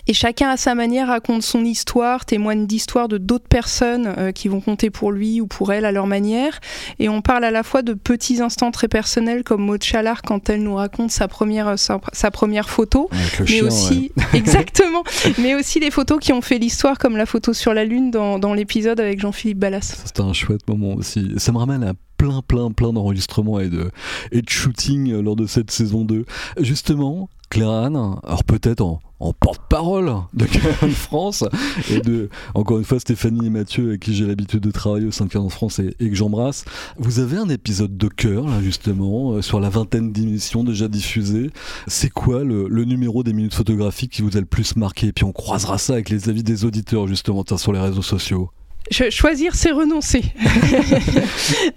Et 0.10 0.13
chacun 0.13 0.50
à 0.50 0.58
sa 0.58 0.74
manière 0.74 1.10
raconte 1.10 1.43
son 1.43 1.63
histoire, 1.63 2.26
témoigne 2.26 2.65
d'histoires 2.65 3.08
de 3.08 3.19
d'autres 3.19 3.48
personnes 3.48 4.12
euh, 4.17 4.32
qui 4.32 4.48
vont 4.48 4.60
compter 4.60 4.89
pour 4.89 5.12
lui 5.12 5.39
ou 5.39 5.45
pour 5.45 5.72
elle 5.72 5.86
à 5.86 5.91
leur 5.91 6.08
manière. 6.08 6.60
Et 6.98 7.10
on 7.10 7.22
parle 7.22 7.43
à 7.43 7.52
la 7.52 7.62
fois 7.62 7.84
de 7.84 7.93
petits 7.93 8.41
instants 8.41 8.72
très 8.72 8.88
personnels 8.88 9.43
comme 9.43 9.63
Maud 9.63 9.84
Chalard 9.84 10.24
quand 10.24 10.50
elle 10.50 10.63
nous 10.63 10.74
raconte 10.74 11.12
sa 11.12 11.28
première, 11.28 11.78
sa, 11.78 12.02
sa 12.12 12.32
première 12.32 12.72
photo. 12.72 13.08
Avec 13.12 13.38
le 13.38 13.45
mais 13.45 13.52
chien, 13.52 13.67
aussi, 13.67 14.12
ouais. 14.17 14.24
exactement, 14.34 15.03
mais 15.38 15.53
aussi 15.53 15.80
des 15.80 15.91
photos 15.91 16.18
qui 16.18 16.34
ont 16.34 16.41
fait 16.41 16.57
l'histoire 16.57 16.97
comme 16.97 17.16
la 17.16 17.28
photo 17.28 17.53
sur 17.53 17.76
la 17.76 17.86
Lune 17.86 18.10
dans, 18.10 18.39
dans 18.39 18.55
l'épisode 18.55 18.99
avec 18.99 19.20
Jean-Philippe 19.20 19.60
Ballas. 19.60 20.01
C'était 20.05 20.22
un 20.22 20.34
chouette 20.34 20.68
moment 20.68 20.95
aussi. 20.95 21.34
Ça 21.38 21.51
me 21.51 21.60
ramène 21.60 21.84
à 21.84 21.93
plein, 22.18 22.41
plein, 22.41 22.72
plein 22.72 22.93
d'enregistrements 22.93 23.60
et 23.60 23.70
de, 23.70 23.91
et 24.32 24.41
de 24.41 24.49
shooting 24.49 25.12
euh, 25.12 25.22
lors 25.22 25.36
de 25.36 25.45
cette 25.45 25.70
saison 25.70 26.03
2. 26.03 26.26
Justement, 26.62 27.30
Clérane, 27.51 27.95
alors 28.24 28.43
peut-être 28.43 28.82
en, 28.82 28.99
en 29.20 29.34
porte-parole 29.34 30.13
de 30.34 30.45
Canon 30.45 30.91
France 30.93 31.43
et 31.89 31.99
de, 31.99 32.30
encore 32.53 32.78
une 32.78 32.86
fois, 32.86 32.99
Stéphanie 32.99 33.47
et 33.47 33.49
Mathieu, 33.49 33.89
avec 33.89 34.01
qui 34.01 34.13
j'ai 34.13 34.26
l'habitude 34.26 34.61
de 34.61 34.72
travailler 34.72 35.05
au 35.05 35.11
sein 35.11 35.26
de 35.26 35.30
Canon 35.30 35.49
France 35.49 35.80
et, 35.80 35.93
que 35.97 36.15
j'embrasse. 36.15 36.65
Vous 36.97 37.20
avez 37.20 37.38
un 37.38 37.49
épisode 37.49 37.97
de 37.97 38.07
cœur, 38.07 38.47
là, 38.47 38.61
justement, 38.61 39.34
euh, 39.34 39.41
sur 39.41 39.59
la 39.59 39.70
vingtaine 39.70 40.11
d'émissions 40.11 40.63
déjà 40.63 40.88
diffusées. 40.88 41.51
C'est 41.88 42.09
quoi 42.09 42.43
le, 42.43 42.67
le 42.67 42.86
numéro 42.86 43.24
des 43.24 43.34
minutes 43.34 43.53
photographiques 43.53 44.11
qui 44.11 44.22
vous 44.22 44.38
a 44.38 44.39
le 44.39 44.45
plus 44.45 44.76
marqué? 44.76 45.07
Et 45.07 45.13
puis 45.13 45.26
on 45.26 45.32
croisera 45.32 45.78
ça 45.78 45.93
avec 45.93 46.09
les 46.09 46.30
avis 46.30 46.43
des 46.43 46.65
auditeurs, 46.65 47.07
justement, 47.07 47.43
sur 47.57 47.74
les 47.74 47.80
réseaux 47.80 48.01
sociaux. 48.01 48.51
Choisir, 48.91 49.55
c'est 49.55 49.71
renoncer. 49.71 50.23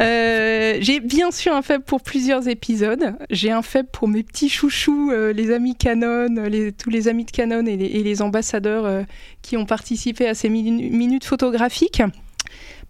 Euh, 0.01 0.77
j'ai 0.81 1.01
bien 1.01 1.31
sûr 1.31 1.55
un 1.55 1.63
faible 1.63 1.85
pour 1.85 2.01
plusieurs 2.03 2.49
épisodes. 2.49 3.15
J'ai 3.31 3.51
un 3.51 3.63
faible 3.63 3.89
pour 3.93 4.09
mes 4.09 4.23
petits 4.23 4.49
chouchous, 4.49 5.11
euh, 5.13 5.33
les 5.33 5.51
amis 5.53 5.77
Canon, 5.77 6.27
les- 6.49 6.73
tous 6.73 6.91
les 6.91 7.09
amis 7.09 7.25
de 7.25 7.31
Canon 7.31 7.65
et 7.67 7.77
les, 7.77 7.87
et 7.87 8.03
les 8.03 8.23
ambassadeurs 8.23 8.85
euh, 8.85 9.03
qui 9.43 9.57
ont 9.57 9.67
participé 9.67 10.27
à 10.29 10.35
ces 10.35 10.49
minu- 10.49 10.91
minutes 10.91 11.25
photographiques. 11.25 12.03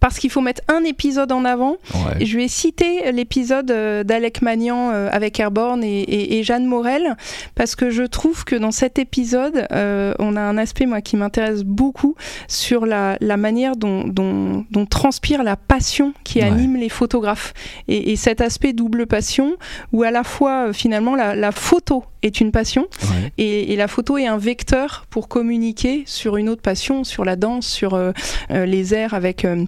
Parce 0.03 0.19
qu'il 0.19 0.31
faut 0.31 0.41
mettre 0.41 0.63
un 0.69 0.83
épisode 0.83 1.31
en 1.31 1.45
avant. 1.45 1.77
Je 2.21 2.37
vais 2.37 2.49
citer 2.49 3.13
l'épisode 3.13 3.71
euh, 3.71 4.03
d'Alec 4.03 4.43
Magnan 4.43 4.91
euh, 4.91 5.09
avec 5.13 5.39
Airborne 5.39 5.85
et, 5.85 6.01
et- 6.03 6.39
et 6.39 6.43
Jeanne 6.43 6.67
Morel, 6.67 7.17
parce 7.55 7.77
que 7.77 7.89
je 7.89 8.03
trouve 8.03 8.45
que 8.45 8.57
dans 8.57 8.73
cet 8.73 8.99
épisode, 8.99 9.67
euh, 9.71 10.13
on 10.19 10.35
a 10.35 10.41
un 10.41 10.59
aspect 10.59 10.87
moi 10.87 11.01
qui 11.03 11.17
m'intéresse 11.17 11.63
beaucoup 11.63 12.17
sur 12.49 12.85
la, 12.85 13.17
la 13.21 13.37
manière 13.37 13.77
dont, 13.77 14.03
dont- 14.09 14.65
dont 14.73 14.87
transpire 14.87 15.45
la 15.45 15.55
passion 15.57 16.13
qui 16.25 16.41
Ouais. 16.41 16.47
anime 16.47 16.77
les 16.77 16.89
photographes. 16.89 17.55
Et, 17.87 18.11
et 18.11 18.17
cet 18.17 18.41
aspect 18.41 18.73
double 18.73 19.07
passion, 19.07 19.55
où 19.93 20.03
à 20.03 20.11
la 20.11 20.25
fois 20.25 20.73
finalement 20.73 21.15
la, 21.15 21.37
la 21.37 21.53
photo 21.53 22.05
est 22.25 22.41
une 22.41 22.51
passion, 22.51 22.89
et, 23.39 23.73
et 23.73 23.77
la 23.77 23.87
photo 23.87 24.19
est 24.19 24.27
un 24.27 24.37
vecteur 24.39 25.07
pour 25.11 25.29
communiquer 25.29 26.03
sur 26.07 26.37
une 26.37 26.49
autre 26.49 26.63
passion, 26.63 27.05
sur 27.05 27.25
la 27.25 27.37
danse, 27.37 27.69
sur 27.69 27.95
euh, 27.95 28.11
les 28.51 28.95
airs 28.95 29.15
avec... 29.15 29.45
euh, 29.45 29.65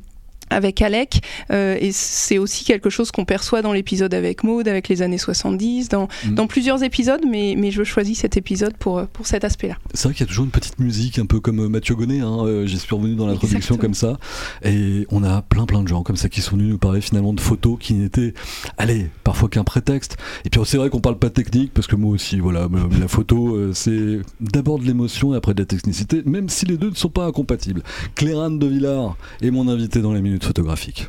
avec 0.51 0.83
Alec, 0.83 1.21
euh, 1.51 1.77
et 1.81 1.93
c'est 1.93 2.39
aussi 2.39 2.65
quelque 2.65 2.91
chose 2.91 3.11
qu'on 3.11 3.25
perçoit 3.25 3.63
dans 3.63 3.73
l'épisode 3.73 4.15
avec 4.15 4.45
Maud, 4.45 4.69
avec 4.69 4.89
les 4.89 5.03
années 5.03 5.19
70, 5.19 5.89
dans, 5.89 6.09
Mm. 6.25 6.35
dans 6.35 6.47
plusieurs 6.47 6.83
épisodes, 6.83 7.23
mais, 7.29 7.55
mais 7.57 7.71
je 7.71 7.83
choisis 7.85 8.19
cet 8.19 8.37
épisode 8.37 8.77
pour, 8.77 8.99
euh, 8.99 9.07
pour 9.13 9.27
cet 9.27 9.45
aspect-là. 9.45 9.77
C'est 9.95 10.09
vrai 10.09 10.15
qu'il 10.15 10.25
y 10.25 10.29
a 10.29 10.29
toujours 10.29 10.45
une 10.45 10.51
petite 10.51 10.79
musique, 10.79 11.19
un 11.19 11.27
peu 11.27 11.41
comme 11.41 11.61
euh, 11.61 11.69
Mathieu 11.69 11.95
Gonnet, 11.95 12.21
hein, 12.21 12.65
j'y 12.67 12.79
suis 12.79 12.95
revenu 12.95 13.15
dans 13.15 13.27
l'introduction 13.27 13.77
comme 13.77 13.95
ça. 13.95 14.19
Et 14.65 15.07
on 15.11 15.23
a 15.25 15.43
plein 15.43 15.67
plein 15.67 15.83
de 15.83 15.89
gens 15.89 16.03
comme 16.03 16.17
ça 16.17 16.29
qui 16.29 16.41
sont 16.41 16.57
venus 16.57 16.71
nous 16.71 16.79
parler 16.79 17.01
finalement 17.01 17.33
de 17.33 17.41
photos 17.41 17.77
qui 17.81 17.95
n'étaient, 17.95 18.35
allez, 18.79 19.11
parfois 19.25 19.49
qu'un 19.49 19.65
prétexte. 19.65 20.17
Et 20.45 20.51
puis 20.51 20.61
c'est 20.65 20.77
vrai 20.77 20.91
qu'on 20.91 21.01
parle 21.01 21.19
pas 21.19 21.29
de 21.29 21.35
technique, 21.35 21.73
parce 21.73 21.87
que 21.87 21.97
moi 21.97 22.13
aussi, 22.13 22.39
voilà, 22.41 22.69
la 23.01 23.09
photo, 23.09 23.73
c'est 23.73 24.21
d'abord 24.41 24.79
de 24.79 24.85
l'émotion 24.85 25.35
et 25.35 25.37
après 25.37 25.55
de 25.55 25.63
la 25.63 25.67
technicité, 25.67 26.23
même 26.25 26.49
si 26.49 26.67
les 26.67 26.77
deux 26.77 26.91
ne 26.91 26.95
sont 26.95 27.09
pas 27.09 27.27
incompatibles. 27.27 27.83
Clérane 28.15 28.59
de 28.59 28.67
Villard 28.67 29.17
est 29.43 29.51
mon 29.51 29.69
invité 29.69 30.01
dans 30.01 30.13
les 30.13 30.23
minutes 30.23 30.34
photographiques. 30.43 31.09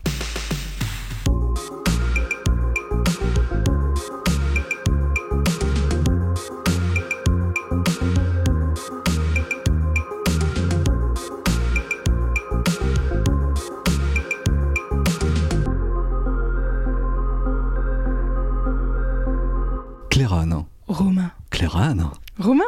Clérane. 20.10 20.66
Romain. 20.88 21.32
Clérane 21.50 22.10
Romain 22.40 22.64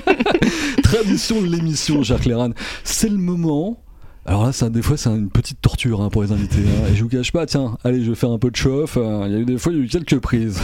Tradition 0.82 1.40
de 1.40 1.46
l'émission, 1.46 2.02
cher 2.02 2.20
Clérane. 2.20 2.54
C'est 2.84 3.08
le 3.08 3.16
moment. 3.16 3.82
Alors 4.28 4.44
là, 4.44 4.52
ça, 4.52 4.68
des 4.68 4.82
fois, 4.82 4.98
c'est 4.98 5.08
une 5.08 5.30
petite 5.30 5.58
torture 5.62 6.02
hein, 6.02 6.10
pour 6.10 6.22
les 6.22 6.32
invités. 6.32 6.58
hein. 6.58 6.88
Et 6.92 6.94
je 6.94 7.02
vous 7.02 7.08
cache 7.08 7.32
pas, 7.32 7.46
tiens, 7.46 7.78
allez, 7.82 8.04
je 8.04 8.10
vais 8.10 8.14
faire 8.14 8.30
un 8.30 8.38
peu 8.38 8.50
de 8.50 8.56
chauffe. 8.56 8.98
Euh, 8.98 9.24
Il 9.26 9.32
y 9.32 9.36
a 9.36 9.38
eu 9.38 9.44
des 9.46 9.56
fois, 9.56 9.72
il 9.72 9.78
y 9.78 9.80
a 9.80 9.84
eu 9.84 9.88
quelques 9.88 10.18
prises. 10.18 10.60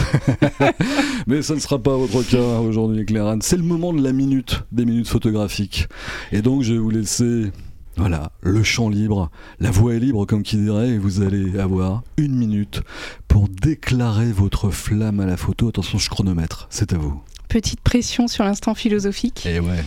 Mais 1.27 1.41
ça 1.41 1.55
ne 1.55 1.59
sera 1.59 1.79
pas 1.81 1.97
votre 1.97 2.21
cas 2.21 2.59
aujourd'hui, 2.59 3.03
Clérane. 3.07 3.41
C'est 3.41 3.57
le 3.57 3.63
moment 3.63 3.91
de 3.91 4.03
la 4.03 4.13
minute, 4.13 4.61
des 4.71 4.85
minutes 4.85 5.07
photographiques. 5.07 5.87
Et 6.31 6.43
donc, 6.43 6.61
je 6.61 6.73
vais 6.73 6.79
vous 6.79 6.91
laisser, 6.91 7.51
voilà, 7.97 8.31
le 8.41 8.61
champ 8.61 8.87
libre. 8.87 9.31
La 9.59 9.71
voix 9.71 9.95
est 9.95 9.99
libre, 9.99 10.25
comme 10.27 10.43
qui 10.43 10.57
dirait, 10.57 10.89
et 10.89 10.97
vous 10.99 11.23
allez 11.23 11.57
avoir 11.57 12.03
une 12.17 12.35
minute 12.35 12.81
pour 13.27 13.49
déclarer 13.49 14.31
votre 14.31 14.69
flamme 14.69 15.19
à 15.19 15.25
la 15.25 15.37
photo. 15.37 15.69
Attention, 15.69 15.97
je 15.97 16.09
chronomètre. 16.11 16.67
C'est 16.69 16.93
à 16.93 16.97
vous. 16.99 17.19
Petite 17.49 17.81
pression 17.81 18.27
sur 18.27 18.43
l'instant 18.43 18.75
philosophique. 18.75 19.43
Et 19.47 19.59
ouais. 19.59 19.83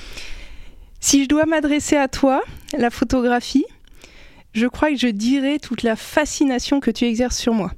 Si 1.00 1.22
je 1.22 1.28
dois 1.28 1.46
m'adresser 1.46 1.96
à 1.96 2.08
toi, 2.08 2.42
la 2.76 2.90
photographie, 2.90 3.64
je 4.52 4.66
crois 4.66 4.90
que 4.90 4.96
je 4.96 5.06
dirais 5.06 5.58
toute 5.58 5.84
la 5.84 5.94
fascination 5.94 6.80
que 6.80 6.90
tu 6.90 7.04
exerces 7.04 7.38
sur 7.38 7.54
moi. 7.54 7.72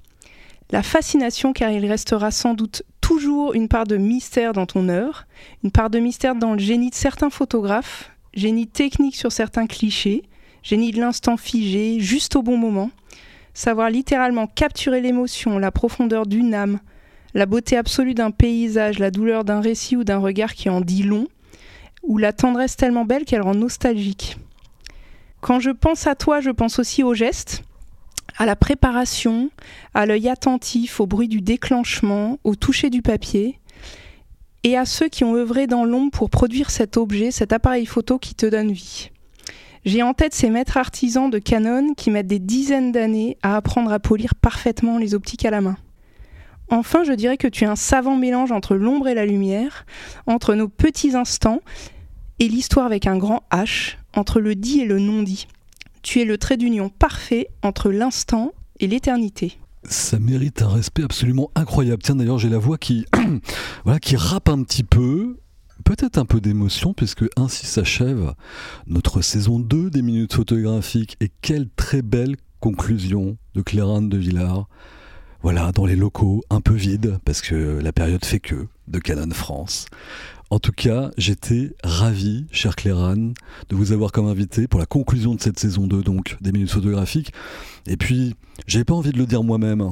La 0.70 0.82
fascination 0.82 1.52
car 1.52 1.70
il 1.70 1.84
restera 1.84 2.30
sans 2.30 2.54
doute 2.54 2.82
toujours 3.02 3.52
une 3.52 3.68
part 3.68 3.86
de 3.86 3.98
mystère 3.98 4.52
dans 4.52 4.66
ton 4.66 4.88
œuvre, 4.88 5.26
une 5.62 5.70
part 5.70 5.90
de 5.90 5.98
mystère 5.98 6.34
dans 6.34 6.54
le 6.54 6.58
génie 6.60 6.90
de 6.90 6.94
certains 6.94 7.28
photographes, 7.28 8.10
génie 8.32 8.68
technique 8.68 9.16
sur 9.16 9.32
certains 9.32 9.66
clichés, 9.66 10.22
génie 10.62 10.92
de 10.92 11.00
l'instant 11.00 11.36
figé, 11.36 12.00
juste 12.00 12.36
au 12.36 12.42
bon 12.42 12.56
moment, 12.56 12.90
savoir 13.52 13.90
littéralement 13.90 14.46
capturer 14.46 15.00
l'émotion, 15.02 15.58
la 15.58 15.70
profondeur 15.70 16.26
d'une 16.26 16.54
âme, 16.54 16.78
la 17.34 17.46
beauté 17.46 17.76
absolue 17.76 18.14
d'un 18.14 18.30
paysage, 18.30 18.98
la 18.98 19.10
douleur 19.10 19.44
d'un 19.44 19.60
récit 19.60 19.96
ou 19.96 20.04
d'un 20.04 20.18
regard 20.18 20.54
qui 20.54 20.70
en 20.70 20.80
dit 20.80 21.02
long, 21.02 21.26
ou 22.02 22.18
la 22.18 22.32
tendresse 22.32 22.76
tellement 22.76 23.04
belle 23.04 23.24
qu'elle 23.24 23.42
rend 23.42 23.54
nostalgique. 23.54 24.36
Quand 25.40 25.60
je 25.60 25.70
pense 25.70 26.06
à 26.06 26.14
toi, 26.14 26.40
je 26.40 26.50
pense 26.50 26.78
aussi 26.78 27.02
aux 27.02 27.14
gestes, 27.14 27.62
à 28.38 28.46
la 28.46 28.56
préparation, 28.56 29.50
à 29.94 30.06
l'œil 30.06 30.28
attentif, 30.28 31.00
au 31.00 31.06
bruit 31.06 31.28
du 31.28 31.40
déclenchement, 31.40 32.38
au 32.44 32.54
toucher 32.54 32.90
du 32.90 33.02
papier, 33.02 33.58
et 34.62 34.76
à 34.76 34.84
ceux 34.84 35.08
qui 35.08 35.24
ont 35.24 35.34
œuvré 35.34 35.66
dans 35.66 35.84
l'ombre 35.84 36.10
pour 36.10 36.30
produire 36.30 36.70
cet 36.70 36.96
objet, 36.96 37.30
cet 37.30 37.52
appareil 37.52 37.86
photo 37.86 38.18
qui 38.18 38.34
te 38.34 38.46
donne 38.46 38.72
vie. 38.72 39.10
J'ai 39.86 40.02
en 40.02 40.12
tête 40.12 40.34
ces 40.34 40.50
maîtres 40.50 40.76
artisans 40.76 41.30
de 41.30 41.38
Canon 41.38 41.94
qui 41.94 42.10
mettent 42.10 42.26
des 42.26 42.38
dizaines 42.38 42.92
d'années 42.92 43.38
à 43.42 43.56
apprendre 43.56 43.90
à 43.90 43.98
polir 43.98 44.34
parfaitement 44.34 44.98
les 44.98 45.14
optiques 45.14 45.46
à 45.46 45.50
la 45.50 45.62
main. 45.62 45.76
Enfin, 46.70 47.02
je 47.02 47.12
dirais 47.12 47.36
que 47.36 47.48
tu 47.48 47.64
es 47.64 47.66
un 47.66 47.76
savant 47.76 48.16
mélange 48.16 48.52
entre 48.52 48.76
l'ombre 48.76 49.08
et 49.08 49.14
la 49.14 49.26
lumière, 49.26 49.84
entre 50.26 50.54
nos 50.54 50.68
petits 50.68 51.16
instants 51.16 51.60
et 52.38 52.48
l'histoire 52.48 52.86
avec 52.86 53.06
un 53.06 53.18
grand 53.18 53.42
H, 53.50 53.96
entre 54.14 54.40
le 54.40 54.54
dit 54.54 54.80
et 54.80 54.86
le 54.86 55.00
non-dit. 55.00 55.48
Tu 56.02 56.20
es 56.20 56.24
le 56.24 56.38
trait 56.38 56.56
d'union 56.56 56.88
parfait 56.88 57.48
entre 57.62 57.90
l'instant 57.90 58.52
et 58.78 58.86
l'éternité. 58.86 59.58
Ça 59.84 60.18
mérite 60.18 60.62
un 60.62 60.68
respect 60.68 61.02
absolument 61.02 61.50
incroyable. 61.54 62.02
Tiens, 62.02 62.16
d'ailleurs, 62.16 62.38
j'ai 62.38 62.48
la 62.48 62.58
voix 62.58 62.78
qui, 62.78 63.04
voilà, 63.84 63.98
qui 63.98 64.16
rappe 64.16 64.48
un 64.48 64.62
petit 64.62 64.84
peu. 64.84 65.38
Peut-être 65.84 66.18
un 66.18 66.26
peu 66.26 66.40
d'émotion, 66.40 66.92
puisque 66.92 67.24
ainsi 67.36 67.66
s'achève 67.66 68.34
notre 68.86 69.22
saison 69.22 69.58
2 69.58 69.90
des 69.90 70.02
minutes 70.02 70.34
photographiques. 70.34 71.16
Et 71.20 71.30
quelle 71.42 71.68
très 71.74 72.02
belle 72.02 72.36
conclusion 72.60 73.38
de 73.54 73.62
Clérane 73.62 74.08
de 74.08 74.18
Villard. 74.18 74.68
Voilà, 75.42 75.72
dans 75.72 75.86
les 75.86 75.96
locaux 75.96 76.42
un 76.50 76.60
peu 76.60 76.74
vides, 76.74 77.18
parce 77.24 77.40
que 77.40 77.80
la 77.82 77.92
période 77.92 78.24
fait 78.24 78.40
que, 78.40 78.66
de 78.88 78.98
Canon 78.98 79.30
France. 79.32 79.86
En 80.50 80.58
tout 80.58 80.72
cas, 80.72 81.10
j'étais 81.16 81.72
ravi, 81.82 82.46
cher 82.50 82.76
Clérane, 82.76 83.32
de 83.70 83.76
vous 83.76 83.92
avoir 83.92 84.12
comme 84.12 84.26
invité 84.26 84.66
pour 84.66 84.78
la 84.78 84.84
conclusion 84.84 85.34
de 85.34 85.40
cette 85.40 85.58
saison 85.58 85.86
2, 85.86 86.02
donc, 86.02 86.36
des 86.42 86.52
minutes 86.52 86.72
photographiques. 86.72 87.32
Et 87.86 87.96
puis, 87.96 88.34
j'avais 88.66 88.84
pas 88.84 88.94
envie 88.94 89.12
de 89.12 89.18
le 89.18 89.26
dire 89.26 89.42
moi-même. 89.42 89.82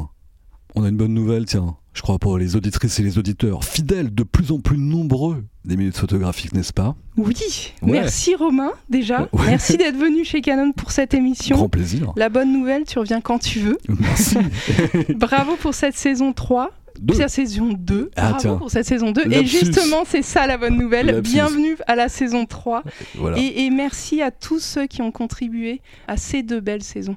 On 0.75 0.85
a 0.85 0.89
une 0.89 0.97
bonne 0.99 1.15
nouvelle, 1.15 1.47
tiens, 1.47 1.77
je 1.99 2.03
crois 2.03 2.21
pour 2.21 2.39
les 2.39 2.55
auditrices 2.55 3.01
et 3.01 3.03
les 3.03 3.19
auditeurs, 3.19 3.65
fidèles 3.65 4.15
de 4.15 4.23
plus 4.23 4.53
en 4.53 4.61
plus 4.61 4.79
nombreux 4.79 5.43
des 5.65 5.77
minutes 5.77 5.97
photographiques, 5.97 6.55
n'est-ce 6.55 6.73
pas? 6.73 6.95
Oui, 7.17 7.35
Ouais. 7.83 7.91
merci 7.91 8.37
Romain 8.37 8.71
déjà. 8.89 9.29
Ouais. 9.33 9.47
Merci 9.47 9.77
d'être 9.79 9.97
venu 9.97 10.25
chez 10.25 10.41
Canon 10.41 10.71
pour 10.71 10.93
cette 10.93 11.13
émission. 11.13 11.57
Grand 11.57 11.69
plaisir. 11.69 12.13
La 12.15 12.29
bonne 12.29 12.53
nouvelle, 12.53 12.85
tu 12.85 13.01
reviens 13.01 13.21
quand 13.21 13.41
tu 13.41 13.59
veux. 13.59 13.79
Merci. 13.89 14.39
Bravo 15.17 15.57
pour 15.57 15.75
cette 15.75 15.97
saison 15.97 16.33
3. 16.33 16.71
Deux. 17.01 17.15
Puis 17.15 17.21
la 17.21 17.29
saison 17.29 17.73
2. 17.77 18.11
Ah, 18.15 18.23
Bravo 18.29 18.39
tiens. 18.41 18.57
pour 18.59 18.71
cette 18.71 18.87
saison 18.87 19.11
2. 19.11 19.33
Et 19.33 19.45
justement, 19.45 20.05
c'est 20.07 20.23
ça 20.23 20.47
la 20.47 20.57
bonne 20.57 20.79
nouvelle. 20.79 21.07
Lapsus. 21.07 21.33
Bienvenue 21.33 21.77
à 21.89 21.97
la 21.97 22.09
saison 22.09 22.47
3. 22.47 22.85
Voilà. 23.17 23.39
Et, 23.41 23.65
et 23.65 23.71
merci 23.71 24.23
à 24.23 24.31
tous 24.31 24.61
ceux 24.61 24.87
qui 24.87 25.03
ont 25.03 25.11
contribué 25.11 25.81
à 26.07 26.17
ces 26.17 26.45
deux 26.45 26.61
belles 26.61 26.85
saisons. 26.85 27.17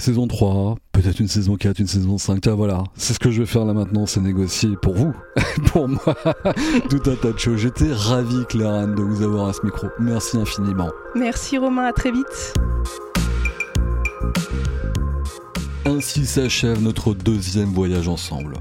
Saison 0.00 0.26
3, 0.26 0.76
peut-être 0.92 1.20
une 1.20 1.28
saison 1.28 1.56
4, 1.56 1.78
une 1.78 1.86
saison 1.86 2.16
5. 2.16 2.40
Tiens, 2.40 2.54
voilà, 2.54 2.84
c'est 2.96 3.12
ce 3.12 3.18
que 3.18 3.30
je 3.30 3.40
vais 3.40 3.46
faire 3.46 3.64
là 3.64 3.74
maintenant, 3.74 4.06
c'est 4.06 4.20
négocier 4.20 4.70
pour 4.80 4.94
vous, 4.94 5.12
pour 5.66 5.88
moi, 5.88 6.00
tout 6.88 7.02
un 7.06 7.16
tas 7.16 7.32
de 7.32 7.38
choses. 7.38 7.58
J'étais 7.58 7.92
ravi, 7.92 8.44
Clérane, 8.48 8.94
de 8.94 9.02
vous 9.02 9.22
avoir 9.22 9.48
à 9.48 9.52
ce 9.52 9.64
micro. 9.64 9.88
Merci 9.98 10.38
infiniment. 10.38 10.90
Merci 11.14 11.58
Romain, 11.58 11.84
à 11.84 11.92
très 11.92 12.12
vite. 12.12 12.54
Ainsi 15.84 16.24
s'achève 16.24 16.82
notre 16.82 17.12
deuxième 17.14 17.72
voyage 17.72 18.08
ensemble. 18.08 18.54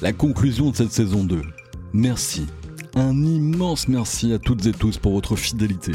La 0.00 0.12
conclusion 0.12 0.70
de 0.70 0.76
cette 0.76 0.92
saison 0.92 1.24
2. 1.24 1.42
Merci 1.92 2.46
un 2.94 3.24
immense 3.24 3.88
merci 3.88 4.32
à 4.32 4.38
toutes 4.38 4.66
et 4.66 4.72
tous 4.72 4.98
pour 4.98 5.12
votre 5.12 5.36
fidélité, 5.36 5.92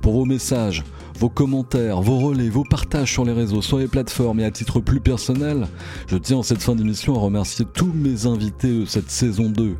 pour 0.00 0.14
vos 0.14 0.24
messages, 0.24 0.84
vos 1.20 1.28
commentaires, 1.28 2.00
vos 2.00 2.18
relais, 2.18 2.48
vos 2.48 2.64
partages 2.64 3.12
sur 3.12 3.26
les 3.26 3.34
réseaux, 3.34 3.60
sur 3.60 3.76
les 3.76 3.88
plateformes 3.88 4.40
et 4.40 4.44
à 4.46 4.50
titre 4.50 4.80
plus 4.80 5.00
personnel, 5.00 5.68
je 6.06 6.16
tiens 6.16 6.38
en 6.38 6.42
cette 6.42 6.62
fin 6.62 6.74
d'émission 6.74 7.14
à 7.14 7.18
remercier 7.18 7.66
tous 7.66 7.92
mes 7.92 8.24
invités 8.24 8.80
de 8.80 8.84
cette 8.86 9.10
saison 9.10 9.50
2. 9.50 9.76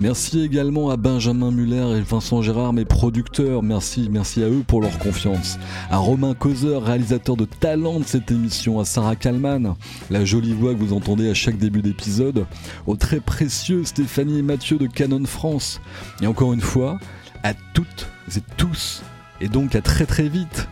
Merci 0.00 0.42
également 0.42 0.90
à 0.90 0.98
Benjamin 0.98 1.50
Muller 1.50 1.96
et 1.96 2.02
Vincent 2.02 2.42
Gérard, 2.42 2.74
mes 2.74 2.84
producteurs. 2.84 3.62
Merci, 3.62 4.10
merci 4.12 4.42
à 4.42 4.48
eux 4.48 4.62
pour 4.66 4.82
leur 4.82 4.98
confiance. 4.98 5.58
À 5.90 5.96
Romain 5.96 6.34
Causeur, 6.34 6.82
réalisateur 6.82 7.38
de 7.38 7.46
talent 7.46 8.00
de 8.00 8.04
cette 8.04 8.30
émission. 8.30 8.78
À 8.78 8.84
Sarah 8.84 9.16
Kalman, 9.16 9.76
la 10.10 10.26
jolie 10.26 10.52
voix 10.52 10.74
que 10.74 10.80
vous 10.80 10.92
entendez 10.92 11.30
à 11.30 11.34
chaque 11.34 11.56
début 11.56 11.80
d'épisode. 11.80 12.44
Au 12.86 12.96
très 12.96 13.20
précieux 13.20 13.84
Stéphanie 13.84 14.40
et 14.40 14.42
Mathieu 14.42 14.76
de 14.76 14.86
Canon 14.86 15.24
France. 15.24 15.80
Et 16.20 16.26
encore 16.26 16.52
une 16.52 16.60
fois, 16.60 16.98
à 17.42 17.54
toutes 17.72 18.08
et 18.36 18.42
tous. 18.58 19.02
Et 19.40 19.48
donc 19.48 19.74
à 19.74 19.82
très 19.82 20.06
très 20.06 20.28
vite 20.28 20.68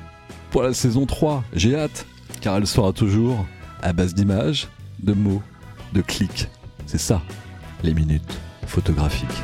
pour 0.51 0.63
la 0.63 0.73
saison 0.73 1.07
3. 1.07 1.45
J'ai 1.53 1.77
hâte, 1.77 2.07
car 2.41 2.57
elle 2.57 2.67
sera 2.67 2.93
toujours 2.93 3.45
à 3.83 3.93
base 3.93 4.15
d'images, 4.15 4.69
de 5.03 5.13
mots, 5.13 5.43
de 5.93 6.01
clics. 6.01 6.49
C'est 6.87 6.99
ça, 6.99 7.23
les 7.83 7.95
minutes 7.95 8.39
photographique. 8.67 9.43